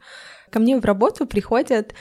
Ко 0.52 0.60
мне 0.60 0.78
в 0.78 0.86
работу 0.86 1.26
приходят 1.26 1.94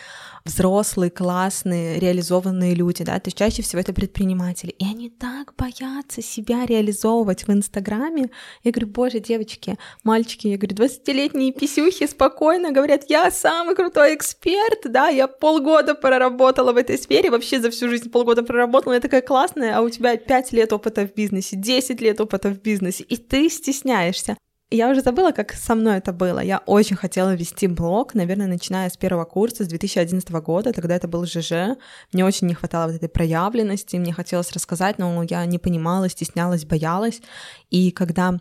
взрослые, 0.48 1.10
классные, 1.10 2.00
реализованные 2.00 2.74
люди, 2.74 3.04
да, 3.04 3.20
то 3.20 3.28
есть 3.28 3.38
чаще 3.38 3.62
всего 3.62 3.80
это 3.80 3.92
предприниматели, 3.92 4.70
и 4.70 4.84
они 4.84 5.10
так 5.10 5.54
боятся 5.56 6.22
себя 6.22 6.66
реализовывать 6.66 7.46
в 7.46 7.52
Инстаграме. 7.52 8.30
Я 8.64 8.72
говорю, 8.72 8.88
боже, 8.88 9.20
девочки, 9.20 9.78
мальчики, 10.02 10.48
я 10.48 10.56
говорю, 10.58 10.76
20-летние 10.76 11.52
писюхи 11.52 12.06
спокойно 12.06 12.72
говорят, 12.72 13.04
я 13.08 13.30
самый 13.30 13.76
крутой 13.76 14.14
эксперт, 14.14 14.80
да, 14.84 15.08
я 15.08 15.28
полгода 15.28 15.94
проработала 15.94 16.72
в 16.72 16.76
этой 16.76 16.98
сфере, 16.98 17.30
вообще 17.30 17.60
за 17.60 17.70
всю 17.70 17.88
жизнь 17.88 18.10
полгода 18.10 18.42
проработала, 18.42 18.94
я 18.94 19.00
такая 19.00 19.22
классная, 19.22 19.76
а 19.76 19.82
у 19.82 19.90
тебя 19.90 20.16
5 20.16 20.52
лет 20.52 20.72
опыта 20.72 21.06
в 21.06 21.14
бизнесе, 21.14 21.56
10 21.56 22.00
лет 22.00 22.20
опыта 22.20 22.48
в 22.48 22.60
бизнесе, 22.60 23.04
и 23.04 23.16
ты 23.16 23.48
стесняешься. 23.50 24.36
Я 24.70 24.90
уже 24.90 25.00
забыла, 25.00 25.32
как 25.32 25.54
со 25.54 25.74
мной 25.74 25.96
это 25.96 26.12
было. 26.12 26.40
Я 26.40 26.58
очень 26.66 26.96
хотела 26.96 27.34
вести 27.34 27.66
блог, 27.66 28.14
наверное, 28.14 28.46
начиная 28.46 28.90
с 28.90 28.98
первого 28.98 29.24
курса, 29.24 29.64
с 29.64 29.68
2011 29.68 30.30
года, 30.30 30.74
тогда 30.74 30.94
это 30.94 31.08
был 31.08 31.24
ЖЖ. 31.24 31.78
Мне 32.12 32.24
очень 32.26 32.48
не 32.48 32.54
хватало 32.54 32.88
вот 32.88 32.96
этой 32.96 33.08
проявленности, 33.08 33.96
мне 33.96 34.12
хотелось 34.12 34.52
рассказать, 34.52 34.98
но 34.98 35.22
я 35.22 35.46
не 35.46 35.58
понимала, 35.58 36.10
стеснялась, 36.10 36.66
боялась. 36.66 37.22
И 37.70 37.90
когда 37.92 38.38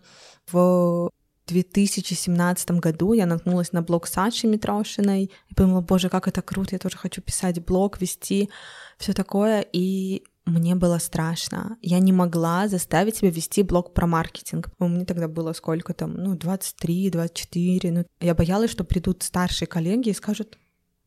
в 0.52 1.12
2017 1.48 2.72
году 2.72 3.14
я 3.14 3.26
наткнулась 3.26 3.72
на 3.72 3.82
блог 3.82 4.06
Саши 4.06 4.48
Митрошиной 4.48 5.32
и 5.50 5.54
подумала, 5.54 5.80
боже, 5.80 6.10
как 6.10 6.28
это 6.28 6.42
круто, 6.42 6.76
я 6.76 6.80
тоже 6.80 6.98
хочу 6.98 7.22
писать 7.22 7.64
блог, 7.64 8.02
вести, 8.02 8.50
все 8.98 9.14
такое. 9.14 9.66
И 9.72 10.24
мне 10.48 10.76
было 10.76 10.98
страшно. 10.98 11.78
Я 11.82 12.00
не 12.00 12.14
могла 12.14 12.68
заставить 12.68 13.18
себя 13.18 13.30
вести 13.30 13.64
блог 13.64 13.94
про 13.94 14.08
маркетинг. 14.08 14.70
У 14.80 14.88
меня 14.88 15.06
тогда 15.06 15.28
было 15.28 15.54
сколько 15.54 15.94
там, 15.94 16.14
ну, 16.14 16.36
23, 16.36 17.10
24. 17.10 17.92
Ну, 17.92 18.06
я 18.22 18.34
боялась, 18.34 18.72
что 18.72 18.84
придут 18.84 19.24
старшие 19.24 19.68
коллеги 19.68 20.10
и 20.10 20.14
скажут, 20.14 20.58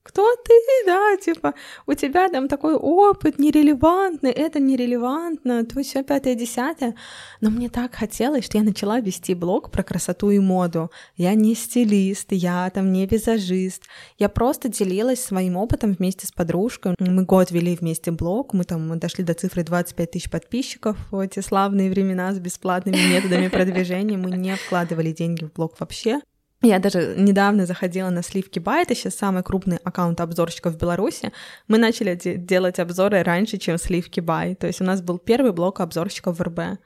кто 0.02 0.34
ты, 0.44 0.52
да, 0.86 1.16
типа, 1.16 1.54
у 1.86 1.94
тебя 1.94 2.28
там 2.30 2.48
такой 2.48 2.74
опыт 2.74 3.38
нерелевантный, 3.38 4.30
это 4.30 4.58
нерелевантно, 4.58 5.64
то 5.64 5.82
все 5.82 6.02
пятое, 6.02 6.34
десятое. 6.34 6.94
Но 7.40 7.50
мне 7.50 7.68
так 7.68 7.94
хотелось, 7.94 8.46
что 8.46 8.58
я 8.58 8.64
начала 8.64 9.00
вести 9.00 9.34
блог 9.34 9.70
про 9.70 9.82
красоту 9.82 10.30
и 10.30 10.38
моду. 10.38 10.90
Я 11.16 11.34
не 11.34 11.54
стилист, 11.54 12.28
я 12.30 12.70
там 12.70 12.92
не 12.92 13.06
визажист. 13.06 13.84
Я 14.18 14.30
просто 14.30 14.68
делилась 14.68 15.22
своим 15.22 15.56
опытом 15.56 15.92
вместе 15.92 16.26
с 16.26 16.32
подружкой. 16.32 16.94
Мы 16.98 17.24
год 17.24 17.50
вели 17.50 17.76
вместе 17.76 18.10
блог, 18.10 18.54
мы 18.54 18.64
там 18.64 18.98
дошли 18.98 19.22
до 19.22 19.34
цифры 19.34 19.64
25 19.64 20.10
тысяч 20.10 20.30
подписчиков 20.30 20.96
в 21.10 21.18
эти 21.18 21.40
славные 21.40 21.90
времена 21.90 22.32
с 22.32 22.38
бесплатными 22.38 22.96
методами 22.96 23.48
продвижения. 23.48 24.16
Мы 24.16 24.30
не 24.30 24.56
вкладывали 24.56 25.12
деньги 25.12 25.44
в 25.44 25.52
блог 25.52 25.78
вообще. 25.78 26.20
Я 26.62 26.78
даже 26.78 27.14
недавно 27.16 27.64
заходила 27.64 28.10
на 28.10 28.22
Сливки 28.22 28.58
Бай, 28.58 28.82
это 28.82 28.94
сейчас 28.94 29.14
самый 29.14 29.42
крупный 29.42 29.78
аккаунт 29.78 30.20
обзорщиков 30.20 30.74
в 30.74 30.76
Беларуси. 30.76 31.32
Мы 31.68 31.78
начали 31.78 32.14
де- 32.14 32.36
делать 32.36 32.78
обзоры 32.78 33.22
раньше, 33.22 33.56
чем 33.56 33.78
Сливки 33.78 34.20
Бай. 34.20 34.54
То 34.56 34.66
есть 34.66 34.82
у 34.82 34.84
нас 34.84 35.00
был 35.00 35.18
первый 35.18 35.52
блок 35.52 35.80
обзорщиков 35.80 36.38
в 36.38 36.42
РБ. 36.42 36.78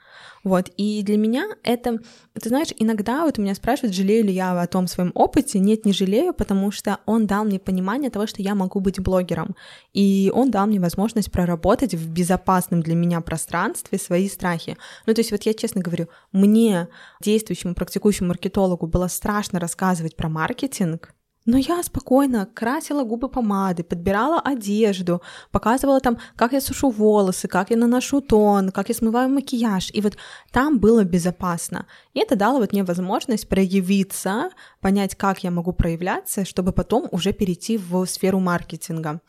Вот, 0.44 0.70
и 0.76 1.02
для 1.02 1.16
меня 1.16 1.48
это, 1.62 1.98
ты 2.34 2.48
знаешь, 2.50 2.68
иногда 2.78 3.24
вот 3.24 3.38
меня 3.38 3.54
спрашивают, 3.54 3.96
жалею 3.96 4.24
ли 4.26 4.32
я 4.32 4.60
о 4.60 4.66
том 4.66 4.86
своем 4.86 5.10
опыте. 5.14 5.58
Нет, 5.58 5.86
не 5.86 5.94
жалею, 5.94 6.34
потому 6.34 6.70
что 6.70 7.00
он 7.06 7.26
дал 7.26 7.44
мне 7.44 7.58
понимание 7.58 8.10
того, 8.10 8.26
что 8.26 8.42
я 8.42 8.54
могу 8.54 8.80
быть 8.80 9.00
блогером. 9.00 9.56
И 9.94 10.30
он 10.34 10.50
дал 10.50 10.66
мне 10.66 10.78
возможность 10.78 11.32
проработать 11.32 11.94
в 11.94 12.12
безопасном 12.12 12.82
для 12.82 12.94
меня 12.94 13.22
пространстве 13.22 13.98
свои 13.98 14.28
страхи. 14.28 14.76
Ну, 15.06 15.14
то 15.14 15.20
есть 15.20 15.32
вот 15.32 15.42
я 15.44 15.54
честно 15.54 15.80
говорю, 15.80 16.08
мне, 16.30 16.88
действующему, 17.22 17.74
практикующему 17.74 18.28
маркетологу, 18.28 18.86
было 18.86 19.08
страшно 19.08 19.58
рассказывать 19.58 20.14
про 20.14 20.28
маркетинг, 20.28 21.14
но 21.46 21.58
я 21.58 21.82
спокойно 21.82 22.46
красила 22.46 23.04
губы 23.04 23.28
помадой, 23.28 23.84
подбирала 23.84 24.40
одежду, 24.40 25.22
показывала 25.50 26.00
там, 26.00 26.18
как 26.36 26.52
я 26.52 26.60
сушу 26.60 26.88
волосы, 26.88 27.48
как 27.48 27.70
я 27.70 27.76
наношу 27.76 28.20
тон, 28.20 28.70
как 28.70 28.88
я 28.88 28.94
смываю 28.94 29.28
макияж. 29.28 29.90
И 29.92 30.00
вот 30.00 30.16
там 30.52 30.78
было 30.78 31.04
безопасно. 31.04 31.86
И 32.14 32.20
это 32.20 32.36
дало 32.36 32.60
вот 32.60 32.72
мне 32.72 32.82
возможность 32.82 33.48
проявиться, 33.48 34.50
понять, 34.80 35.14
как 35.14 35.44
я 35.44 35.50
могу 35.50 35.72
проявляться, 35.72 36.44
чтобы 36.44 36.72
потом 36.72 37.08
уже 37.10 37.32
перейти 37.32 37.76
в 37.76 38.06
сферу 38.06 38.40
маркетинга. 38.40 39.20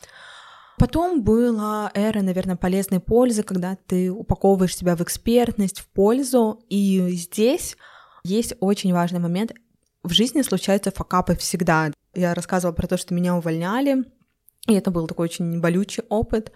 Потом 0.78 1.22
была 1.22 1.89
эра, 1.93 2.22
наверное, 2.22 2.57
полезной 2.57 2.99
пользы, 2.99 3.43
когда 3.43 3.78
ты 3.88 4.11
упаковываешь 4.11 4.76
себя 4.76 4.95
в 4.95 5.01
экспертность, 5.01 5.80
в 5.80 5.88
пользу. 5.88 6.61
И 6.70 7.11
здесь 7.11 7.78
есть 8.24 8.55
очень 8.59 8.93
важный 8.93 9.20
момент 9.20 9.53
в 10.06 10.14
жизни 10.14 10.41
случаются 10.41 10.91
факапы 10.91 11.36
всегда. 11.36 11.91
Я 12.14 12.34
рассказывала 12.34 12.76
про 12.76 12.88
то, 12.88 12.97
что 12.97 13.14
меня 13.14 13.36
увольняли, 13.36 14.06
и 14.68 14.74
это 14.74 14.91
был 14.91 15.08
такой 15.08 15.26
очень 15.26 15.60
болючий 15.60 16.03
опыт. 16.10 16.51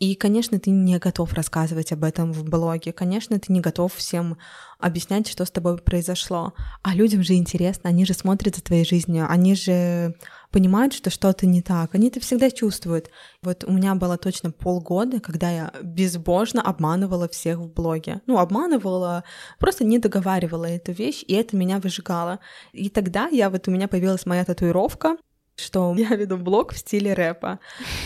И, 0.00 0.16
конечно, 0.16 0.58
ты 0.58 0.70
не 0.70 0.98
готов 0.98 1.32
рассказывать 1.34 1.92
об 1.92 2.02
этом 2.02 2.32
в 2.32 2.44
блоге. 2.44 2.92
Конечно, 2.92 3.38
ты 3.38 3.52
не 3.52 3.60
готов 3.60 3.94
всем 3.94 4.36
объяснять, 4.80 5.28
что 5.28 5.44
с 5.44 5.50
тобой 5.50 5.78
произошло. 5.78 6.52
А 6.82 6.94
людям 6.94 7.22
же 7.22 7.34
интересно, 7.34 7.90
они 7.90 8.04
же 8.04 8.12
смотрят 8.12 8.56
за 8.56 8.62
твоей 8.62 8.84
жизнью, 8.84 9.26
они 9.28 9.54
же 9.54 10.14
понимают, 10.50 10.94
что 10.94 11.10
что-то 11.10 11.46
не 11.46 11.62
так. 11.62 11.94
Они 11.94 12.08
это 12.08 12.20
всегда 12.20 12.50
чувствуют. 12.50 13.10
Вот 13.42 13.64
у 13.64 13.72
меня 13.72 13.94
было 13.94 14.16
точно 14.18 14.50
полгода, 14.50 15.20
когда 15.20 15.50
я 15.50 15.72
безбожно 15.82 16.60
обманывала 16.60 17.28
всех 17.28 17.58
в 17.58 17.72
блоге. 17.72 18.20
Ну, 18.26 18.38
обманывала, 18.38 19.22
просто 19.58 19.84
не 19.84 19.98
договаривала 19.98 20.66
эту 20.66 20.92
вещь, 20.92 21.24
и 21.26 21.34
это 21.34 21.56
меня 21.56 21.78
выжигало. 21.78 22.40
И 22.72 22.88
тогда 22.88 23.28
я 23.28 23.48
вот 23.48 23.68
у 23.68 23.70
меня 23.70 23.86
появилась 23.86 24.26
моя 24.26 24.44
татуировка, 24.44 25.16
что 25.56 25.94
я 25.96 26.08
веду 26.16 26.36
блог 26.36 26.72
в 26.72 26.78
стиле 26.78 27.14
рэпа. 27.14 27.58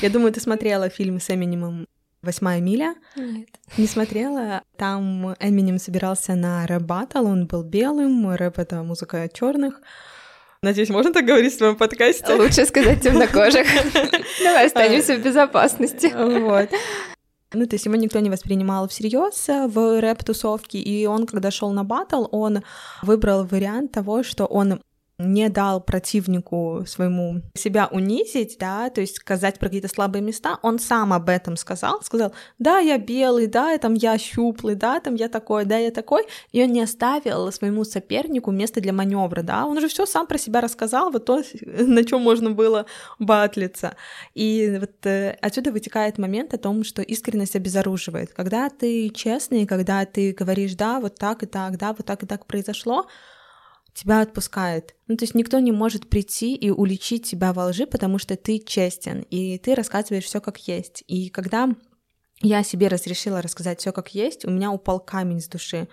Я 0.02 0.10
думаю, 0.10 0.32
ты 0.32 0.40
смотрела 0.40 0.88
фильм 0.88 1.20
с 1.20 1.30
Эминемом 1.30 1.86
«Восьмая 2.22 2.60
миля». 2.60 2.94
Нет. 3.16 3.48
Не 3.76 3.86
смотрела. 3.86 4.62
Там 4.76 5.34
Эминем 5.40 5.78
собирался 5.78 6.34
на 6.34 6.66
рэп-баттл, 6.66 7.24
он 7.26 7.46
был 7.46 7.62
белым, 7.62 8.30
рэп— 8.34 8.58
это 8.60 8.82
музыка 8.82 9.28
черных. 9.32 9.80
Надеюсь, 10.60 10.88
можно 10.88 11.12
так 11.12 11.24
говорить 11.24 11.54
в 11.54 11.58
твоем 11.58 11.76
подкасте? 11.76 12.34
Лучше 12.34 12.66
сказать 12.66 13.00
темнокожих. 13.00 13.66
Давай 14.42 14.66
останемся 14.66 15.14
в 15.14 15.22
безопасности. 15.22 16.12
Вот. 16.12 16.68
Ну, 17.52 17.66
то 17.66 17.76
есть 17.76 17.86
его 17.86 17.94
никто 17.94 18.18
не 18.18 18.28
воспринимал 18.28 18.88
всерьез 18.88 19.46
в 19.46 20.00
рэп-тусовке, 20.00 20.78
и 20.78 21.06
он, 21.06 21.26
когда 21.26 21.50
шел 21.50 21.70
на 21.70 21.84
батл, 21.84 22.26
он 22.30 22.62
выбрал 23.02 23.44
вариант 23.44 23.92
того, 23.92 24.22
что 24.22 24.44
он 24.44 24.82
не 25.18 25.48
дал 25.48 25.80
противнику 25.80 26.84
своему 26.86 27.42
себя 27.54 27.88
унизить, 27.90 28.56
да, 28.60 28.88
то 28.88 29.00
есть 29.00 29.16
сказать 29.16 29.58
про 29.58 29.66
какие-то 29.66 29.88
слабые 29.88 30.22
места, 30.22 30.58
он 30.62 30.78
сам 30.78 31.12
об 31.12 31.28
этом 31.28 31.56
сказал, 31.56 32.02
сказал, 32.02 32.32
да, 32.60 32.78
я 32.78 32.98
белый, 32.98 33.48
да, 33.48 33.76
там 33.78 33.94
я 33.94 34.16
щуплый, 34.16 34.76
да, 34.76 35.00
там 35.00 35.16
я 35.16 35.28
такой, 35.28 35.64
да, 35.64 35.76
я 35.76 35.90
такой, 35.90 36.24
и 36.52 36.62
он 36.62 36.72
не 36.72 36.82
оставил 36.82 37.50
своему 37.50 37.84
сопернику 37.84 38.52
место 38.52 38.80
для 38.80 38.92
маневра, 38.92 39.42
да, 39.42 39.66
он 39.66 39.76
уже 39.76 39.88
все 39.88 40.06
сам 40.06 40.26
про 40.28 40.38
себя 40.38 40.60
рассказал, 40.60 41.10
вот 41.10 41.24
то, 41.24 41.42
на 41.62 42.04
чем 42.04 42.22
можно 42.22 42.52
было 42.52 42.86
батлиться. 43.18 43.96
И 44.34 44.76
вот 44.78 45.04
э, 45.04 45.36
отсюда 45.42 45.72
вытекает 45.72 46.18
момент 46.18 46.54
о 46.54 46.58
том, 46.58 46.84
что 46.84 47.02
искренность 47.02 47.56
обезоруживает. 47.56 48.32
Когда 48.32 48.70
ты 48.70 49.10
честный, 49.10 49.66
когда 49.66 50.04
ты 50.04 50.32
говоришь, 50.32 50.74
да, 50.74 51.00
вот 51.00 51.16
так 51.16 51.42
и 51.42 51.46
так, 51.46 51.76
да, 51.76 51.92
вот 51.92 52.06
так 52.06 52.22
и 52.22 52.26
так 52.26 52.46
произошло, 52.46 53.06
тебя 53.98 54.20
отпускает. 54.20 54.94
Ну, 55.08 55.16
то 55.16 55.24
есть 55.24 55.34
никто 55.34 55.58
не 55.58 55.72
может 55.72 56.08
прийти 56.08 56.54
и 56.54 56.70
уличить 56.70 57.26
тебя 57.26 57.52
во 57.52 57.66
лжи, 57.66 57.86
потому 57.86 58.18
что 58.18 58.36
ты 58.36 58.58
честен, 58.58 59.22
и 59.30 59.58
ты 59.58 59.74
рассказываешь 59.74 60.24
все 60.24 60.40
как 60.40 60.58
есть. 60.68 61.02
И 61.08 61.30
когда 61.30 61.68
я 62.40 62.62
себе 62.62 62.88
разрешила 62.88 63.42
рассказать 63.42 63.80
все 63.80 63.92
как 63.92 64.14
есть, 64.14 64.44
у 64.44 64.50
меня 64.50 64.70
упал 64.70 65.00
камень 65.00 65.40
с 65.40 65.48
души. 65.48 65.88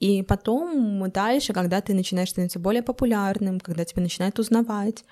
И 0.00 0.22
потом 0.22 1.08
дальше, 1.10 1.52
когда 1.52 1.80
ты 1.80 1.94
начинаешь 1.94 2.30
становиться 2.30 2.58
более 2.58 2.82
популярным, 2.82 3.60
когда 3.60 3.84
тебя 3.84 4.02
начинают 4.02 4.38
узнавать, 4.38 5.04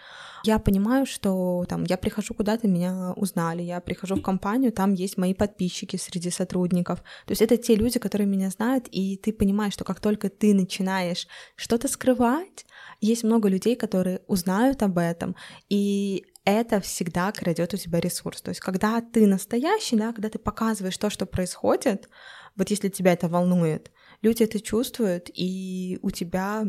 я 0.44 0.58
понимаю, 0.58 1.06
что 1.06 1.64
там 1.68 1.84
я 1.84 1.96
прихожу 1.96 2.34
куда-то, 2.34 2.66
меня 2.66 3.12
узнали, 3.14 3.62
я 3.62 3.80
прихожу 3.80 4.16
в 4.16 4.22
компанию, 4.22 4.72
там 4.72 4.92
есть 4.92 5.16
мои 5.16 5.34
подписчики 5.34 5.96
среди 5.96 6.30
сотрудников. 6.30 6.98
То 7.26 7.30
есть 7.30 7.42
это 7.42 7.56
те 7.56 7.76
люди, 7.76 8.00
которые 8.00 8.26
меня 8.26 8.50
знают, 8.50 8.88
и 8.90 9.16
ты 9.16 9.32
понимаешь, 9.32 9.74
что 9.74 9.84
как 9.84 10.00
только 10.00 10.30
ты 10.30 10.52
начинаешь 10.52 11.28
что-то 11.54 11.86
скрывать, 11.86 12.66
есть 13.00 13.22
много 13.22 13.48
людей, 13.48 13.76
которые 13.76 14.22
узнают 14.26 14.82
об 14.82 14.98
этом, 14.98 15.36
и 15.68 16.24
это 16.44 16.80
всегда 16.80 17.30
крадет 17.32 17.74
у 17.74 17.76
тебя 17.76 18.00
ресурс. 18.00 18.42
То 18.42 18.50
есть, 18.50 18.60
когда 18.60 19.00
ты 19.00 19.26
настоящий, 19.26 19.96
да, 19.96 20.12
когда 20.12 20.28
ты 20.28 20.38
показываешь 20.38 20.96
то, 20.96 21.10
что 21.10 21.26
происходит, 21.26 22.08
вот 22.56 22.70
если 22.70 22.88
тебя 22.88 23.12
это 23.12 23.28
волнует, 23.28 23.90
люди 24.22 24.42
это 24.42 24.60
чувствуют, 24.60 25.30
и 25.32 25.98
у 26.02 26.10
тебя 26.10 26.64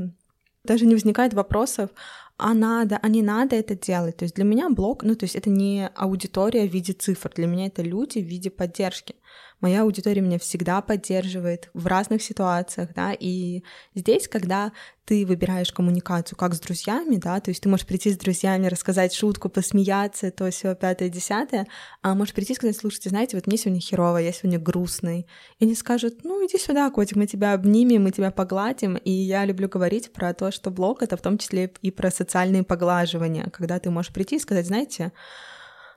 даже 0.64 0.86
не 0.86 0.94
возникает 0.94 1.34
вопросов, 1.34 1.90
а 2.38 2.54
надо, 2.54 2.98
а 3.02 3.08
не 3.10 3.22
надо 3.22 3.56
это 3.56 3.76
делать. 3.76 4.18
То 4.18 4.24
есть 4.24 4.36
для 4.36 4.44
меня 4.44 4.70
блог, 4.70 5.04
ну 5.04 5.16
то 5.16 5.26
есть 5.26 5.36
это 5.36 5.50
не 5.50 5.88
аудитория 5.96 6.68
в 6.68 6.74
виде 6.74 6.94
цифр, 6.94 7.32
для 7.36 7.48
меня 7.48 7.68
это 7.68 7.82
люди 7.82 8.20
в 8.20 8.26
виде 8.26 8.50
поддержки. 8.50 9.16
Моя 9.64 9.84
аудитория 9.84 10.20
меня 10.20 10.40
всегда 10.40 10.82
поддерживает 10.82 11.70
в 11.74 11.88
разных 11.88 12.22
ситуациях, 12.22 12.90
да, 12.94 13.14
и 13.18 13.64
здесь, 13.96 14.28
когда 14.28 14.74
ты 15.06 15.26
выбираешь 15.26 15.72
коммуникацию 15.72 16.38
как 16.38 16.54
с 16.54 16.60
друзьями, 16.60 17.16
да, 17.16 17.40
то 17.40 17.50
есть 17.50 17.64
ты 17.64 17.70
можешь 17.70 17.86
прийти 17.86 18.12
с 18.12 18.18
друзьями, 18.18 18.68
рассказать 18.68 19.14
шутку, 19.14 19.48
посмеяться, 19.48 20.32
то 20.32 20.52
все 20.52 20.76
пятое, 20.76 21.08
десятое, 21.08 21.66
а 22.02 22.14
можешь 22.14 22.34
прийти 22.34 22.52
и 22.52 22.56
сказать, 22.58 22.76
слушайте, 22.76 23.08
знаете, 23.08 23.38
вот 23.38 23.48
мне 23.48 23.56
сегодня 23.56 23.80
херово, 23.80 24.18
я 24.18 24.34
сегодня 24.34 24.60
грустный, 24.60 25.28
и 25.60 25.64
они 25.64 25.76
скажут, 25.76 26.26
ну 26.26 26.46
иди 26.46 26.58
сюда, 26.58 26.90
котик, 26.90 27.16
мы 27.16 27.26
тебя 27.26 27.54
обнимем, 27.54 28.04
мы 28.04 28.12
тебя 28.12 28.32
погладим, 28.32 28.98
и 28.98 29.12
я 29.12 29.46
люблю 29.46 29.70
говорить 29.70 30.12
про 30.12 30.34
то, 30.34 30.52
что 30.52 30.72
блог— 30.72 31.02
это 31.04 31.16
в 31.16 31.22
том 31.22 31.38
числе 31.38 31.72
и 31.82 31.90
про 31.90 32.12
социальные 32.12 32.64
поглаживания, 32.64 33.50
когда 33.50 33.80
ты 33.80 33.90
можешь 33.90 34.12
прийти 34.12 34.36
и 34.36 34.40
сказать, 34.40 34.68
знаете, 34.68 35.14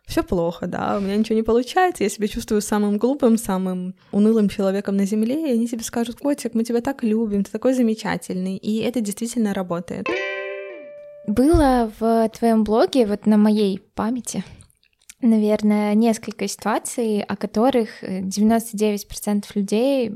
все 0.07 0.23
плохо, 0.23 0.67
да, 0.67 0.97
у 0.97 1.01
меня 1.01 1.17
ничего 1.17 1.37
не 1.37 1.43
получается, 1.43 2.05
я 2.05 2.09
себя 2.09 2.29
чувствую 2.29 2.63
самым 2.63 2.97
глупым, 2.97 3.37
самым 3.37 3.95
унылым 4.13 4.49
человеком 4.49 4.97
на 4.97 5.05
земле, 5.05 5.51
и 5.51 5.53
они 5.53 5.67
тебе 5.67 5.83
скажут, 5.83 6.21
котик, 6.21 6.55
мы 6.55 6.63
тебя 6.65 6.81
так 6.81 7.03
любим, 7.03 7.43
ты 7.43 7.51
такой 7.51 7.75
замечательный, 7.75 8.57
и 8.57 8.79
это 8.79 9.01
действительно 9.01 9.53
работает. 9.53 10.07
Было 11.27 11.91
в 11.99 12.29
твоем 12.29 12.63
блоге, 12.63 13.05
вот 13.05 13.27
на 13.27 13.37
моей 13.37 13.81
памяти, 13.95 14.45
наверное, 15.21 15.95
несколько 15.95 16.47
ситуаций, 16.47 17.21
о 17.23 17.37
которых 17.37 18.05
99% 18.05 19.45
людей 19.55 20.13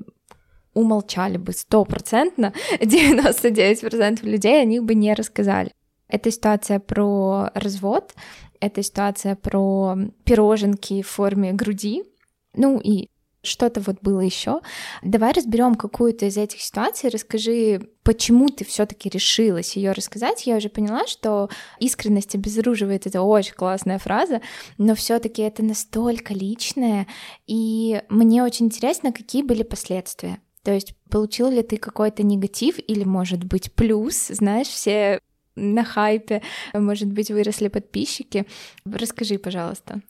умолчали 0.72 1.36
бы 1.36 1.52
стопроцентно, 1.52 2.52
99% 2.80 4.24
людей 4.24 4.62
о 4.62 4.64
них 4.64 4.84
бы 4.84 4.94
не 4.94 5.14
рассказали. 5.14 5.72
Это 6.08 6.30
ситуация 6.30 6.78
про 6.78 7.50
развод, 7.54 8.14
это 8.60 8.82
ситуация 8.82 9.36
про 9.36 9.96
пироженки 10.24 11.02
в 11.02 11.08
форме 11.08 11.52
груди. 11.52 12.04
Ну 12.54 12.78
и 12.78 13.08
что-то 13.42 13.80
вот 13.80 13.96
было 14.02 14.20
еще. 14.20 14.60
Давай 15.02 15.32
разберем 15.32 15.74
какую-то 15.74 16.26
из 16.26 16.36
этих 16.36 16.60
ситуаций. 16.60 17.08
Расскажи, 17.10 17.88
почему 18.02 18.48
ты 18.48 18.64
все-таки 18.64 19.08
решилась 19.08 19.76
ее 19.76 19.92
рассказать. 19.92 20.46
Я 20.46 20.56
уже 20.56 20.68
поняла, 20.68 21.06
что 21.06 21.48
искренность 21.78 22.34
обезоруживает 22.34 23.06
это 23.06 23.22
очень 23.22 23.54
классная 23.54 23.98
фраза, 23.98 24.42
но 24.76 24.94
все-таки 24.94 25.42
это 25.42 25.62
настолько 25.62 26.34
личное, 26.34 27.06
и 27.46 28.02
мне 28.08 28.42
очень 28.42 28.66
интересно, 28.66 29.12
какие 29.12 29.42
были 29.42 29.62
последствия. 29.62 30.40
То 30.62 30.72
есть 30.72 30.94
получил 31.08 31.48
ли 31.48 31.62
ты 31.62 31.78
какой-то 31.78 32.22
негатив 32.22 32.76
или, 32.78 33.04
может 33.04 33.44
быть, 33.44 33.72
плюс? 33.72 34.28
Знаешь, 34.28 34.68
все 34.68 35.20
на 35.56 35.84
хайпе, 35.84 36.42
может 36.74 37.08
быть, 37.08 37.30
выросли 37.30 37.68
подписчики. 37.68 38.46
Расскажи, 38.84 39.38
пожалуйста. 39.38 40.00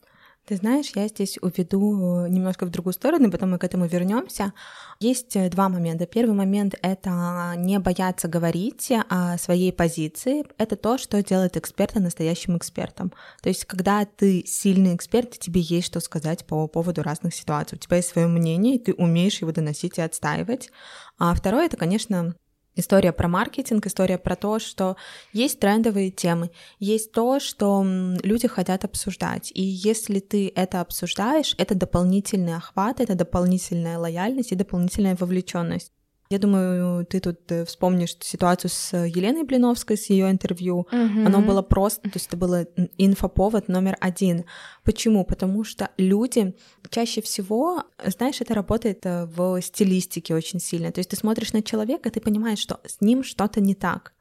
Ты 0.47 0.55
знаешь, 0.55 0.91
я 0.95 1.07
здесь 1.07 1.37
уведу 1.41 2.25
немножко 2.25 2.65
в 2.65 2.69
другую 2.69 2.93
сторону, 2.93 3.29
потом 3.29 3.51
мы 3.51 3.59
к 3.59 3.63
этому 3.63 3.85
вернемся. 3.85 4.53
Есть 4.99 5.35
э, 5.35 5.49
два 5.49 5.69
момента. 5.69 6.07
Первый 6.07 6.33
момент— 6.33 6.73
это 6.81 7.53
не 7.57 7.77
бояться 7.79 8.27
говорить 8.27 8.91
о 9.07 9.37
своей 9.37 9.71
позиции. 9.71 10.43
Это 10.57 10.75
то, 10.75 10.97
что 10.97 11.21
делает 11.21 11.57
эксперта 11.57 11.99
настоящим 11.99 12.57
экспертом. 12.57 13.13
То 13.43 13.49
есть, 13.49 13.65
когда 13.65 14.03
ты 14.03 14.43
сильный 14.47 14.95
эксперт, 14.95 15.37
тебе 15.37 15.61
есть 15.61 15.87
что 15.87 15.99
сказать 15.99 16.43
по 16.45 16.67
поводу 16.67 17.03
разных 17.03 17.35
ситуаций. 17.35 17.75
У 17.75 17.79
тебя 17.79 17.97
есть 17.97 18.09
свое 18.09 18.27
мнение, 18.27 18.75
и 18.75 18.79
ты 18.79 18.93
умеешь 18.93 19.41
его 19.41 19.51
доносить 19.51 19.99
и 19.99 20.01
отстаивать. 20.01 20.71
А 21.19 21.35
второе— 21.35 21.65
это, 21.67 21.77
конечно, 21.77 22.35
История 22.75 23.11
про 23.11 23.27
маркетинг, 23.27 23.85
история 23.85 24.17
про 24.17 24.35
то, 24.37 24.57
что 24.59 24.95
есть 25.33 25.59
трендовые 25.59 26.09
темы, 26.09 26.51
есть 26.79 27.11
то, 27.11 27.39
что 27.41 27.83
люди 28.23 28.47
хотят 28.47 28.85
обсуждать. 28.85 29.51
И 29.53 29.61
если 29.61 30.19
ты 30.19 30.51
это 30.55 30.79
обсуждаешь, 30.79 31.53
это 31.57 31.75
дополнительный 31.75 32.55
охват, 32.55 33.01
это 33.01 33.15
дополнительная 33.15 33.97
лояльность 33.97 34.53
и 34.53 34.55
дополнительная 34.55 35.17
вовлеченность. 35.19 35.91
Я 36.31 36.39
думаю, 36.39 37.05
ты 37.05 37.19
тут 37.19 37.51
э, 37.51 37.65
вспомнишь 37.65 38.15
ситуацию 38.21 38.71
с 38.71 38.95
Еленой 38.95 39.43
Блиновской, 39.43 39.97
с 39.97 40.09
ее 40.09 40.31
интервью. 40.31 40.87
Угу. 40.89 41.25
Оно 41.25 41.41
было 41.41 41.61
просто, 41.61 42.03
то 42.03 42.15
есть 42.15 42.27
это 42.27 42.37
было 42.37 42.65
инфоповод 42.97 43.67
номер 43.67 43.97
один. 43.99 44.45
Почему? 44.85 45.25
Потому 45.25 45.65
что 45.65 45.89
люди 45.97 46.55
чаще 46.89 47.21
всего, 47.21 47.83
знаешь, 48.05 48.39
это 48.39 48.53
работает 48.53 49.05
э, 49.05 49.25
в 49.25 49.61
стилистике 49.61 50.33
очень 50.33 50.61
сильно. 50.61 50.93
То 50.93 50.99
есть 50.99 51.09
ты 51.09 51.17
смотришь 51.17 51.51
на 51.51 51.61
человека, 51.61 52.09
ты 52.09 52.21
понимаешь, 52.21 52.59
что 52.59 52.79
с 52.85 53.01
ним 53.01 53.23
что-то 53.23 53.59
не 53.59 53.75
так 53.75 54.13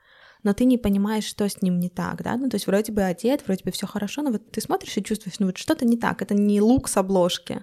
но 0.42 0.54
ты 0.54 0.64
не 0.64 0.78
понимаешь, 0.78 1.24
что 1.24 1.46
с 1.46 1.60
ним 1.60 1.78
не 1.78 1.90
так, 1.90 2.22
да, 2.22 2.34
ну, 2.38 2.48
то 2.48 2.54
есть 2.54 2.66
вроде 2.66 2.92
бы 2.92 3.02
одет, 3.02 3.42
вроде 3.46 3.62
бы 3.62 3.70
все 3.72 3.86
хорошо, 3.86 4.22
но 4.22 4.30
вот 4.30 4.50
ты 4.50 4.62
смотришь 4.62 4.96
и 4.96 5.04
чувствуешь, 5.04 5.38
ну, 5.38 5.46
вот 5.46 5.58
что-то 5.58 5.84
не 5.84 5.98
так, 5.98 6.22
это 6.22 6.32
не 6.32 6.62
лук 6.62 6.88
с 6.88 6.96
обложки. 6.96 7.62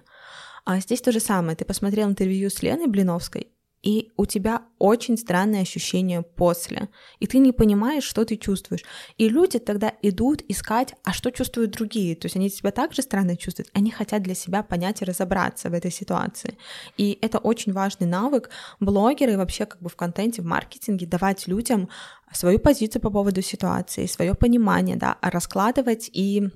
А 0.64 0.78
здесь 0.78 1.00
то 1.00 1.10
же 1.10 1.18
самое, 1.18 1.56
ты 1.56 1.64
посмотрел 1.64 2.08
интервью 2.08 2.50
с 2.50 2.62
Леной 2.62 2.86
Блиновской, 2.86 3.48
и 3.88 4.12
у 4.18 4.26
тебя 4.26 4.64
очень 4.78 5.16
странное 5.16 5.62
ощущение 5.62 6.20
после, 6.20 6.90
и 7.20 7.26
ты 7.26 7.38
не 7.38 7.52
понимаешь, 7.52 8.04
что 8.04 8.26
ты 8.26 8.36
чувствуешь. 8.36 8.84
И 9.16 9.30
люди 9.30 9.58
тогда 9.58 9.94
идут 10.02 10.42
искать, 10.46 10.94
а 11.04 11.14
что 11.14 11.30
чувствуют 11.30 11.70
другие. 11.70 12.14
То 12.14 12.26
есть 12.26 12.36
они 12.36 12.50
себя 12.50 12.70
также 12.70 13.00
странно 13.00 13.34
чувствуют, 13.34 13.70
они 13.72 13.90
хотят 13.90 14.22
для 14.22 14.34
себя 14.34 14.62
понять 14.62 15.00
и 15.00 15.06
разобраться 15.06 15.70
в 15.70 15.72
этой 15.72 15.90
ситуации. 15.90 16.58
И 16.98 17.18
это 17.22 17.38
очень 17.38 17.72
важный 17.72 18.06
навык 18.06 18.50
блогеры 18.78 19.38
вообще 19.38 19.64
как 19.64 19.80
бы 19.80 19.88
в 19.88 19.96
контенте, 19.96 20.42
в 20.42 20.44
маркетинге 20.44 21.06
давать 21.06 21.48
людям 21.48 21.88
свою 22.30 22.58
позицию 22.58 23.00
по 23.00 23.08
поводу 23.08 23.40
ситуации, 23.40 24.04
свое 24.04 24.34
понимание, 24.34 24.96
да, 24.96 25.16
раскладывать 25.22 26.10
и 26.12 26.50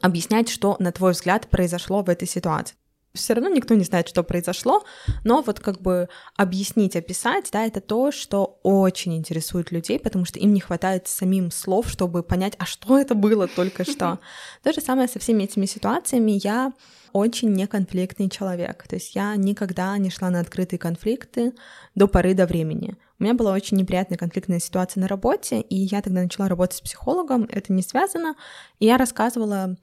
объяснять, 0.00 0.48
что, 0.48 0.76
на 0.78 0.92
твой 0.92 1.10
взгляд, 1.10 1.48
произошло 1.48 2.04
в 2.04 2.08
этой 2.08 2.28
ситуации 2.28 2.76
все 3.14 3.34
равно 3.34 3.50
никто 3.50 3.74
не 3.74 3.84
знает, 3.84 4.08
что 4.08 4.22
произошло, 4.22 4.84
но 5.24 5.42
вот 5.42 5.60
как 5.60 5.80
бы 5.80 6.08
объяснить, 6.36 6.96
описать, 6.96 7.48
да, 7.52 7.66
это 7.66 7.80
то, 7.80 8.10
что 8.10 8.58
очень 8.62 9.14
интересует 9.16 9.70
людей, 9.70 9.98
потому 9.98 10.24
что 10.24 10.38
им 10.38 10.52
не 10.54 10.60
хватает 10.60 11.08
самим 11.08 11.50
слов, 11.50 11.88
чтобы 11.88 12.22
понять, 12.22 12.54
а 12.58 12.64
что 12.64 12.98
это 12.98 13.14
было 13.14 13.48
только 13.48 13.84
что. 13.84 14.18
То 14.62 14.72
же 14.72 14.80
самое 14.80 15.08
со 15.08 15.18
всеми 15.18 15.44
этими 15.44 15.66
ситуациями. 15.66 16.40
Я 16.42 16.72
очень 17.12 17.52
неконфликтный 17.52 18.30
человек, 18.30 18.86
то 18.88 18.96
есть 18.96 19.14
я 19.14 19.36
никогда 19.36 19.96
не 19.98 20.08
шла 20.08 20.30
на 20.30 20.40
открытые 20.40 20.78
конфликты 20.78 21.52
до 21.94 22.08
поры 22.08 22.32
до 22.32 22.46
времени. 22.46 22.96
У 23.18 23.24
меня 23.24 23.34
была 23.34 23.52
очень 23.52 23.76
неприятная 23.76 24.16
конфликтная 24.16 24.58
ситуация 24.58 25.02
на 25.02 25.08
работе, 25.08 25.60
и 25.60 25.76
я 25.76 26.00
тогда 26.00 26.22
начала 26.22 26.48
работать 26.48 26.78
с 26.78 26.80
психологом, 26.80 27.46
это 27.50 27.72
не 27.72 27.82
связано, 27.82 28.34
и 28.78 28.86
я 28.86 28.96
рассказывала 28.96 29.76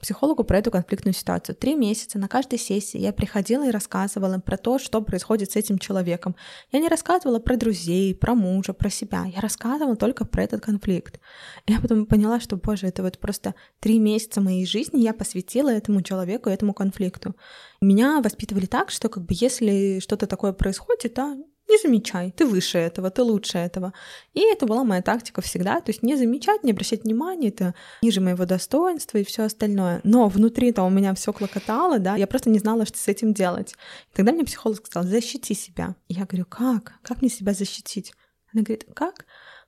психологу 0.00 0.44
про 0.44 0.58
эту 0.58 0.70
конфликтную 0.70 1.14
ситуацию. 1.14 1.56
Три 1.56 1.74
месяца 1.74 2.18
на 2.18 2.28
каждой 2.28 2.58
сессии 2.58 2.98
я 2.98 3.12
приходила 3.12 3.66
и 3.66 3.70
рассказывала 3.70 4.38
про 4.38 4.56
то, 4.56 4.78
что 4.78 5.00
происходит 5.00 5.52
с 5.52 5.56
этим 5.56 5.78
человеком. 5.78 6.36
Я 6.72 6.80
не 6.80 6.88
рассказывала 6.88 7.38
про 7.38 7.56
друзей, 7.56 8.14
про 8.14 8.34
мужа, 8.34 8.72
про 8.72 8.90
себя. 8.90 9.24
Я 9.24 9.40
рассказывала 9.40 9.96
только 9.96 10.24
про 10.24 10.42
этот 10.42 10.62
конфликт. 10.62 11.20
Я 11.66 11.80
потом 11.80 12.06
поняла, 12.06 12.40
что, 12.40 12.56
боже, 12.56 12.86
это 12.86 13.02
вот 13.02 13.18
просто 13.18 13.54
три 13.80 13.98
месяца 13.98 14.40
моей 14.40 14.66
жизни 14.66 15.00
я 15.00 15.14
посвятила 15.14 15.70
этому 15.70 16.02
человеку, 16.02 16.50
этому 16.50 16.74
конфликту. 16.74 17.34
Меня 17.80 18.20
воспитывали 18.20 18.66
так, 18.66 18.90
что 18.90 19.08
как 19.08 19.24
бы 19.24 19.34
если 19.34 20.00
что-то 20.00 20.26
такое 20.26 20.52
происходит, 20.52 21.14
да, 21.14 21.36
не 21.68 21.78
замечай, 21.78 22.30
ты 22.30 22.46
выше 22.46 22.78
этого, 22.78 23.10
ты 23.10 23.22
лучше 23.22 23.58
этого. 23.58 23.92
И 24.34 24.40
это 24.40 24.66
была 24.66 24.84
моя 24.84 25.02
тактика 25.02 25.40
всегда, 25.40 25.80
то 25.80 25.90
есть 25.90 26.02
не 26.02 26.16
замечать, 26.16 26.62
не 26.62 26.70
обращать 26.70 27.04
внимания, 27.04 27.48
это 27.48 27.74
ниже 28.02 28.20
моего 28.20 28.44
достоинства 28.44 29.18
и 29.18 29.24
все 29.24 29.44
остальное. 29.44 30.00
Но 30.04 30.28
внутри-то 30.28 30.82
у 30.82 30.90
меня 30.90 31.14
все 31.14 31.32
клокотало, 31.32 31.98
да, 31.98 32.16
я 32.16 32.26
просто 32.26 32.50
не 32.50 32.58
знала, 32.58 32.86
что 32.86 32.98
с 32.98 33.08
этим 33.08 33.34
делать. 33.34 33.74
И 34.12 34.16
тогда 34.16 34.32
мне 34.32 34.44
психолог 34.44 34.84
сказал, 34.84 35.08
защити 35.08 35.54
себя. 35.54 35.96
И 36.08 36.14
я 36.14 36.24
говорю, 36.24 36.46
как? 36.46 36.94
Как 37.02 37.20
мне 37.20 37.30
себя 37.30 37.52
защитить? 37.52 38.12
Она 38.52 38.62
говорит, 38.62 38.86
как? 38.94 39.26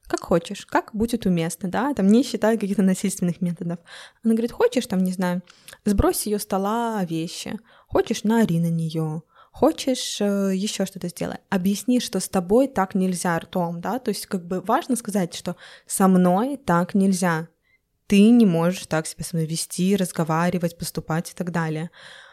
как 0.09 0.21
хочешь, 0.21 0.65
как 0.65 0.95
будет 0.95 1.27
уместно, 1.27 1.71
да, 1.71 1.93
там 1.93 2.07
не 2.07 2.23
считая 2.23 2.57
каких-то 2.57 2.83
насильственных 2.83 3.41
методов. 3.43 3.79
Она 4.25 4.33
говорит, 4.33 4.53
хочешь, 4.53 4.87
там, 4.87 5.05
не 5.05 5.13
знаю, 5.13 5.43
сбрось 5.85 6.27
ее 6.27 6.39
стола 6.39 7.05
вещи, 7.05 7.61
хочешь, 7.89 8.25
наори 8.25 8.59
на 8.59 8.71
нее, 8.71 9.23
Хочешь 9.59 10.21
э, 10.21 10.53
еще 10.55 10.87
что-то 10.87 11.09
сделать? 11.09 11.41
Объясни, 11.51 11.99
что 11.99 12.21
с 12.21 12.29
тобой 12.29 12.69
так 12.69 12.95
нельзя 12.95 13.37
ртом, 13.37 13.81
да? 13.81 13.99
То 13.99 14.11
есть 14.11 14.27
как 14.27 14.47
бы 14.47 14.61
важно 14.61 14.95
сказать, 14.95 15.35
что 15.35 15.57
со 15.85 16.07
мной 16.07 16.57
так 16.65 16.95
нельзя. 16.95 17.49
Ты 18.07 18.31
не 18.31 18.47
можешь 18.47 18.87
так 18.87 19.09
себя 19.09 19.25
со 19.25 19.35
мной 19.35 19.49
вести, 19.49 19.97
разговаривать, 19.97 20.79
поступать 20.79 21.33
и 21.33 21.35
так 21.35 21.51
далее. 21.51 21.91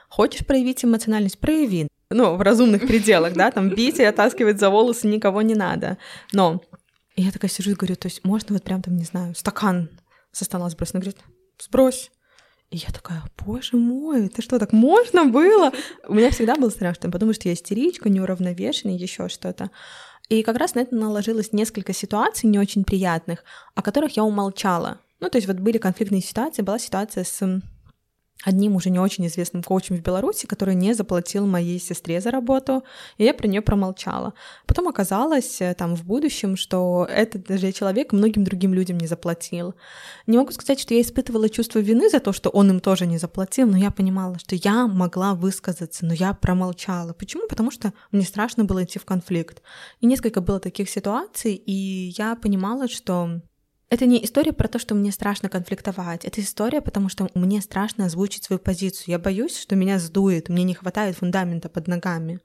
Хочешь 0.07 0.45
проявить 0.45 0.85
эмоциональность? 0.85 1.39
Прояви. 1.39 1.87
Ну, 2.11 2.35
в 2.35 2.41
разумных 2.43 2.85
пределах, 2.85 3.33
да, 3.33 3.49
там 3.49 3.69
бить 3.69 3.97
и 3.97 4.03
оттаскивать 4.03 4.59
за 4.59 4.69
волосы 4.69 5.07
никого 5.07 5.41
не 5.41 5.55
надо. 5.55 5.97
Но 6.31 6.61
я 7.15 7.31
такая 7.31 7.49
сижу 7.49 7.71
и 7.71 7.73
говорю, 7.73 7.95
то 7.95 8.07
есть 8.07 8.23
можно 8.23 8.53
вот 8.53 8.63
прям 8.63 8.83
там, 8.83 8.97
не 8.97 9.03
знаю, 9.03 9.33
стакан 9.33 9.89
со 10.31 10.45
стола 10.45 10.69
сбросить? 10.69 10.93
Она 10.93 11.01
говорит, 11.01 11.21
сбрось. 11.59 12.11
И 12.71 12.77
я 12.77 12.89
такая, 12.91 13.23
боже 13.45 13.77
мой, 13.77 14.25
это 14.25 14.41
что, 14.41 14.59
так 14.59 14.73
можно 14.73 15.25
было? 15.25 15.71
У 16.07 16.13
меня 16.13 16.31
всегда 16.31 16.55
был 16.55 16.71
страх, 16.71 16.95
что 16.95 17.09
потому 17.09 17.33
что 17.33 17.47
я 17.47 17.53
истеричка, 17.53 18.09
неуравновешенная, 18.09 18.95
еще 18.95 19.29
что-то. 19.29 19.69
И 20.29 20.41
как 20.41 20.57
раз 20.57 20.73
на 20.73 20.79
это 20.79 20.95
наложилось 20.95 21.53
несколько 21.53 21.93
ситуаций 21.93 22.49
не 22.49 22.57
очень 22.57 22.83
приятных, 22.83 23.43
о 23.75 23.81
которых 23.81 24.17
я 24.17 24.23
умолчала. 24.23 24.99
Ну, 25.19 25.29
то 25.29 25.37
есть 25.37 25.47
вот 25.47 25.57
были 25.57 25.77
конфликтные 25.77 26.21
ситуации, 26.21 26.63
была 26.63 26.79
ситуация 26.79 27.23
с 27.23 27.61
одним 28.43 28.75
уже 28.75 28.89
не 28.89 28.99
очень 28.99 29.25
известным 29.27 29.63
коучем 29.63 29.97
в 29.97 30.01
Беларуси, 30.01 30.45
который 30.45 30.75
не 30.75 30.93
заплатил 30.93 31.45
моей 31.45 31.79
сестре 31.79 32.21
за 32.21 32.31
работу, 32.31 32.83
и 33.17 33.23
я 33.23 33.33
про 33.33 33.47
нее 33.47 33.61
промолчала. 33.61 34.33
Потом 34.65 34.87
оказалось 34.87 35.61
э, 35.61 35.73
там 35.73 35.95
в 35.95 36.03
будущем, 36.05 36.55
что 36.55 37.07
этот 37.09 37.59
же 37.59 37.71
человек 37.71 38.11
многим 38.13 38.43
другим 38.43 38.73
людям 38.73 38.97
не 38.97 39.07
заплатил. 39.07 39.73
Не 40.27 40.37
могу 40.37 40.51
сказать, 40.51 40.79
что 40.79 40.93
я 40.93 41.01
испытывала 41.01 41.49
чувство 41.49 41.79
вины 41.79 42.09
за 42.09 42.19
то, 42.19 42.33
что 42.33 42.49
он 42.49 42.69
им 42.69 42.79
тоже 42.79 43.05
не 43.07 43.17
заплатил, 43.17 43.67
но 43.67 43.77
я 43.77 43.91
понимала, 43.91 44.37
что 44.37 44.55
я 44.55 44.87
могла 44.87 45.33
высказаться, 45.33 46.05
но 46.05 46.13
я 46.13 46.33
промолчала. 46.33 47.13
Почему? 47.13 47.47
Потому 47.47 47.71
что 47.71 47.93
мне 48.11 48.23
страшно 48.23 48.65
было 48.65 48.83
идти 48.83 48.99
в 48.99 49.05
конфликт. 49.05 49.61
И 50.01 50.05
несколько 50.05 50.41
было 50.41 50.59
таких 50.59 50.89
ситуаций, 50.89 51.55
и 51.55 52.13
я 52.17 52.35
понимала, 52.35 52.87
что 52.87 53.41
это 53.95 54.05
не 54.05 54.23
история 54.23 54.51
про 54.51 54.67
то, 54.67 54.77
что 54.77 54.93
мне 54.93 55.11
страшно 55.11 55.47
конфликтовать. 55.47 56.25
Это 56.25 56.41
история, 56.41 56.81
потому 56.81 57.07
что 57.07 57.29
мне 57.33 57.61
страшно 57.61 58.05
озвучить 58.05 58.43
свою 58.43 58.59
позицию. 58.59 59.05
Я 59.07 59.19
боюсь, 59.19 59.57
что 59.57 59.75
меня 59.75 59.99
сдует, 59.99 60.49
мне 60.49 60.63
не 60.63 60.73
хватает 60.73 61.15
фундамента 61.15 61.69
под 61.69 61.87
ногами. 61.87 62.41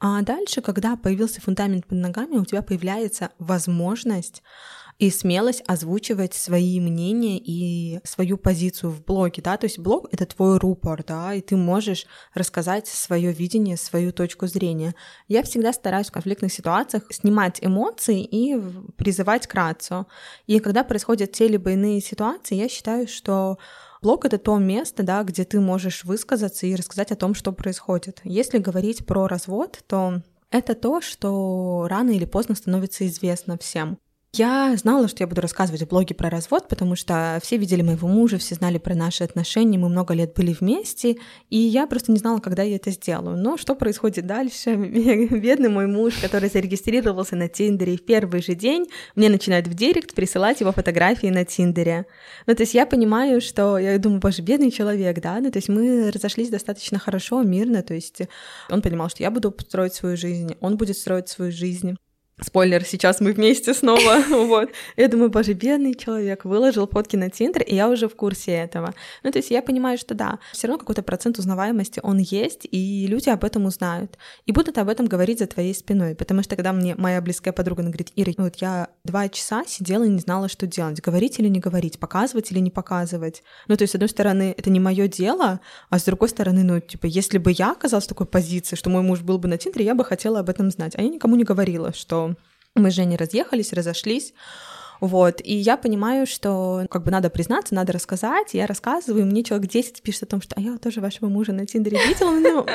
А 0.00 0.20
дальше, 0.22 0.62
когда 0.62 0.96
появился 0.96 1.40
фундамент 1.40 1.86
под 1.86 1.98
ногами, 1.98 2.38
у 2.38 2.44
тебя 2.44 2.62
появляется 2.62 3.30
возможность 3.38 4.42
и 5.00 5.10
смелость 5.10 5.62
озвучивать 5.66 6.34
свои 6.34 6.78
мнения 6.78 7.38
и 7.38 8.00
свою 8.04 8.36
позицию 8.36 8.90
в 8.90 9.02
блоге, 9.02 9.40
да, 9.42 9.56
то 9.56 9.64
есть 9.64 9.78
блог— 9.78 10.08
это 10.12 10.26
твой 10.26 10.58
рупор, 10.58 11.02
да, 11.02 11.32
и 11.32 11.40
ты 11.40 11.56
можешь 11.56 12.04
рассказать 12.34 12.86
свое 12.86 13.32
видение, 13.32 13.78
свою 13.78 14.12
точку 14.12 14.46
зрения. 14.46 14.94
Я 15.26 15.42
всегда 15.42 15.72
стараюсь 15.72 16.08
в 16.08 16.12
конфликтных 16.12 16.52
ситуациях 16.52 17.04
снимать 17.10 17.60
эмоции 17.62 18.22
и 18.22 18.60
призывать 18.96 19.46
к 19.46 19.54
рацию. 19.54 20.06
И 20.46 20.58
когда 20.58 20.84
происходят 20.84 21.32
те 21.32 21.48
либо 21.48 21.72
иные 21.72 22.02
ситуации, 22.02 22.56
я 22.56 22.68
считаю, 22.68 23.08
что 23.08 23.58
Блог— 24.02 24.24
это 24.26 24.38
то 24.38 24.56
место, 24.56 25.02
да, 25.02 25.22
где 25.24 25.44
ты 25.44 25.60
можешь 25.60 26.04
высказаться 26.04 26.66
и 26.66 26.74
рассказать 26.74 27.12
о 27.12 27.16
том, 27.16 27.34
что 27.34 27.52
происходит. 27.52 28.20
Если 28.24 28.56
говорить 28.56 29.04
про 29.04 29.26
развод, 29.26 29.82
то 29.86 30.22
это 30.50 30.74
то, 30.74 31.02
что 31.02 31.86
рано 31.88 32.10
или 32.10 32.24
поздно 32.24 32.54
становится 32.54 33.06
известно 33.06 33.58
всем. 33.58 33.98
Я 34.32 34.76
знала, 34.76 35.08
что 35.08 35.24
я 35.24 35.26
буду 35.26 35.40
рассказывать 35.40 35.82
в 35.82 35.88
блоге 35.88 36.14
про 36.14 36.30
развод, 36.30 36.68
потому 36.68 36.94
что 36.94 37.40
все 37.42 37.56
видели 37.56 37.82
моего 37.82 38.06
мужа, 38.06 38.38
все 38.38 38.54
знали 38.54 38.78
про 38.78 38.94
наши 38.94 39.24
отношения, 39.24 39.76
мы 39.76 39.88
много 39.88 40.14
лет 40.14 40.34
были 40.34 40.52
вместе, 40.52 41.16
и 41.48 41.56
я 41.56 41.88
просто 41.88 42.12
не 42.12 42.18
знала, 42.18 42.38
когда 42.38 42.62
я 42.62 42.76
это 42.76 42.92
сделаю. 42.92 43.36
Но 43.36 43.56
что 43.56 43.74
происходит 43.74 44.26
дальше? 44.26 44.76
Бедный 44.76 45.68
мой 45.68 45.88
муж, 45.88 46.14
который 46.22 46.48
зарегистрировался 46.48 47.34
на 47.34 47.48
Тиндере 47.48 47.96
в 47.96 48.04
первый 48.04 48.40
же 48.40 48.54
день, 48.54 48.86
мне 49.16 49.28
начинает 49.28 49.66
в 49.66 49.74
директ 49.74 50.14
присылать 50.14 50.60
его 50.60 50.70
фотографии 50.70 51.26
на 51.26 51.44
Тиндере. 51.44 52.06
Ну, 52.46 52.54
то 52.54 52.62
есть 52.62 52.74
я 52.74 52.86
понимаю, 52.86 53.40
что 53.40 53.78
я 53.78 53.98
думаю, 53.98 54.20
боже, 54.20 54.42
бедный 54.42 54.70
человек, 54.70 55.20
да, 55.20 55.40
ну, 55.40 55.50
то 55.50 55.58
есть 55.58 55.68
мы 55.68 56.08
разошлись 56.12 56.50
достаточно 56.50 57.00
хорошо, 57.00 57.42
мирно, 57.42 57.82
то 57.82 57.94
есть 57.94 58.22
он 58.70 58.80
понимал, 58.80 59.08
что 59.08 59.24
я 59.24 59.32
буду 59.32 59.52
строить 59.58 59.94
свою 59.94 60.16
жизнь, 60.16 60.54
он 60.60 60.76
будет 60.76 60.96
строить 60.96 61.28
свою 61.28 61.50
жизнь. 61.50 61.96
Спойлер, 62.42 62.84
сейчас 62.84 63.20
мы 63.20 63.32
вместе 63.32 63.74
снова, 63.74 64.22
вот. 64.30 64.70
Я 64.96 65.08
думаю, 65.08 65.30
боже, 65.30 65.52
бедный 65.52 65.94
человек, 65.94 66.44
выложил 66.44 66.88
фотки 66.88 67.16
на 67.16 67.28
Тиндер, 67.28 67.62
и 67.62 67.74
я 67.74 67.88
уже 67.88 68.08
в 68.08 68.16
курсе 68.16 68.52
этого. 68.52 68.94
Ну, 69.22 69.30
то 69.30 69.38
есть 69.38 69.50
я 69.50 69.60
понимаю, 69.60 69.98
что 69.98 70.14
да, 70.14 70.38
все 70.52 70.66
равно 70.66 70.78
какой-то 70.78 71.02
процент 71.02 71.38
узнаваемости 71.38 72.00
он 72.02 72.18
есть, 72.18 72.66
и 72.70 73.06
люди 73.06 73.28
об 73.28 73.44
этом 73.44 73.66
узнают. 73.66 74.16
И 74.46 74.52
будут 74.52 74.78
об 74.78 74.88
этом 74.88 75.06
говорить 75.06 75.40
за 75.40 75.46
твоей 75.46 75.74
спиной, 75.74 76.14
потому 76.14 76.42
что 76.42 76.56
когда 76.56 76.72
мне 76.72 76.94
моя 76.96 77.20
близкая 77.20 77.52
подруга 77.52 77.82
говорит, 77.82 78.10
Ира, 78.16 78.32
вот 78.38 78.56
я 78.56 78.88
два 79.04 79.28
часа 79.28 79.64
сидела 79.66 80.04
и 80.04 80.08
не 80.08 80.20
знала, 80.20 80.48
что 80.48 80.66
делать, 80.66 81.00
говорить 81.00 81.38
или 81.38 81.48
не 81.48 81.60
говорить, 81.60 81.98
показывать 81.98 82.50
или 82.52 82.60
не 82.60 82.70
показывать. 82.70 83.42
Ну, 83.68 83.76
то 83.76 83.82
есть, 83.82 83.92
с 83.92 83.94
одной 83.96 84.08
стороны, 84.08 84.54
это 84.56 84.70
не 84.70 84.80
мое 84.80 85.08
дело, 85.08 85.60
а 85.90 85.98
с 85.98 86.04
другой 86.04 86.28
стороны, 86.28 86.62
ну, 86.62 86.80
типа, 86.80 87.06
если 87.06 87.38
бы 87.38 87.52
я 87.52 87.72
оказалась 87.72 88.06
в 88.06 88.08
такой 88.08 88.26
позиции, 88.26 88.76
что 88.76 88.88
мой 88.88 89.02
муж 89.02 89.20
был 89.20 89.38
бы 89.38 89.48
на 89.48 89.58
Тиндере, 89.58 89.84
я 89.84 89.94
бы 89.94 90.04
хотела 90.04 90.40
об 90.40 90.48
этом 90.48 90.70
знать. 90.70 90.94
А 90.96 91.02
я 91.02 91.08
никому 91.08 91.36
не 91.36 91.44
говорила, 91.44 91.92
что 91.92 92.29
мы 92.74 92.90
с 92.90 92.94
Женей 92.94 93.16
разъехались, 93.16 93.72
разошлись. 93.72 94.32
Вот, 95.00 95.40
и 95.42 95.54
я 95.54 95.78
понимаю, 95.78 96.26
что 96.26 96.84
как 96.90 97.04
бы 97.04 97.10
надо 97.10 97.30
признаться, 97.30 97.74
надо 97.74 97.92
рассказать, 97.92 98.52
я 98.52 98.66
рассказываю, 98.66 99.24
мне 99.24 99.42
человек 99.42 99.70
10 99.70 100.02
пишет 100.02 100.24
о 100.24 100.26
том, 100.26 100.42
что 100.42 100.54
а 100.56 100.60
я 100.60 100.76
тоже 100.76 101.00
вашего 101.00 101.28
мужа 101.28 101.52
на 101.52 101.64
Тиндере 101.64 101.98
видела, 102.06 102.32
но 102.32 102.66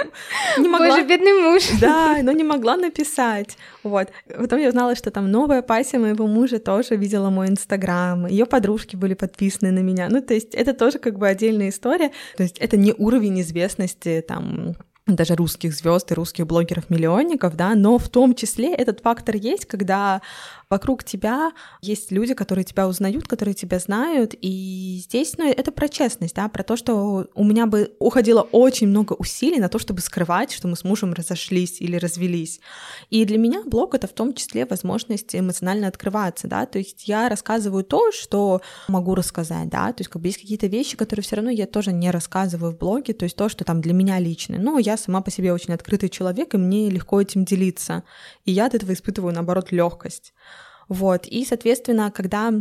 не 0.58 0.68
могла... 0.68 0.90
Боже, 0.90 1.06
бедный 1.06 1.34
муж. 1.34 1.70
Да, 1.80 2.18
но 2.24 2.32
не 2.32 2.44
могла 2.44 2.78
написать. 2.78 3.58
Вот. 3.84 4.10
Потом 4.28 4.60
я 4.60 4.70
узнала, 4.70 4.96
что 4.96 5.12
там 5.12 5.30
новая 5.30 5.62
пассия 5.62 6.00
моего 6.00 6.26
мужа 6.26 6.58
тоже 6.58 6.96
видела 6.96 7.30
мой 7.30 7.48
Инстаграм, 7.48 8.26
ее 8.26 8.48
подружки 8.48 8.96
были 8.96 9.14
подписаны 9.14 9.72
на 9.72 9.80
меня. 9.80 10.08
Ну, 10.10 10.20
то 10.22 10.34
есть 10.34 10.56
это 10.56 10.74
тоже 10.74 10.98
как 10.98 11.20
бы 11.20 11.28
отдельная 11.28 11.70
история. 11.70 12.12
То 12.38 12.44
есть 12.44 12.58
это 12.58 12.76
не 12.76 12.94
уровень 12.98 13.42
известности 13.42 14.26
там 14.28 14.76
даже 15.08 15.36
русских 15.36 15.74
звезд 15.74 16.12
и 16.12 16.16
русских 16.16 16.48
блогеров-миллионников, 16.48 17.56
да, 17.56 17.76
но 17.76 17.98
в 17.98 18.10
том 18.10 18.34
числе 18.34 18.74
этот 18.74 19.02
фактор 19.02 19.36
есть, 19.36 19.66
когда 19.66 20.22
вокруг 20.70 21.04
тебя 21.04 21.52
есть 21.82 22.12
люди, 22.12 22.34
которые 22.34 22.66
тебя 22.66 22.88
узнают, 22.88 23.28
которые 23.28 23.54
тебя 23.54 23.80
знают, 23.80 24.34
и 24.40 25.02
здесь, 25.04 25.38
ну, 25.38 25.50
это 25.50 25.72
про 25.72 25.88
честность, 25.88 26.36
да, 26.36 26.48
про 26.48 26.64
то, 26.64 26.76
что 26.76 27.28
у 27.34 27.44
меня 27.44 27.66
бы 27.66 27.94
уходило 28.00 28.42
очень 28.42 28.88
много 28.88 29.14
усилий 29.14 29.60
на 29.60 29.70
то, 29.70 29.80
чтобы 29.80 30.02
скрывать, 30.02 30.52
что 30.52 30.68
мы 30.68 30.76
с 30.76 30.84
мужем 30.84 31.14
разошлись 31.14 31.82
или 31.82 31.96
развелись. 31.98 32.60
И 33.10 33.26
для 33.26 33.38
меня 33.38 33.62
блог— 33.66 33.94
это 33.96 34.08
в 34.08 34.14
том 34.14 34.34
числе 34.34 34.66
возможность 34.66 35.36
эмоционально 35.36 35.88
открываться, 35.88 36.48
да, 36.48 36.66
то 36.66 36.78
есть 36.78 37.08
я 37.08 37.30
рассказываю 37.30 37.84
то, 37.84 38.12
что 38.12 38.62
могу 38.88 39.16
рассказать, 39.16 39.70
да, 39.70 39.92
то 39.94 40.02
есть 40.02 40.10
как 40.10 40.22
бы 40.22 40.28
есть 40.28 40.40
какие-то 40.40 40.68
вещи, 40.68 40.98
которые 40.98 41.24
все 41.24 41.38
равно 41.38 41.52
я 41.52 41.68
тоже 41.68 41.92
не 41.92 42.12
рассказываю 42.12 42.72
в 42.72 42.78
блоге, 42.78 43.14
то 43.14 43.24
есть 43.24 43.36
то, 43.36 43.50
что 43.50 43.64
там 43.64 43.82
для 43.82 43.94
меня 43.94 44.20
лично. 44.20 44.58
Но 44.58 44.80
я 44.80 44.98
сама 44.98 45.22
по 45.22 45.32
себе 45.32 45.54
очень 45.54 45.74
открытый 45.74 46.10
человек, 46.10 46.54
и 46.54 46.58
мне 46.58 46.90
легко 46.90 47.22
этим 47.22 47.46
делиться. 47.46 48.04
И 48.46 48.52
я 48.52 48.66
от 48.66 48.76
этого 48.76 48.94
испытываю, 48.94 49.34
наоборот, 49.34 49.72
легкость. 49.72 50.34
Вот. 50.90 51.28
И, 51.28 51.46
соответственно, 51.46 52.12
когда 52.12 52.54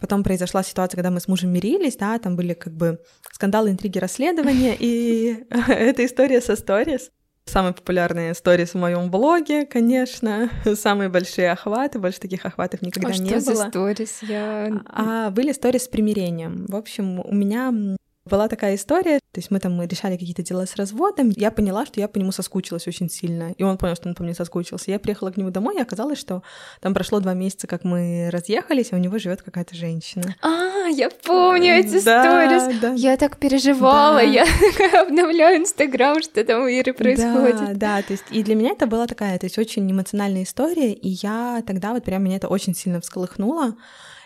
Потом 0.00 0.22
произошла 0.22 0.62
ситуация, 0.62 0.96
когда 0.96 1.10
мы 1.10 1.20
с 1.20 1.28
мужем 1.28 1.52
мирились, 1.52 1.96
да, 1.96 2.18
там 2.18 2.34
были 2.34 2.54
как 2.54 2.72
бы 2.72 3.00
скандалы, 3.32 3.70
интриги, 3.70 3.98
расследования, 3.98 4.74
и 4.78 5.44
эта 5.50 6.06
история 6.06 6.40
со 6.40 6.56
сторис. 6.56 7.10
Самые 7.44 7.74
популярные 7.74 8.34
сторис 8.34 8.74
в 8.74 8.78
моем 8.78 9.10
блоге, 9.10 9.66
конечно, 9.66 10.50
самые 10.74 11.10
большие 11.10 11.50
охваты, 11.50 11.98
больше 11.98 12.20
таких 12.20 12.46
охватов 12.46 12.80
никогда 12.80 13.08
а 13.08 13.12
не 13.12 13.28
что 13.28 13.50
было. 13.50 13.64
За 13.64 13.68
сторис? 13.68 14.18
Я... 14.22 14.82
А 14.86 15.30
были 15.30 15.52
сторис 15.52 15.84
с 15.84 15.88
примирением. 15.88 16.66
В 16.66 16.76
общем, 16.76 17.20
у 17.20 17.34
меня 17.34 17.96
была 18.30 18.48
такая 18.48 18.76
история, 18.76 19.18
то 19.32 19.38
есть 19.38 19.50
мы 19.50 19.60
там 19.60 19.74
мы 19.74 19.86
решали 19.86 20.16
какие-то 20.16 20.42
дела 20.42 20.66
с 20.66 20.76
разводом, 20.76 21.30
я 21.36 21.50
поняла, 21.50 21.84
что 21.84 22.00
я 22.00 22.08
по 22.08 22.18
нему 22.18 22.32
соскучилась 22.32 22.86
очень 22.86 23.10
сильно, 23.10 23.52
и 23.58 23.62
он 23.62 23.76
понял, 23.76 23.96
что 23.96 24.08
он 24.08 24.14
по 24.14 24.22
мне 24.22 24.34
соскучился. 24.34 24.90
Я 24.90 24.98
приехала 24.98 25.30
к 25.30 25.36
нему 25.36 25.50
домой, 25.50 25.76
и 25.76 25.80
оказалось, 25.80 26.18
что 26.18 26.42
там 26.80 26.94
прошло 26.94 27.20
два 27.20 27.34
месяца, 27.34 27.66
как 27.66 27.84
мы 27.84 28.28
разъехались, 28.32 28.92
а 28.92 28.96
у 28.96 28.98
него 28.98 29.18
живет 29.18 29.42
какая-то 29.42 29.74
женщина. 29.74 30.34
А, 30.42 30.86
я 30.88 31.10
помню 31.10 31.74
эти 31.74 32.02
да, 32.04 32.22
сторис. 32.22 32.80
да. 32.80 32.92
Я 32.94 33.16
так 33.16 33.36
переживала, 33.38 34.16
Да. 34.16 34.22
я 34.22 34.44
обновляю 35.02 35.58
Инстаграм, 35.60 36.22
что 36.22 36.42
там 36.44 36.62
у 36.62 36.66
Иры 36.68 36.92
происходит. 36.92 37.78
Да, 37.78 37.96
да, 37.98 38.02
то 38.02 38.12
есть 38.12 38.24
и 38.30 38.42
для 38.42 38.54
меня 38.54 38.70
это 38.70 38.86
была 38.86 39.06
такая, 39.06 39.38
то 39.38 39.46
есть 39.46 39.58
очень 39.58 39.90
эмоциональная 39.90 40.44
история, 40.44 40.92
и 40.92 41.08
я 41.08 41.62
тогда 41.66 41.92
вот 41.92 42.04
прям 42.04 42.22
меня 42.24 42.36
это 42.36 42.48
очень 42.48 42.74
сильно 42.74 43.00
всколыхнуло. 43.00 43.74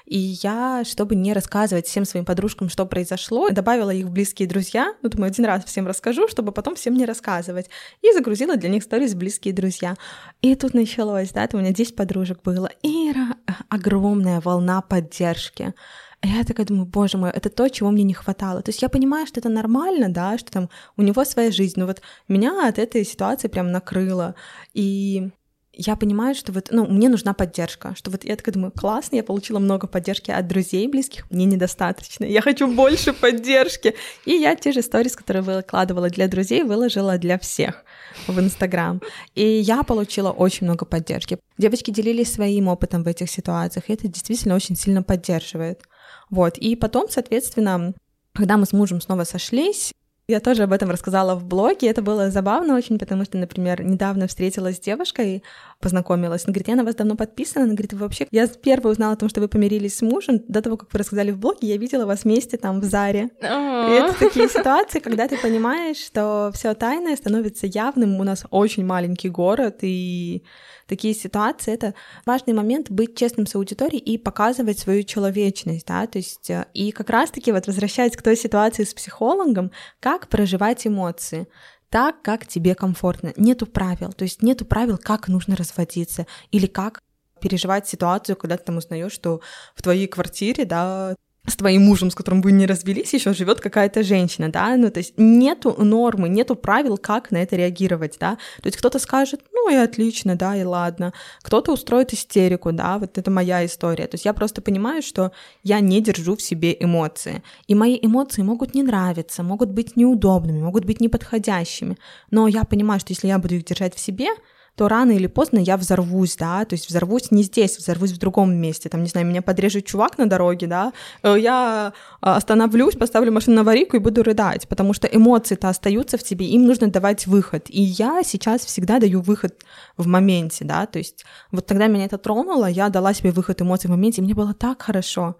И 0.04 0.18
я, 0.18 0.82
чтобы 0.84 1.14
не 1.14 1.32
рассказывать 1.32 1.86
всем 1.86 2.04
своим 2.04 2.24
подружкам, 2.24 2.68
что 2.68 2.84
произошло, 2.84 3.48
добавила 3.50 3.90
их 3.90 4.06
в 4.06 4.10
близкие 4.10 4.46
друзья. 4.46 4.94
Ну, 5.02 5.08
думаю, 5.08 5.28
один 5.28 5.46
раз 5.46 5.64
всем 5.64 5.86
расскажу, 5.86 6.28
чтобы 6.28 6.52
потом 6.52 6.74
всем 6.74 6.94
не 6.94 7.06
рассказывать. 7.06 7.70
И 8.02 8.12
загрузила 8.12 8.56
для 8.56 8.68
них 8.68 8.82
сторис 8.82 9.14
близкие 9.14 9.54
друзья. 9.54 9.96
И 10.42 10.54
тут 10.56 10.74
началось, 10.74 11.30
да, 11.30 11.44
это 11.44 11.56
у 11.56 11.60
меня 11.60 11.72
10 11.72 11.96
подружек 11.96 12.42
было. 12.42 12.70
Ира, 12.82 13.36
огромная 13.68 14.40
волна 14.40 14.82
поддержки. 14.82 15.74
Я 16.22 16.42
такая 16.44 16.64
думаю, 16.64 16.86
боже 16.86 17.18
мой, 17.18 17.30
это 17.30 17.50
то, 17.50 17.68
чего 17.68 17.90
мне 17.90 18.02
не 18.02 18.14
хватало. 18.14 18.62
То 18.62 18.70
есть 18.70 18.80
я 18.80 18.88
понимаю, 18.88 19.26
что 19.26 19.40
это 19.40 19.50
нормально, 19.50 20.08
да, 20.08 20.38
что 20.38 20.50
там 20.50 20.70
у 20.96 21.02
него 21.02 21.24
своя 21.24 21.50
жизнь, 21.50 21.78
но 21.78 21.86
вот 21.86 22.00
меня 22.28 22.66
от 22.66 22.78
этой 22.78 23.04
ситуации 23.04 23.48
прям 23.48 23.72
накрыло. 23.72 24.34
И 24.72 25.30
я 25.76 25.96
понимаю, 25.96 26.34
что 26.34 26.52
вот, 26.52 26.68
ну, 26.70 26.86
мне 26.86 27.08
нужна 27.08 27.34
поддержка, 27.34 27.94
что 27.96 28.10
вот 28.10 28.24
я 28.24 28.36
такая 28.36 28.52
думаю, 28.52 28.72
классно, 28.72 29.16
я 29.16 29.24
получила 29.24 29.58
много 29.58 29.86
поддержки 29.86 30.30
от 30.30 30.46
друзей 30.46 30.86
близких, 30.88 31.30
мне 31.30 31.44
недостаточно, 31.44 32.24
я 32.24 32.40
хочу 32.40 32.66
больше 32.72 33.12
поддержки. 33.12 33.94
И 34.24 34.32
я 34.32 34.54
те 34.56 34.72
же 34.72 34.82
сторис, 34.82 35.16
которые 35.16 35.42
выкладывала 35.42 36.08
для 36.08 36.28
друзей, 36.28 36.62
выложила 36.62 37.18
для 37.18 37.38
всех 37.38 37.84
в 38.26 38.38
Инстаграм. 38.38 39.00
И 39.34 39.44
я 39.44 39.82
получила 39.82 40.30
очень 40.30 40.66
много 40.66 40.84
поддержки. 40.84 41.38
Девочки 41.58 41.90
делились 41.90 42.32
своим 42.32 42.68
опытом 42.68 43.02
в 43.02 43.08
этих 43.08 43.30
ситуациях, 43.30 43.88
и 43.88 43.92
это 43.94 44.08
действительно 44.08 44.54
очень 44.54 44.76
сильно 44.76 45.02
поддерживает. 45.02 45.82
Вот, 46.30 46.58
и 46.58 46.76
потом, 46.76 47.08
соответственно, 47.08 47.94
когда 48.32 48.56
мы 48.56 48.66
с 48.66 48.72
мужем 48.72 49.00
снова 49.00 49.24
сошлись, 49.24 49.92
я 50.26 50.40
тоже 50.40 50.62
об 50.62 50.72
этом 50.72 50.90
рассказала 50.90 51.34
в 51.34 51.44
блоге. 51.44 51.88
Это 51.88 52.00
было 52.00 52.30
забавно 52.30 52.74
очень, 52.74 52.98
потому 52.98 53.24
что, 53.24 53.36
например, 53.36 53.82
недавно 53.82 54.26
встретилась 54.26 54.76
с 54.76 54.80
девушкой, 54.80 55.42
познакомилась. 55.80 56.44
Она 56.46 56.52
говорит, 56.52 56.68
я 56.68 56.76
на 56.76 56.84
вас 56.84 56.94
давно 56.94 57.14
подписана. 57.14 57.64
Она 57.64 57.74
говорит, 57.74 57.92
вы 57.92 57.98
вообще... 57.98 58.26
Я 58.30 58.46
первая 58.46 58.92
узнала 58.92 59.12
о 59.12 59.16
том, 59.16 59.28
что 59.28 59.42
вы 59.42 59.48
помирились 59.48 59.98
с 59.98 60.02
мужем. 60.02 60.40
До 60.48 60.62
того, 60.62 60.78
как 60.78 60.92
вы 60.92 60.98
рассказали 60.98 61.30
в 61.30 61.38
блоге, 61.38 61.68
я 61.68 61.76
видела 61.76 62.06
вас 62.06 62.24
вместе 62.24 62.56
там 62.56 62.80
в 62.80 62.84
Заре. 62.84 63.28
И 63.42 63.92
это 63.92 64.14
такие 64.18 64.48
ситуации, 64.48 65.00
когда 65.00 65.28
ты 65.28 65.36
понимаешь, 65.36 65.98
что 65.98 66.50
все 66.54 66.72
тайное 66.74 67.16
становится 67.16 67.66
явным. 67.66 68.18
У 68.18 68.24
нас 68.24 68.46
очень 68.50 68.86
маленький 68.86 69.28
город, 69.28 69.78
и 69.82 70.42
такие 70.86 71.14
ситуации, 71.14 71.72
это 71.72 71.94
важный 72.26 72.52
момент 72.52 72.90
быть 72.90 73.16
честным 73.16 73.46
с 73.46 73.54
аудиторией 73.54 74.02
и 74.02 74.18
показывать 74.18 74.78
свою 74.78 75.02
человечность, 75.02 75.86
да, 75.86 76.06
то 76.06 76.18
есть 76.18 76.50
э, 76.50 76.66
и 76.74 76.92
как 76.92 77.10
раз-таки 77.10 77.52
вот 77.52 77.66
возвращаясь 77.66 78.16
к 78.16 78.22
той 78.22 78.36
ситуации 78.36 78.84
с 78.84 78.94
психологом, 78.94 79.70
как 80.00 80.28
проживать 80.28 80.86
эмоции, 80.86 81.48
так, 81.90 82.22
как 82.22 82.46
тебе 82.46 82.74
комфортно. 82.74 83.32
Нету 83.36 83.66
правил, 83.66 84.12
то 84.12 84.24
есть 84.24 84.42
нету 84.42 84.64
правил, 84.64 84.98
как 84.98 85.28
нужно 85.28 85.56
разводиться 85.56 86.26
или 86.50 86.66
как 86.66 87.00
переживать 87.40 87.86
ситуацию, 87.86 88.36
когда 88.36 88.56
ты 88.56 88.64
там 88.64 88.78
узнаешь, 88.78 89.12
что 89.12 89.40
в 89.74 89.82
твоей 89.82 90.06
квартире, 90.06 90.64
да, 90.64 91.14
с 91.46 91.56
твоим 91.56 91.82
мужем, 91.82 92.10
с 92.10 92.14
которым 92.14 92.40
вы 92.40 92.52
не 92.52 92.66
развелись, 92.66 93.12
еще 93.12 93.34
живет 93.34 93.60
какая-то 93.60 94.02
женщина, 94.02 94.48
да, 94.50 94.76
ну, 94.76 94.90
то 94.90 94.98
есть 94.98 95.14
нету 95.16 95.74
нормы, 95.78 96.28
нету 96.28 96.56
правил, 96.56 96.96
как 96.96 97.30
на 97.30 97.38
это 97.38 97.56
реагировать, 97.56 98.16
да, 98.18 98.36
то 98.62 98.66
есть 98.66 98.78
кто-то 98.78 98.98
скажет, 98.98 99.40
ну, 99.52 99.70
и 99.70 99.74
отлично, 99.74 100.36
да, 100.36 100.56
и 100.56 100.64
ладно, 100.64 101.12
кто-то 101.42 101.72
устроит 101.72 102.12
истерику, 102.14 102.72
да, 102.72 102.98
вот 102.98 103.18
это 103.18 103.30
моя 103.30 103.64
история, 103.66 104.06
то 104.06 104.14
есть 104.14 104.24
я 104.24 104.32
просто 104.32 104.62
понимаю, 104.62 105.02
что 105.02 105.32
я 105.62 105.80
не 105.80 106.00
держу 106.00 106.36
в 106.36 106.42
себе 106.42 106.76
эмоции, 106.80 107.42
и 107.66 107.74
мои 107.74 107.98
эмоции 108.00 108.42
могут 108.42 108.74
не 108.74 108.82
нравиться, 108.82 109.42
могут 109.42 109.70
быть 109.70 109.96
неудобными, 109.96 110.62
могут 110.62 110.84
быть 110.84 111.00
неподходящими, 111.00 111.98
но 112.30 112.48
я 112.48 112.64
понимаю, 112.64 113.00
что 113.00 113.12
если 113.12 113.28
я 113.28 113.38
буду 113.38 113.56
их 113.56 113.64
держать 113.64 113.94
в 113.94 114.00
себе, 114.00 114.28
то 114.76 114.88
рано 114.88 115.12
или 115.12 115.28
поздно 115.28 115.58
я 115.58 115.76
взорвусь, 115.76 116.36
да, 116.36 116.64
то 116.64 116.74
есть 116.74 116.88
взорвусь 116.88 117.30
не 117.30 117.42
здесь, 117.44 117.78
взорвусь 117.78 118.12
в 118.12 118.18
другом 118.18 118.54
месте, 118.54 118.88
там, 118.88 119.02
не 119.02 119.08
знаю, 119.08 119.26
меня 119.26 119.40
подрежет 119.40 119.86
чувак 119.86 120.18
на 120.18 120.26
дороге, 120.26 120.66
да, 120.66 120.92
э, 121.22 121.36
я 121.38 121.92
а, 122.20 122.36
остановлюсь, 122.36 122.96
поставлю 122.96 123.32
машину 123.32 123.56
на 123.56 123.62
аварийку 123.62 123.96
и 123.96 124.00
буду 124.00 124.22
рыдать, 124.24 124.66
потому 124.68 124.92
что 124.92 125.06
эмоции-то 125.06 125.68
остаются 125.68 126.18
в 126.18 126.24
тебе, 126.24 126.46
им 126.46 126.66
нужно 126.66 126.88
давать 126.88 127.26
выход, 127.26 127.66
и 127.68 127.82
я 127.82 128.22
сейчас 128.24 128.64
всегда 128.64 128.98
даю 128.98 129.20
выход 129.20 129.54
в 129.96 130.06
моменте, 130.06 130.64
да, 130.64 130.86
то 130.86 130.98
есть 130.98 131.24
вот 131.52 131.66
тогда 131.66 131.86
меня 131.86 132.06
это 132.06 132.18
тронуло, 132.18 132.66
я 132.66 132.88
дала 132.88 133.14
себе 133.14 133.30
выход 133.30 133.62
эмоций 133.62 133.88
в 133.88 133.92
моменте, 133.92 134.20
и 134.22 134.24
мне 134.24 134.34
было 134.34 134.54
так 134.54 134.82
хорошо, 134.82 135.36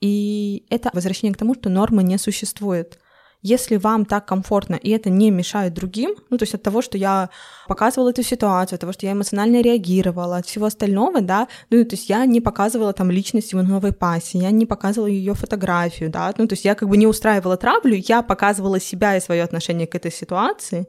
и 0.00 0.64
это 0.70 0.88
возвращение 0.94 1.34
к 1.34 1.38
тому, 1.38 1.54
что 1.54 1.68
нормы 1.68 2.02
не 2.02 2.16
существует, 2.16 2.98
если 3.42 3.76
вам 3.76 4.04
так 4.04 4.26
комфортно, 4.26 4.74
и 4.74 4.90
это 4.90 5.08
не 5.10 5.30
мешает 5.30 5.72
другим, 5.72 6.14
ну, 6.28 6.36
то 6.36 6.42
есть 6.42 6.54
от 6.54 6.62
того, 6.62 6.82
что 6.82 6.98
я 6.98 7.30
показывала 7.66 8.10
эту 8.10 8.22
ситуацию, 8.22 8.76
от 8.76 8.80
того, 8.80 8.92
что 8.92 9.06
я 9.06 9.12
эмоционально 9.12 9.62
реагировала, 9.62 10.36
от 10.38 10.46
всего 10.46 10.66
остального, 10.66 11.20
да, 11.20 11.48
ну, 11.70 11.84
то 11.84 11.94
есть 11.96 12.10
я 12.10 12.26
не 12.26 12.40
показывала 12.40 12.92
там 12.92 13.10
личность 13.10 13.52
его 13.52 13.62
новой 13.62 13.92
пассии, 13.92 14.42
я 14.42 14.50
не 14.50 14.66
показывала 14.66 15.08
ее 15.08 15.34
фотографию, 15.34 16.10
да, 16.10 16.34
ну, 16.36 16.46
то 16.46 16.52
есть 16.52 16.64
я 16.64 16.74
как 16.74 16.88
бы 16.88 16.96
не 16.96 17.06
устраивала 17.06 17.56
травлю, 17.56 17.96
я 17.96 18.22
показывала 18.22 18.78
себя 18.78 19.16
и 19.16 19.20
свое 19.20 19.42
отношение 19.42 19.86
к 19.86 19.94
этой 19.94 20.12
ситуации, 20.12 20.86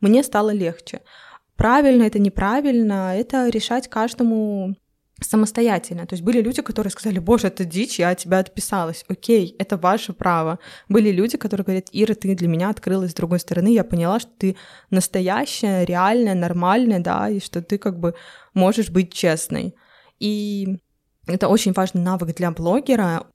мне 0.00 0.22
стало 0.22 0.50
легче. 0.50 1.00
Правильно 1.56 2.02
это, 2.02 2.18
неправильно, 2.18 3.16
это 3.16 3.48
решать 3.48 3.88
каждому 3.88 4.74
самостоятельно. 5.20 6.06
То 6.06 6.14
есть 6.14 6.24
были 6.24 6.40
люди, 6.40 6.62
которые 6.62 6.90
сказали, 6.90 7.18
боже, 7.18 7.46
это 7.48 7.64
дичь, 7.64 7.98
я 7.98 8.10
от 8.10 8.18
тебя 8.18 8.38
отписалась. 8.38 9.04
Окей, 9.08 9.54
это 9.58 9.76
ваше 9.76 10.12
право. 10.12 10.58
Были 10.88 11.10
люди, 11.10 11.36
которые 11.38 11.64
говорят, 11.64 11.88
Ира, 11.92 12.14
ты 12.14 12.34
для 12.34 12.48
меня 12.48 12.70
открылась 12.70 13.12
с 13.12 13.14
другой 13.14 13.40
стороны, 13.40 13.68
я 13.72 13.84
поняла, 13.84 14.20
что 14.20 14.30
ты 14.36 14.56
настоящая, 14.90 15.84
реальная, 15.84 16.34
нормальная, 16.34 17.00
да, 17.00 17.28
и 17.28 17.40
что 17.40 17.62
ты 17.62 17.78
как 17.78 17.98
бы 17.98 18.14
можешь 18.54 18.90
быть 18.90 19.12
честной. 19.12 19.74
И 20.18 20.78
это 21.26 21.48
очень 21.48 21.72
важный 21.72 22.02
навык 22.02 22.34
для 22.34 22.50
блогера, 22.50 23.26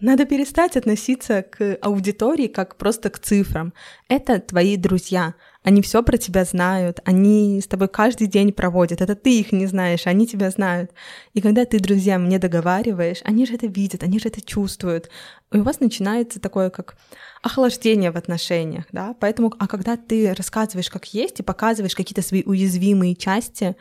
надо 0.00 0.24
перестать 0.24 0.76
относиться 0.76 1.42
к 1.42 1.76
аудитории 1.82 2.46
как 2.46 2.76
просто 2.76 3.10
к 3.10 3.18
цифрам. 3.18 3.72
Это 4.08 4.38
твои 4.40 4.76
друзья. 4.76 5.34
Они 5.62 5.80
все 5.80 6.02
про 6.02 6.16
тебя 6.16 6.44
знают, 6.44 7.00
они 7.04 7.60
с 7.60 7.68
тобой 7.68 7.88
каждый 7.88 8.26
день 8.26 8.52
проводят. 8.52 9.00
Это 9.00 9.14
ты 9.14 9.38
их 9.38 9.52
не 9.52 9.66
знаешь, 9.66 10.06
они 10.06 10.26
тебя 10.26 10.50
знают. 10.50 10.90
И 11.34 11.40
когда 11.40 11.64
ты 11.64 11.78
друзьям 11.78 12.28
не 12.28 12.38
договариваешь, 12.38 13.20
они 13.24 13.46
же 13.46 13.54
это 13.54 13.68
видят, 13.68 14.02
они 14.02 14.18
же 14.18 14.28
это 14.28 14.40
чувствуют. 14.40 15.08
И 15.52 15.58
у 15.58 15.62
вас 15.62 15.78
начинается 15.78 16.40
такое 16.40 16.70
как 16.70 16.96
охлаждение 17.42 18.10
в 18.10 18.16
отношениях, 18.16 18.86
да. 18.90 19.14
Поэтому, 19.20 19.52
а 19.58 19.68
когда 19.68 19.96
ты 19.96 20.34
рассказываешь 20.34 20.90
как 20.90 21.14
есть 21.14 21.38
и 21.38 21.44
показываешь 21.44 21.94
какие-то 21.94 22.22
свои 22.22 22.42
уязвимые 22.44 23.14
части, 23.14 23.76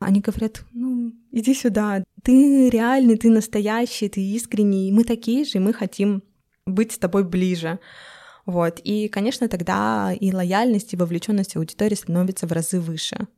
они 0.00 0.20
говорят, 0.20 0.64
ну, 0.72 1.12
иди 1.30 1.54
сюда, 1.54 2.04
ты 2.22 2.68
реальный, 2.68 3.16
ты 3.16 3.30
настоящий, 3.30 4.08
ты 4.08 4.20
искренний, 4.20 4.92
мы 4.92 5.04
такие 5.04 5.44
же, 5.44 5.60
мы 5.60 5.72
хотим 5.72 6.22
быть 6.66 6.92
с 6.92 6.98
тобой 6.98 7.24
ближе. 7.24 7.78
Вот. 8.46 8.80
И, 8.82 9.08
конечно, 9.08 9.48
тогда 9.48 10.12
и 10.12 10.32
лояльность, 10.32 10.92
и 10.92 10.96
вовлеченность 10.96 11.56
аудитории 11.56 11.94
становится 11.94 12.46
в 12.46 12.52
разы 12.52 12.80
выше. 12.80 13.28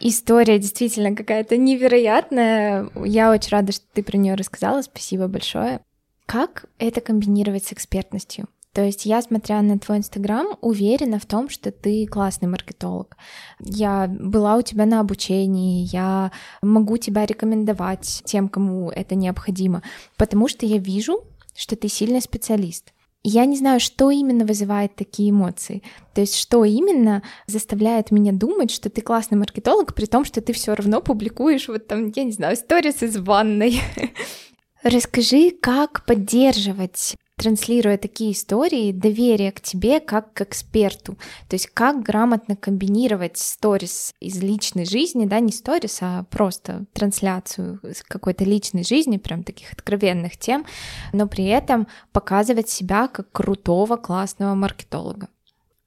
История 0.00 0.58
действительно 0.58 1.14
какая-то 1.14 1.56
невероятная. 1.56 2.90
Я 3.04 3.30
очень 3.30 3.50
рада, 3.50 3.72
что 3.72 3.84
ты 3.92 4.02
про 4.02 4.16
нее 4.16 4.34
рассказала. 4.34 4.82
Спасибо 4.82 5.28
большое. 5.28 5.80
Как 6.26 6.66
это 6.78 7.00
комбинировать 7.00 7.64
с 7.64 7.72
экспертностью? 7.72 8.46
То 8.72 8.82
есть 8.82 9.04
я, 9.04 9.20
смотря 9.20 9.60
на 9.60 9.78
твой 9.78 9.98
Инстаграм, 9.98 10.56
уверена 10.62 11.18
в 11.18 11.26
том, 11.26 11.50
что 11.50 11.70
ты 11.70 12.06
классный 12.06 12.48
маркетолог. 12.48 13.18
Я 13.60 14.08
была 14.08 14.56
у 14.56 14.62
тебя 14.62 14.86
на 14.86 15.00
обучении, 15.00 15.86
я 15.92 16.32
могу 16.62 16.96
тебя 16.96 17.26
рекомендовать 17.26 18.22
тем, 18.24 18.48
кому 18.48 18.90
это 18.90 19.14
необходимо, 19.14 19.82
потому 20.16 20.48
что 20.48 20.64
я 20.64 20.78
вижу, 20.78 21.22
что 21.54 21.76
ты 21.76 21.88
сильный 21.88 22.22
специалист. 22.22 22.94
Я 23.24 23.44
не 23.44 23.56
знаю, 23.56 23.78
что 23.78 24.10
именно 24.10 24.44
вызывает 24.44 24.96
такие 24.96 25.30
эмоции. 25.30 25.82
То 26.12 26.20
есть, 26.20 26.36
что 26.36 26.64
именно 26.64 27.22
заставляет 27.46 28.10
меня 28.10 28.32
думать, 28.32 28.72
что 28.72 28.90
ты 28.90 29.00
классный 29.00 29.38
маркетолог, 29.38 29.94
при 29.94 30.06
том, 30.06 30.24
что 30.24 30.40
ты 30.40 30.52
все 30.52 30.74
равно 30.74 31.00
публикуешь 31.00 31.68
вот 31.68 31.86
там, 31.86 32.12
я 32.14 32.24
не 32.24 32.32
знаю, 32.32 32.56
сторис 32.56 33.02
из 33.02 33.16
ванной. 33.16 33.80
Расскажи, 34.82 35.52
как 35.52 36.04
поддерживать 36.04 37.14
транслируя 37.36 37.98
такие 37.98 38.32
истории, 38.32 38.92
доверие 38.92 39.52
к 39.52 39.60
тебе 39.60 40.00
как 40.00 40.32
к 40.32 40.42
эксперту. 40.42 41.16
То 41.48 41.54
есть 41.54 41.66
как 41.68 42.02
грамотно 42.02 42.56
комбинировать 42.56 43.38
сторис 43.38 44.12
из 44.20 44.42
личной 44.42 44.84
жизни, 44.84 45.26
да, 45.26 45.40
не 45.40 45.52
сторис, 45.52 45.98
а 46.00 46.24
просто 46.24 46.84
трансляцию 46.92 47.80
какой-то 48.08 48.44
личной 48.44 48.84
жизни, 48.84 49.16
прям 49.16 49.42
таких 49.42 49.72
откровенных 49.72 50.36
тем, 50.36 50.64
но 51.12 51.26
при 51.26 51.46
этом 51.46 51.88
показывать 52.12 52.68
себя 52.68 53.08
как 53.08 53.30
крутого, 53.32 53.96
классного 53.96 54.54
маркетолога. 54.54 55.28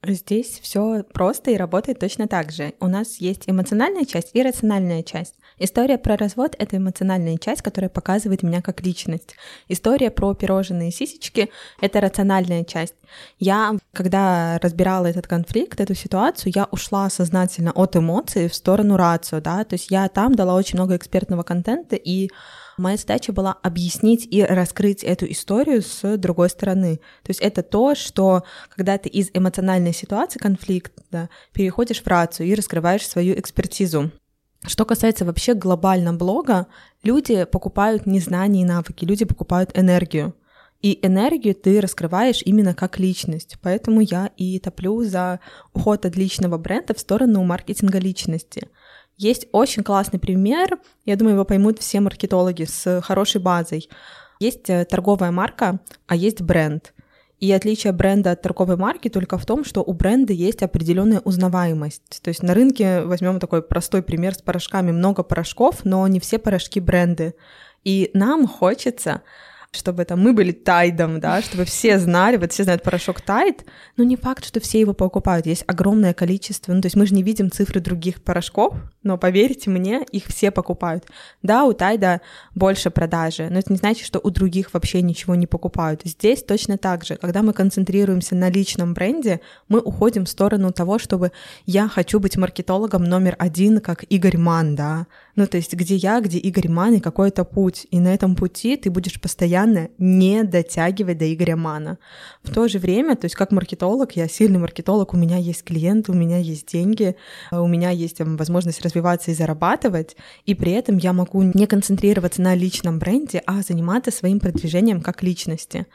Здесь 0.02 0.60
все 0.62 1.02
просто 1.02 1.50
и 1.50 1.56
работает 1.56 1.98
точно 1.98 2.28
так 2.28 2.52
же. 2.52 2.74
У 2.80 2.86
нас 2.86 3.16
есть 3.16 3.44
эмоциональная 3.46 4.04
часть 4.04 4.30
и 4.34 4.42
рациональная 4.42 5.02
часть. 5.02 5.34
История 5.58 5.96
про 5.96 6.16
развод— 6.16 6.54
это 6.58 6.76
эмоциональная 6.76 7.38
часть, 7.38 7.62
которая 7.62 7.88
показывает 7.88 8.42
меня 8.42 8.60
как 8.60 8.82
личность. 8.82 9.36
История 9.68 10.10
про 10.10 10.34
пирожные 10.34 10.90
сисечки— 10.90 11.50
это 11.80 12.00
рациональная 12.02 12.62
часть. 12.64 12.94
Я, 13.38 13.76
когда 13.94 14.58
разбирала 14.62 15.06
этот 15.06 15.26
конфликт, 15.26 15.80
эту 15.80 15.94
ситуацию, 15.94 16.52
я 16.54 16.68
ушла 16.70 17.08
сознательно 17.08 17.72
от 17.72 17.96
эмоций 17.96 18.48
в 18.48 18.54
сторону 18.54 18.96
рацию, 18.98 19.40
да, 19.40 19.64
то 19.64 19.74
есть 19.74 19.90
я 19.90 20.08
там 20.08 20.34
дала 20.34 20.54
очень 20.54 20.78
много 20.78 20.96
экспертного 20.96 21.42
контента, 21.42 21.96
и 21.96 22.30
Моя 22.78 22.98
задача 22.98 23.32
была 23.32 23.56
объяснить 23.62 24.28
и 24.30 24.42
раскрыть 24.42 25.02
эту 25.02 25.24
историю 25.32 25.80
с 25.80 26.18
другой 26.18 26.50
стороны. 26.50 26.96
То 27.22 27.30
есть 27.30 27.40
это 27.40 27.62
то, 27.62 27.94
что 27.94 28.44
когда 28.68 28.98
ты 28.98 29.08
из 29.08 29.30
эмоциональной 29.32 29.94
ситуации 29.94 30.38
конфликта 30.38 31.30
переходишь 31.54 32.02
в 32.02 32.06
рацию 32.06 32.46
и 32.46 32.54
раскрываешь 32.54 33.08
свою 33.08 33.38
экспертизу. 33.38 34.10
Что 34.66 34.84
касается 34.84 35.24
вообще 35.24 35.54
глобально 35.54 36.12
блога, 36.12 36.66
люди 37.02 37.44
покупают 37.44 38.04
не 38.04 38.18
знания 38.18 38.62
и 38.62 38.64
навыки, 38.64 39.04
люди 39.04 39.24
покупают 39.24 39.70
энергию. 39.74 40.34
И 40.82 40.98
энергию 41.06 41.54
ты 41.54 41.80
раскрываешь 41.80 42.42
именно 42.44 42.74
как 42.74 42.98
личность. 42.98 43.56
Поэтому 43.62 44.00
я 44.00 44.30
и 44.36 44.58
топлю 44.58 45.02
за 45.04 45.40
уход 45.72 46.04
от 46.04 46.16
личного 46.16 46.58
бренда 46.58 46.94
в 46.94 47.00
сторону 47.00 47.42
маркетинга 47.44 47.98
личности. 47.98 48.68
Есть 49.16 49.46
очень 49.52 49.82
классный 49.82 50.18
пример, 50.18 50.78
я 51.06 51.16
думаю, 51.16 51.34
его 51.34 51.44
поймут 51.44 51.78
все 51.78 52.00
маркетологи 52.00 52.64
с 52.64 53.00
хорошей 53.00 53.40
базой. 53.40 53.88
Есть 54.40 54.68
э, 54.68 54.84
торговая 54.84 55.30
марка, 55.30 55.80
а 56.06 56.14
есть 56.14 56.42
бренд. 56.42 56.92
И 57.38 57.52
отличие 57.52 57.92
бренда 57.92 58.32
от 58.32 58.42
торговой 58.42 58.76
марки 58.76 59.08
только 59.08 59.36
в 59.36 59.44
том, 59.44 59.64
что 59.64 59.82
у 59.82 59.92
бренда 59.92 60.32
есть 60.32 60.62
определенная 60.62 61.20
узнаваемость. 61.20 62.22
То 62.22 62.28
есть 62.28 62.42
на 62.42 62.54
рынке 62.54 63.02
возьмем 63.02 63.40
такой 63.40 63.62
простой 63.62 64.02
пример 64.02 64.34
с 64.34 64.38
порошками. 64.38 64.90
Много 64.90 65.22
порошков, 65.22 65.84
но 65.84 66.06
не 66.08 66.18
все 66.18 66.38
порошки 66.38 66.80
бренды. 66.80 67.34
И 67.84 68.10
нам 68.14 68.46
хочется 68.46 69.22
чтобы 69.72 70.04
там 70.04 70.20
мы 70.20 70.32
были 70.32 70.52
тайдом, 70.52 71.20
да, 71.20 71.42
чтобы 71.42 71.64
все 71.64 71.98
знали, 71.98 72.36
вот 72.36 72.52
все 72.52 72.64
знают 72.64 72.82
порошок 72.82 73.20
тайд, 73.20 73.64
но 73.96 74.04
не 74.04 74.16
факт, 74.16 74.44
что 74.44 74.58
все 74.58 74.80
его 74.80 74.94
покупают. 74.94 75.46
Есть 75.46 75.64
огромное 75.66 76.14
количество, 76.14 76.72
ну 76.72 76.80
то 76.80 76.86
есть 76.86 76.96
мы 76.96 77.06
же 77.06 77.14
не 77.14 77.22
видим 77.22 77.50
цифры 77.50 77.80
других 77.80 78.22
порошков, 78.22 78.74
но 79.06 79.16
поверьте 79.16 79.70
мне, 79.70 80.04
их 80.10 80.26
все 80.26 80.50
покупают. 80.50 81.06
Да, 81.42 81.64
у 81.64 81.72
тайда 81.72 82.20
больше 82.54 82.90
продажи, 82.90 83.48
но 83.50 83.60
это 83.60 83.72
не 83.72 83.78
значит, 83.78 84.04
что 84.04 84.18
у 84.22 84.30
других 84.30 84.74
вообще 84.74 85.00
ничего 85.00 85.36
не 85.36 85.46
покупают. 85.46 86.02
Здесь 86.04 86.42
точно 86.42 86.76
так 86.76 87.04
же, 87.04 87.16
когда 87.16 87.42
мы 87.42 87.52
концентрируемся 87.52 88.34
на 88.34 88.50
личном 88.50 88.94
бренде, 88.94 89.40
мы 89.68 89.78
уходим 89.78 90.24
в 90.24 90.28
сторону 90.28 90.72
того, 90.72 90.98
чтобы 90.98 91.30
я 91.66 91.88
хочу 91.88 92.18
быть 92.18 92.36
маркетологом 92.36 93.04
номер 93.04 93.36
один, 93.38 93.80
как 93.80 94.04
Игорь 94.10 94.36
Ман, 94.36 94.74
да, 94.74 95.06
ну, 95.36 95.46
то 95.46 95.58
есть 95.58 95.74
где 95.74 95.94
я, 95.94 96.20
где 96.20 96.38
Игорь 96.38 96.68
Ман 96.68 96.94
и 96.94 97.00
какой-то 97.00 97.44
путь. 97.44 97.86
И 97.90 98.00
на 98.00 98.12
этом 98.12 98.34
пути 98.34 98.76
ты 98.76 98.90
будешь 98.90 99.20
постоянно 99.20 99.90
не 99.98 100.42
дотягивать 100.42 101.18
до 101.18 101.32
Игоря 101.32 101.56
Мана. 101.56 101.98
В 102.42 102.52
то 102.52 102.68
же 102.68 102.78
время, 102.78 103.16
то 103.16 103.26
есть 103.26 103.34
как 103.34 103.52
маркетолог, 103.52 104.12
я 104.12 104.28
сильный 104.28 104.58
маркетолог, 104.58 105.12
у 105.12 105.16
меня 105.16 105.36
есть 105.36 105.62
клиенты, 105.62 106.12
у 106.12 106.14
меня 106.14 106.38
есть 106.38 106.72
деньги, 106.72 107.16
э, 107.52 107.58
у 107.58 107.66
меня 107.66 107.90
есть 107.90 108.16
там, 108.16 108.36
возможность 108.36 108.80
развиваться 108.80 108.95
и 109.30 109.34
зарабатывать, 109.34 110.16
и 110.44 110.54
при 110.54 110.72
этом 110.72 110.96
я 110.98 111.12
могу 111.12 111.42
не 111.42 111.66
концентрироваться 111.66 112.42
на 112.42 112.54
личном 112.54 112.98
бренде, 112.98 113.42
а 113.46 113.62
заниматься 113.62 114.10
своим 114.10 114.40
продвижением 114.40 115.00
как 115.00 115.22
личности. 115.22 115.86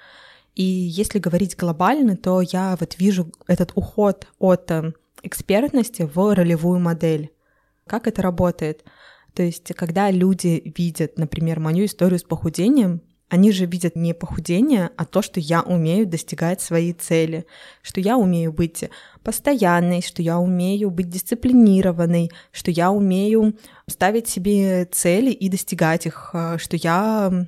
И 0.56 0.64
если 0.64 1.20
говорить 1.20 1.56
глобально, 1.56 2.18
то 2.18 2.42
я 2.42 2.76
вот 2.80 2.98
вижу 2.98 3.32
этот 3.48 3.72
уход 3.76 4.28
от 4.40 4.70
э, 4.72 4.94
экспертности 5.24 6.10
в 6.14 6.36
ролевую 6.36 6.80
модель. 6.80 7.32
Как 7.88 8.08
это 8.08 8.22
работает? 8.22 8.84
То 9.34 9.44
есть, 9.44 9.74
когда 9.76 10.12
люди 10.12 10.74
видят, 10.78 11.18
например, 11.18 11.60
мою 11.60 11.86
историю 11.86 12.20
с 12.20 12.24
похудением, 12.24 13.02
они 13.32 13.54
же 13.54 13.66
видят 13.66 13.96
не 13.96 14.14
похудение, 14.14 14.90
а 14.98 15.06
то, 15.06 15.22
что 15.22 15.40
я 15.40 15.62
умею 15.62 16.06
достигать 16.06 16.60
своей 16.60 16.92
цели, 16.92 17.46
что 17.82 18.02
я 18.02 18.18
умею 18.18 18.52
быть 18.52 18.84
постоянной, 19.24 20.02
что 20.02 20.22
я 20.22 20.38
умею 20.38 20.92
быть 20.92 21.08
дисциплинированной, 21.08 22.30
что 22.52 22.72
я 22.72 22.92
умею 22.92 23.54
ставить 23.88 24.28
себе 24.28 24.84
цели 24.84 25.32
и 25.32 25.48
достигать 25.48 26.08
их, 26.08 26.32
э, 26.34 26.58
что 26.60 26.76
я 26.76 27.46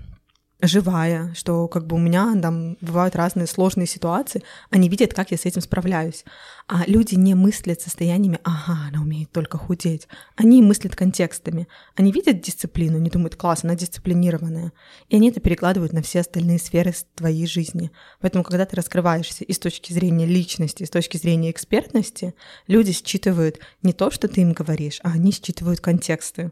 живая, 0.68 1.34
что 1.36 1.68
как 1.68 1.86
бы 1.86 1.96
у 1.96 2.00
меня 2.00 2.34
там 2.42 2.78
бывают 2.80 3.16
разные 3.16 3.48
сложные 3.48 3.86
ситуации, 3.86 4.44
они 4.70 4.88
видят, 4.90 5.14
как 5.14 5.32
я 5.32 5.38
с 5.38 5.46
этим 5.46 5.62
справляюсь. 5.62 6.24
А 6.68 6.84
люди 6.88 7.16
не 7.16 7.36
мыслят 7.36 7.82
состояниями, 7.82 8.40
ага, 8.44 8.88
она 8.88 9.02
умеет 9.02 9.32
только 9.32 9.58
худеть. 9.58 10.08
Они 10.36 10.62
мыслят 10.62 10.96
контекстами. 10.96 11.68
Они 11.96 12.12
видят 12.12 12.42
дисциплину, 12.42 12.98
они 12.98 13.10
думают, 13.10 13.36
класс, 13.36 13.64
она 13.64 13.76
дисциплинированная. 13.76 14.72
И 15.10 15.16
они 15.18 15.30
это 15.30 15.42
перекладывают 15.42 15.92
на 15.92 16.02
все 16.02 16.22
остальные 16.22 16.60
сферы 16.60 16.94
твоей 17.16 17.46
жизни. 17.46 17.92
Поэтому, 18.22 18.44
когда 18.46 18.66
ты 18.66 18.78
раскрываешься 18.78 19.44
и 19.44 19.52
с 19.52 19.60
точки 19.60 19.92
зрения 19.92 20.26
личности, 20.26 20.84
и 20.84 20.86
с 20.86 20.90
точки 20.90 21.18
зрения 21.18 21.52
экспертности, 21.52 22.34
люди 22.68 22.94
считывают 22.94 23.60
не 23.82 23.92
то, 23.92 24.10
что 24.12 24.30
ты 24.30 24.42
им 24.42 24.54
говоришь, 24.54 25.00
а 25.04 25.12
они 25.12 25.34
считывают 25.34 25.82
контексты. 25.82 26.52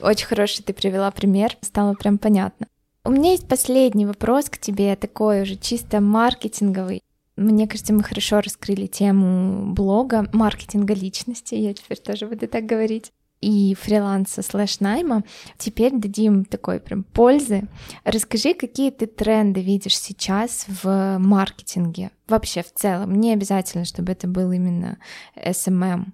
Очень 0.00 0.26
хороший 0.26 0.62
ты 0.62 0.72
привела 0.72 1.10
пример, 1.10 1.56
стало 1.60 1.94
прям 1.94 2.18
понятно. 2.18 2.66
У 3.04 3.10
меня 3.10 3.32
есть 3.32 3.48
последний 3.48 4.06
вопрос 4.06 4.48
к 4.48 4.58
тебе, 4.58 4.94
такой 4.94 5.42
уже 5.42 5.56
чисто 5.56 6.00
маркетинговый. 6.00 7.02
Мне 7.34 7.66
кажется, 7.66 7.92
мы 7.92 8.04
хорошо 8.04 8.40
раскрыли 8.40 8.86
тему 8.86 9.72
блога, 9.72 10.28
маркетинга 10.32 10.94
личности, 10.94 11.56
я 11.56 11.74
теперь 11.74 11.98
тоже 11.98 12.28
буду 12.28 12.46
так 12.46 12.64
говорить, 12.64 13.10
и 13.40 13.74
фриланса 13.74 14.42
слэш 14.42 14.78
найма. 14.78 15.24
Теперь 15.58 15.92
дадим 15.92 16.44
такой 16.44 16.78
прям 16.78 17.02
пользы. 17.02 17.68
Расскажи, 18.04 18.54
какие 18.54 18.92
ты 18.92 19.06
тренды 19.06 19.60
видишь 19.60 19.98
сейчас 19.98 20.66
в 20.68 21.18
маркетинге, 21.18 22.12
вообще 22.28 22.62
в 22.62 22.72
целом. 22.72 23.16
Не 23.16 23.32
обязательно, 23.32 23.84
чтобы 23.84 24.12
это 24.12 24.28
был 24.28 24.52
именно 24.52 24.98
SMM 25.36 26.12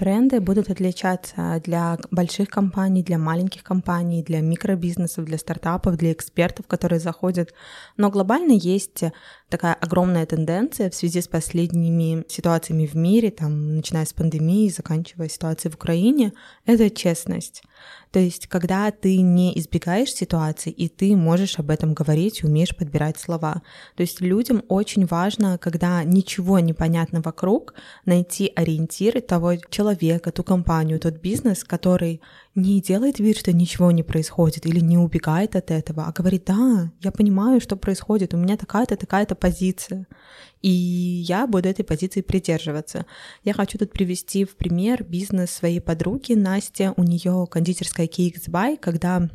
тренды 0.00 0.40
будут 0.40 0.70
отличаться 0.70 1.60
для 1.62 1.98
больших 2.10 2.48
компаний, 2.48 3.02
для 3.02 3.18
маленьких 3.18 3.62
компаний, 3.62 4.22
для 4.22 4.40
микробизнесов, 4.40 5.26
для 5.26 5.36
стартапов, 5.36 5.96
для 5.96 6.12
экспертов, 6.12 6.66
которые 6.66 7.00
заходят. 7.00 7.52
Но 7.98 8.10
глобально 8.10 8.52
есть 8.52 9.04
такая 9.50 9.74
огромная 9.74 10.24
тенденция 10.24 10.88
в 10.88 10.94
связи 10.94 11.20
с 11.20 11.28
последними 11.28 12.24
ситуациями 12.28 12.86
в 12.86 12.94
мире, 12.94 13.30
там, 13.30 13.76
начиная 13.76 14.06
с 14.06 14.12
пандемии, 14.12 14.70
заканчивая 14.70 15.28
ситуацией 15.28 15.72
в 15.72 15.74
Украине, 15.74 16.32
это 16.64 16.88
честность. 16.88 17.62
То 18.10 18.18
есть, 18.18 18.48
когда 18.48 18.90
ты 18.90 19.20
не 19.20 19.56
избегаешь 19.58 20.12
ситуации, 20.12 20.70
и 20.70 20.88
ты 20.88 21.14
можешь 21.14 21.58
об 21.58 21.70
этом 21.70 21.94
говорить, 21.94 22.42
умеешь 22.42 22.76
подбирать 22.76 23.18
слова. 23.18 23.62
То 23.96 24.02
есть 24.02 24.20
людям 24.20 24.64
очень 24.68 25.06
важно, 25.06 25.58
когда 25.58 26.02
ничего 26.02 26.58
не 26.58 26.72
понятно 26.72 27.20
вокруг, 27.20 27.74
найти 28.04 28.52
ориентиры 28.56 29.20
того 29.20 29.56
человека, 29.56 30.32
ту 30.32 30.42
компанию, 30.42 30.98
тот 30.98 31.14
бизнес, 31.20 31.62
который 31.62 32.20
не 32.54 32.80
делает 32.80 33.18
вид, 33.20 33.38
что 33.38 33.52
ничего 33.52 33.90
не 33.92 34.02
происходит 34.02 34.66
или 34.66 34.80
не 34.80 34.98
убегает 34.98 35.54
от 35.54 35.70
этого, 35.70 36.06
а 36.06 36.12
говорит, 36.12 36.44
да, 36.46 36.90
я 37.00 37.12
понимаю, 37.12 37.60
что 37.60 37.76
происходит, 37.76 38.34
у 38.34 38.36
меня 38.36 38.56
такая-то, 38.56 38.96
такая-то 38.96 39.34
позиция, 39.36 40.06
и 40.60 40.68
я 40.68 41.46
буду 41.46 41.68
этой 41.68 41.84
позиции 41.84 42.22
придерживаться. 42.22 43.06
Я 43.44 43.54
хочу 43.54 43.78
тут 43.78 43.92
привести 43.92 44.44
в 44.44 44.56
пример 44.56 45.04
бизнес 45.04 45.50
своей 45.50 45.80
подруги 45.80 46.32
Насти, 46.32 46.90
у 46.96 47.02
нее 47.02 47.46
кондитерская 47.48 48.06
Cakes 48.06 48.48
By, 48.48 48.76
когда 48.76 49.28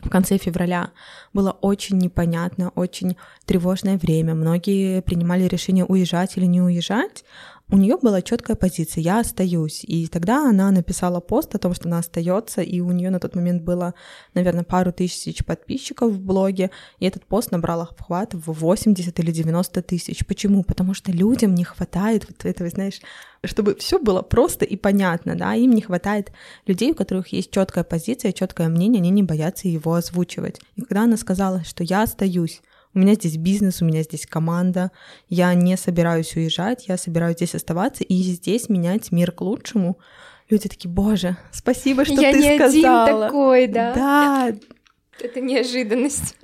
в 0.00 0.10
конце 0.10 0.36
февраля 0.38 0.92
было 1.32 1.52
очень 1.52 1.98
непонятно, 1.98 2.70
очень 2.74 3.16
тревожное 3.44 3.96
время. 3.96 4.34
Многие 4.34 5.00
принимали 5.00 5.44
решение 5.44 5.84
уезжать 5.84 6.36
или 6.36 6.44
не 6.44 6.60
уезжать, 6.60 7.24
у 7.68 7.76
нее 7.76 7.96
была 8.00 8.22
четкая 8.22 8.54
позиция, 8.54 9.02
я 9.02 9.18
остаюсь. 9.18 9.82
И 9.82 10.06
тогда 10.06 10.48
она 10.48 10.70
написала 10.70 11.18
пост 11.18 11.52
о 11.56 11.58
том, 11.58 11.74
что 11.74 11.88
она 11.88 11.98
остается, 11.98 12.62
и 12.62 12.78
у 12.78 12.92
нее 12.92 13.10
на 13.10 13.18
тот 13.18 13.34
момент 13.34 13.62
было, 13.62 13.94
наверное, 14.34 14.62
пару 14.62 14.92
тысяч 14.92 15.44
подписчиков 15.44 16.12
в 16.12 16.20
блоге, 16.20 16.70
и 17.00 17.06
этот 17.06 17.26
пост 17.26 17.50
набрал 17.50 17.80
охват 17.80 18.34
в 18.34 18.52
80 18.52 19.18
или 19.18 19.32
90 19.32 19.82
тысяч. 19.82 20.24
Почему? 20.24 20.62
Потому 20.62 20.94
что 20.94 21.10
людям 21.10 21.56
не 21.56 21.64
хватает 21.64 22.26
вот 22.28 22.44
этого, 22.44 22.70
знаешь, 22.70 23.00
чтобы 23.42 23.74
все 23.74 23.98
было 23.98 24.22
просто 24.22 24.64
и 24.64 24.76
понятно, 24.76 25.34
да, 25.34 25.54
им 25.54 25.72
не 25.72 25.82
хватает 25.82 26.30
людей, 26.66 26.92
у 26.92 26.94
которых 26.94 27.28
есть 27.28 27.50
четкая 27.50 27.82
позиция, 27.82 28.30
четкое 28.30 28.68
мнение, 28.68 29.00
они 29.00 29.10
не 29.10 29.24
боятся 29.24 29.66
его 29.66 29.94
озвучивать. 29.94 30.60
И 30.76 30.82
когда 30.82 31.02
она 31.02 31.16
сказала, 31.16 31.64
что 31.64 31.82
я 31.82 32.04
остаюсь, 32.04 32.62
у 32.96 32.98
меня 32.98 33.14
здесь 33.14 33.36
бизнес, 33.36 33.82
у 33.82 33.84
меня 33.84 34.02
здесь 34.02 34.26
команда, 34.26 34.90
я 35.28 35.52
не 35.54 35.76
собираюсь 35.76 36.34
уезжать, 36.34 36.88
я 36.88 36.96
собираюсь 36.96 37.36
здесь 37.36 37.54
оставаться 37.54 38.02
и 38.02 38.14
здесь 38.22 38.70
менять 38.70 39.12
мир 39.12 39.32
к 39.32 39.42
лучшему. 39.42 39.98
Люди 40.48 40.68
такие, 40.68 40.90
боже, 40.90 41.36
спасибо, 41.52 42.04
что 42.06 42.14
я 42.14 42.32
ты 42.32 42.38
не 42.38 42.56
сказала. 42.56 43.04
один 43.04 43.20
такой, 43.20 43.66
да? 43.66 43.94
Да. 43.94 44.56
Это 45.20 45.40
неожиданность. 45.40 46.36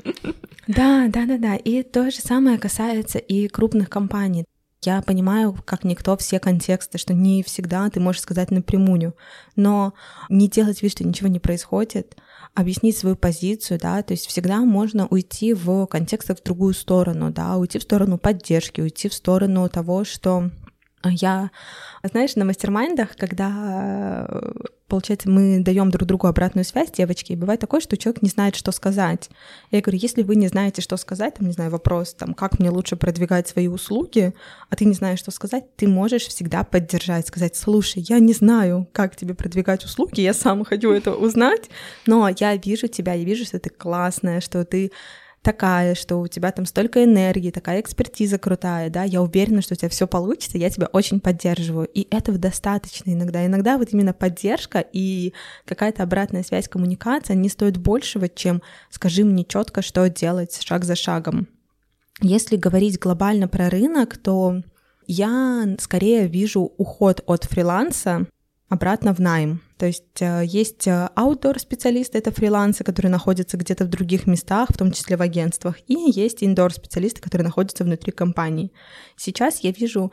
Да, 0.66 1.06
да, 1.08 1.26
да, 1.26 1.38
да. 1.38 1.56
И 1.56 1.82
то 1.82 2.10
же 2.10 2.18
самое 2.18 2.58
касается 2.58 3.18
и 3.18 3.48
крупных 3.48 3.88
компаний. 3.88 4.44
Я 4.84 5.00
понимаю, 5.00 5.56
как 5.64 5.84
никто, 5.84 6.16
все 6.16 6.38
контексты, 6.40 6.98
что 6.98 7.14
не 7.14 7.42
всегда 7.42 7.88
ты 7.88 8.00
можешь 8.00 8.22
сказать 8.22 8.50
напрямую, 8.50 9.14
но 9.54 9.94
не 10.28 10.48
делать 10.48 10.82
вид, 10.82 10.92
что 10.92 11.04
ничего 11.06 11.28
не 11.28 11.38
происходит, 11.38 12.16
объяснить 12.54 12.96
свою 12.96 13.16
позицию, 13.16 13.78
да, 13.80 14.02
то 14.02 14.12
есть 14.12 14.26
всегда 14.26 14.60
можно 14.60 15.06
уйти 15.06 15.54
в 15.54 15.86
контекстах 15.86 16.38
в 16.38 16.42
другую 16.42 16.74
сторону, 16.74 17.30
да, 17.30 17.56
уйти 17.56 17.78
в 17.78 17.82
сторону 17.82 18.18
поддержки, 18.18 18.80
уйти 18.80 19.08
в 19.08 19.14
сторону 19.14 19.68
того, 19.68 20.04
что 20.04 20.50
я, 21.04 21.50
знаешь, 22.04 22.36
на 22.36 22.44
мастер-майндах, 22.44 23.16
когда, 23.16 24.28
получается, 24.92 25.30
мы 25.30 25.60
даем 25.60 25.90
друг 25.90 26.06
другу 26.06 26.26
обратную 26.26 26.66
связь, 26.66 26.90
девочки, 26.90 27.32
и 27.32 27.36
бывает 27.36 27.58
такое, 27.58 27.80
что 27.80 27.96
человек 27.96 28.20
не 28.20 28.28
знает, 28.28 28.54
что 28.54 28.72
сказать. 28.72 29.30
Я 29.70 29.80
говорю, 29.80 29.98
если 29.98 30.22
вы 30.22 30.36
не 30.36 30.48
знаете, 30.48 30.82
что 30.82 30.98
сказать, 30.98 31.36
там, 31.36 31.46
не 31.46 31.54
знаю, 31.54 31.70
вопрос, 31.70 32.12
там, 32.12 32.34
как 32.34 32.58
мне 32.58 32.68
лучше 32.68 32.96
продвигать 32.96 33.48
свои 33.48 33.68
услуги, 33.68 34.34
а 34.68 34.76
ты 34.76 34.84
не 34.84 34.92
знаешь, 34.92 35.18
что 35.18 35.30
сказать, 35.30 35.64
ты 35.76 35.88
можешь 35.88 36.26
всегда 36.26 36.62
поддержать, 36.62 37.26
сказать, 37.26 37.56
слушай, 37.56 38.04
я 38.06 38.18
не 38.18 38.34
знаю, 38.34 38.86
как 38.92 39.16
тебе 39.16 39.32
продвигать 39.32 39.82
услуги, 39.82 40.20
я 40.20 40.34
сам 40.34 40.62
хочу 40.66 40.90
это 40.90 41.14
узнать, 41.14 41.70
но 42.06 42.28
я 42.28 42.54
вижу 42.56 42.86
тебя, 42.86 43.14
я 43.14 43.24
вижу, 43.24 43.46
что 43.46 43.58
ты 43.58 43.70
классная, 43.70 44.42
что 44.42 44.62
ты 44.66 44.92
такая, 45.42 45.94
что 45.94 46.20
у 46.20 46.28
тебя 46.28 46.52
там 46.52 46.66
столько 46.66 47.04
энергии, 47.04 47.50
такая 47.50 47.80
экспертиза 47.80 48.38
крутая, 48.38 48.90
да, 48.90 49.02
я 49.02 49.20
уверена, 49.20 49.60
что 49.60 49.74
у 49.74 49.76
тебя 49.76 49.88
все 49.88 50.06
получится, 50.06 50.56
я 50.56 50.70
тебя 50.70 50.86
очень 50.86 51.20
поддерживаю. 51.20 51.86
И 51.86 52.06
этого 52.14 52.38
достаточно 52.38 53.10
иногда. 53.10 53.44
Иногда 53.44 53.76
вот 53.76 53.88
именно 53.92 54.12
поддержка 54.12 54.78
и 54.92 55.34
какая-то 55.66 56.04
обратная 56.04 56.44
связь, 56.44 56.68
коммуникация 56.68 57.34
не 57.34 57.48
стоит 57.48 57.76
большего, 57.76 58.28
чем 58.28 58.62
скажи 58.88 59.24
мне 59.24 59.44
четко, 59.44 59.82
что 59.82 60.08
делать 60.08 60.60
шаг 60.62 60.84
за 60.84 60.94
шагом. 60.94 61.48
Если 62.20 62.56
говорить 62.56 63.00
глобально 63.00 63.48
про 63.48 63.68
рынок, 63.68 64.16
то 64.16 64.62
я 65.08 65.76
скорее 65.80 66.28
вижу 66.28 66.72
уход 66.76 67.22
от 67.26 67.44
фриланса 67.44 68.26
обратно 68.68 69.12
в 69.12 69.18
найм. 69.18 69.60
То 69.82 69.86
есть 69.86 70.22
э, 70.22 70.44
есть 70.46 70.86
э, 70.86 71.08
outdoor 71.16 71.58
специалисты, 71.58 72.16
это 72.16 72.30
фрилансы, 72.30 72.84
которые 72.84 73.10
находятся 73.10 73.56
где-то 73.56 73.84
в 73.84 73.88
других 73.88 74.28
местах, 74.28 74.68
в 74.70 74.78
том 74.78 74.92
числе 74.92 75.16
в 75.16 75.22
агентствах, 75.22 75.78
и 75.88 75.94
есть 76.08 76.44
indoor 76.44 76.72
специалисты, 76.72 77.20
которые 77.20 77.46
находятся 77.46 77.82
внутри 77.82 78.12
компании. 78.12 78.70
Сейчас 79.16 79.58
я 79.64 79.72
вижу 79.72 80.12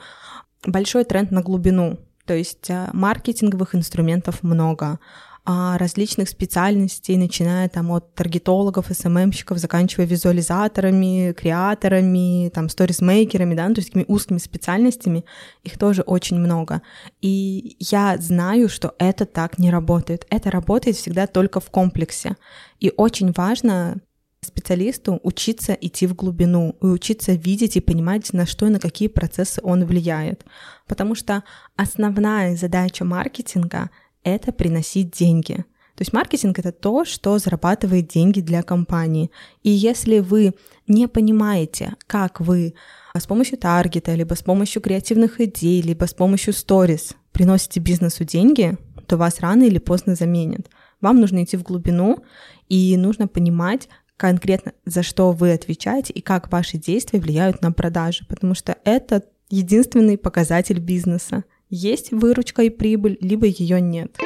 большой 0.65 1.03
тренд 1.03 1.29
на 1.29 1.43
глубину, 1.43 1.99
то 2.25 2.33
есть 2.33 2.67
э, 2.71 2.89
маркетинговых 2.93 3.75
инструментов 3.75 4.41
много, 4.41 4.97
различных 5.45 6.29
специальностей, 6.29 7.17
начиная 7.17 7.69
там 7.69 7.91
от 7.91 8.13
таргетологов, 8.13 8.87
СММщиков, 8.91 9.57
заканчивая 9.57 10.05
визуализаторами, 10.05 11.33
креаторами, 11.33 12.49
там, 12.49 12.69
сторисмейкерами, 12.69 13.55
да, 13.55 13.67
ну, 13.67 13.73
то 13.73 13.79
есть 13.79 13.89
такими 13.89 14.05
узкими 14.07 14.37
специальностями, 14.37 15.25
их 15.63 15.77
тоже 15.77 16.01
очень 16.01 16.39
много. 16.39 16.81
И 17.21 17.77
я 17.79 18.17
знаю, 18.19 18.69
что 18.69 18.93
это 18.99 19.25
так 19.25 19.57
не 19.57 19.71
работает. 19.71 20.25
Это 20.29 20.51
работает 20.51 20.97
всегда 20.97 21.25
только 21.25 21.59
в 21.59 21.69
комплексе. 21.71 22.35
И 22.79 22.93
очень 22.95 23.31
важно 23.31 23.99
специалисту 24.41 25.19
учиться 25.23 25.73
идти 25.73 26.07
в 26.07 26.15
глубину 26.15 26.75
и 26.81 26.85
учиться 26.85 27.33
видеть 27.33 27.75
и 27.75 27.81
понимать, 27.81 28.31
на 28.33 28.45
что 28.45 28.67
и 28.67 28.69
на 28.69 28.79
какие 28.79 29.07
процессы 29.07 29.59
он 29.63 29.85
влияет. 29.85 30.45
Потому 30.87 31.15
что 31.15 31.43
основная 31.75 32.55
задача 32.55 33.03
маркетинга 33.03 33.89
это 34.23 34.51
приносить 34.51 35.11
деньги. 35.11 35.65
То 35.99 36.03
есть 36.03 36.13
маркетинг 36.13 36.59
это 36.59 36.71
то, 36.71 37.03
что 37.03 37.37
зарабатывает 37.39 38.07
деньги 38.07 38.39
для 38.39 38.63
компании. 38.63 39.31
И 39.63 39.69
если 39.69 40.19
вы 40.19 40.53
не 40.87 41.07
понимаете, 41.07 41.95
как 42.07 42.39
вы 42.39 42.73
с 43.13 43.27
помощью 43.27 43.57
таргета, 43.57 44.15
либо 44.15 44.33
с 44.33 44.41
помощью 44.41 44.81
креативных 44.81 45.41
идей, 45.41 45.81
либо 45.81 46.05
с 46.05 46.13
помощью 46.13 46.53
сторис 46.53 47.15
приносите 47.33 47.81
бизнесу 47.81 48.23
деньги, 48.23 48.77
то 49.07 49.17
вас 49.17 49.41
рано 49.41 49.63
или 49.63 49.77
поздно 49.77 50.15
заменят. 50.15 50.69
Вам 51.01 51.19
нужно 51.19 51.43
идти 51.43 51.57
в 51.57 51.63
глубину, 51.63 52.23
и 52.69 52.95
нужно 52.95 53.27
понимать 53.27 53.89
конкретно, 54.15 54.73
за 54.85 55.03
что 55.03 55.31
вы 55.31 55.53
отвечаете 55.53 56.13
и 56.13 56.21
как 56.21 56.51
ваши 56.51 56.77
действия 56.77 57.19
влияют 57.19 57.61
на 57.61 57.71
продажи, 57.71 58.25
потому 58.27 58.53
что 58.53 58.77
это 58.83 59.23
единственный 59.49 60.17
показатель 60.17 60.79
бизнеса 60.79 61.43
есть 61.69 62.11
выручка 62.11 62.63
и 62.63 62.69
прибыль, 62.69 63.17
либо 63.21 63.45
ее 63.45 63.79
нет. 63.81 64.17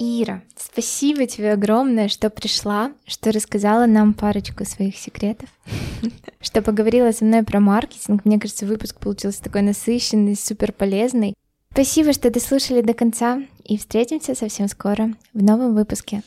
Ира, 0.00 0.42
спасибо 0.56 1.26
тебе 1.26 1.52
огромное, 1.52 2.08
что 2.08 2.28
пришла, 2.28 2.92
что 3.06 3.30
рассказала 3.30 3.86
нам 3.86 4.12
парочку 4.12 4.64
своих 4.64 4.96
секретов, 4.96 5.48
что 6.40 6.62
поговорила 6.62 7.12
со 7.12 7.24
мной 7.24 7.44
про 7.44 7.60
маркетинг. 7.60 8.24
Мне 8.24 8.40
кажется, 8.40 8.66
выпуск 8.66 8.98
получился 8.98 9.42
такой 9.42 9.62
насыщенный, 9.62 10.36
супер 10.36 10.72
полезный. 10.72 11.34
Спасибо, 11.70 12.12
что 12.12 12.30
дослушали 12.30 12.82
до 12.82 12.94
конца, 12.94 13.42
и 13.64 13.78
встретимся 13.78 14.34
совсем 14.34 14.68
скоро 14.68 15.14
в 15.32 15.42
новом 15.42 15.74
выпуске. 15.74 16.22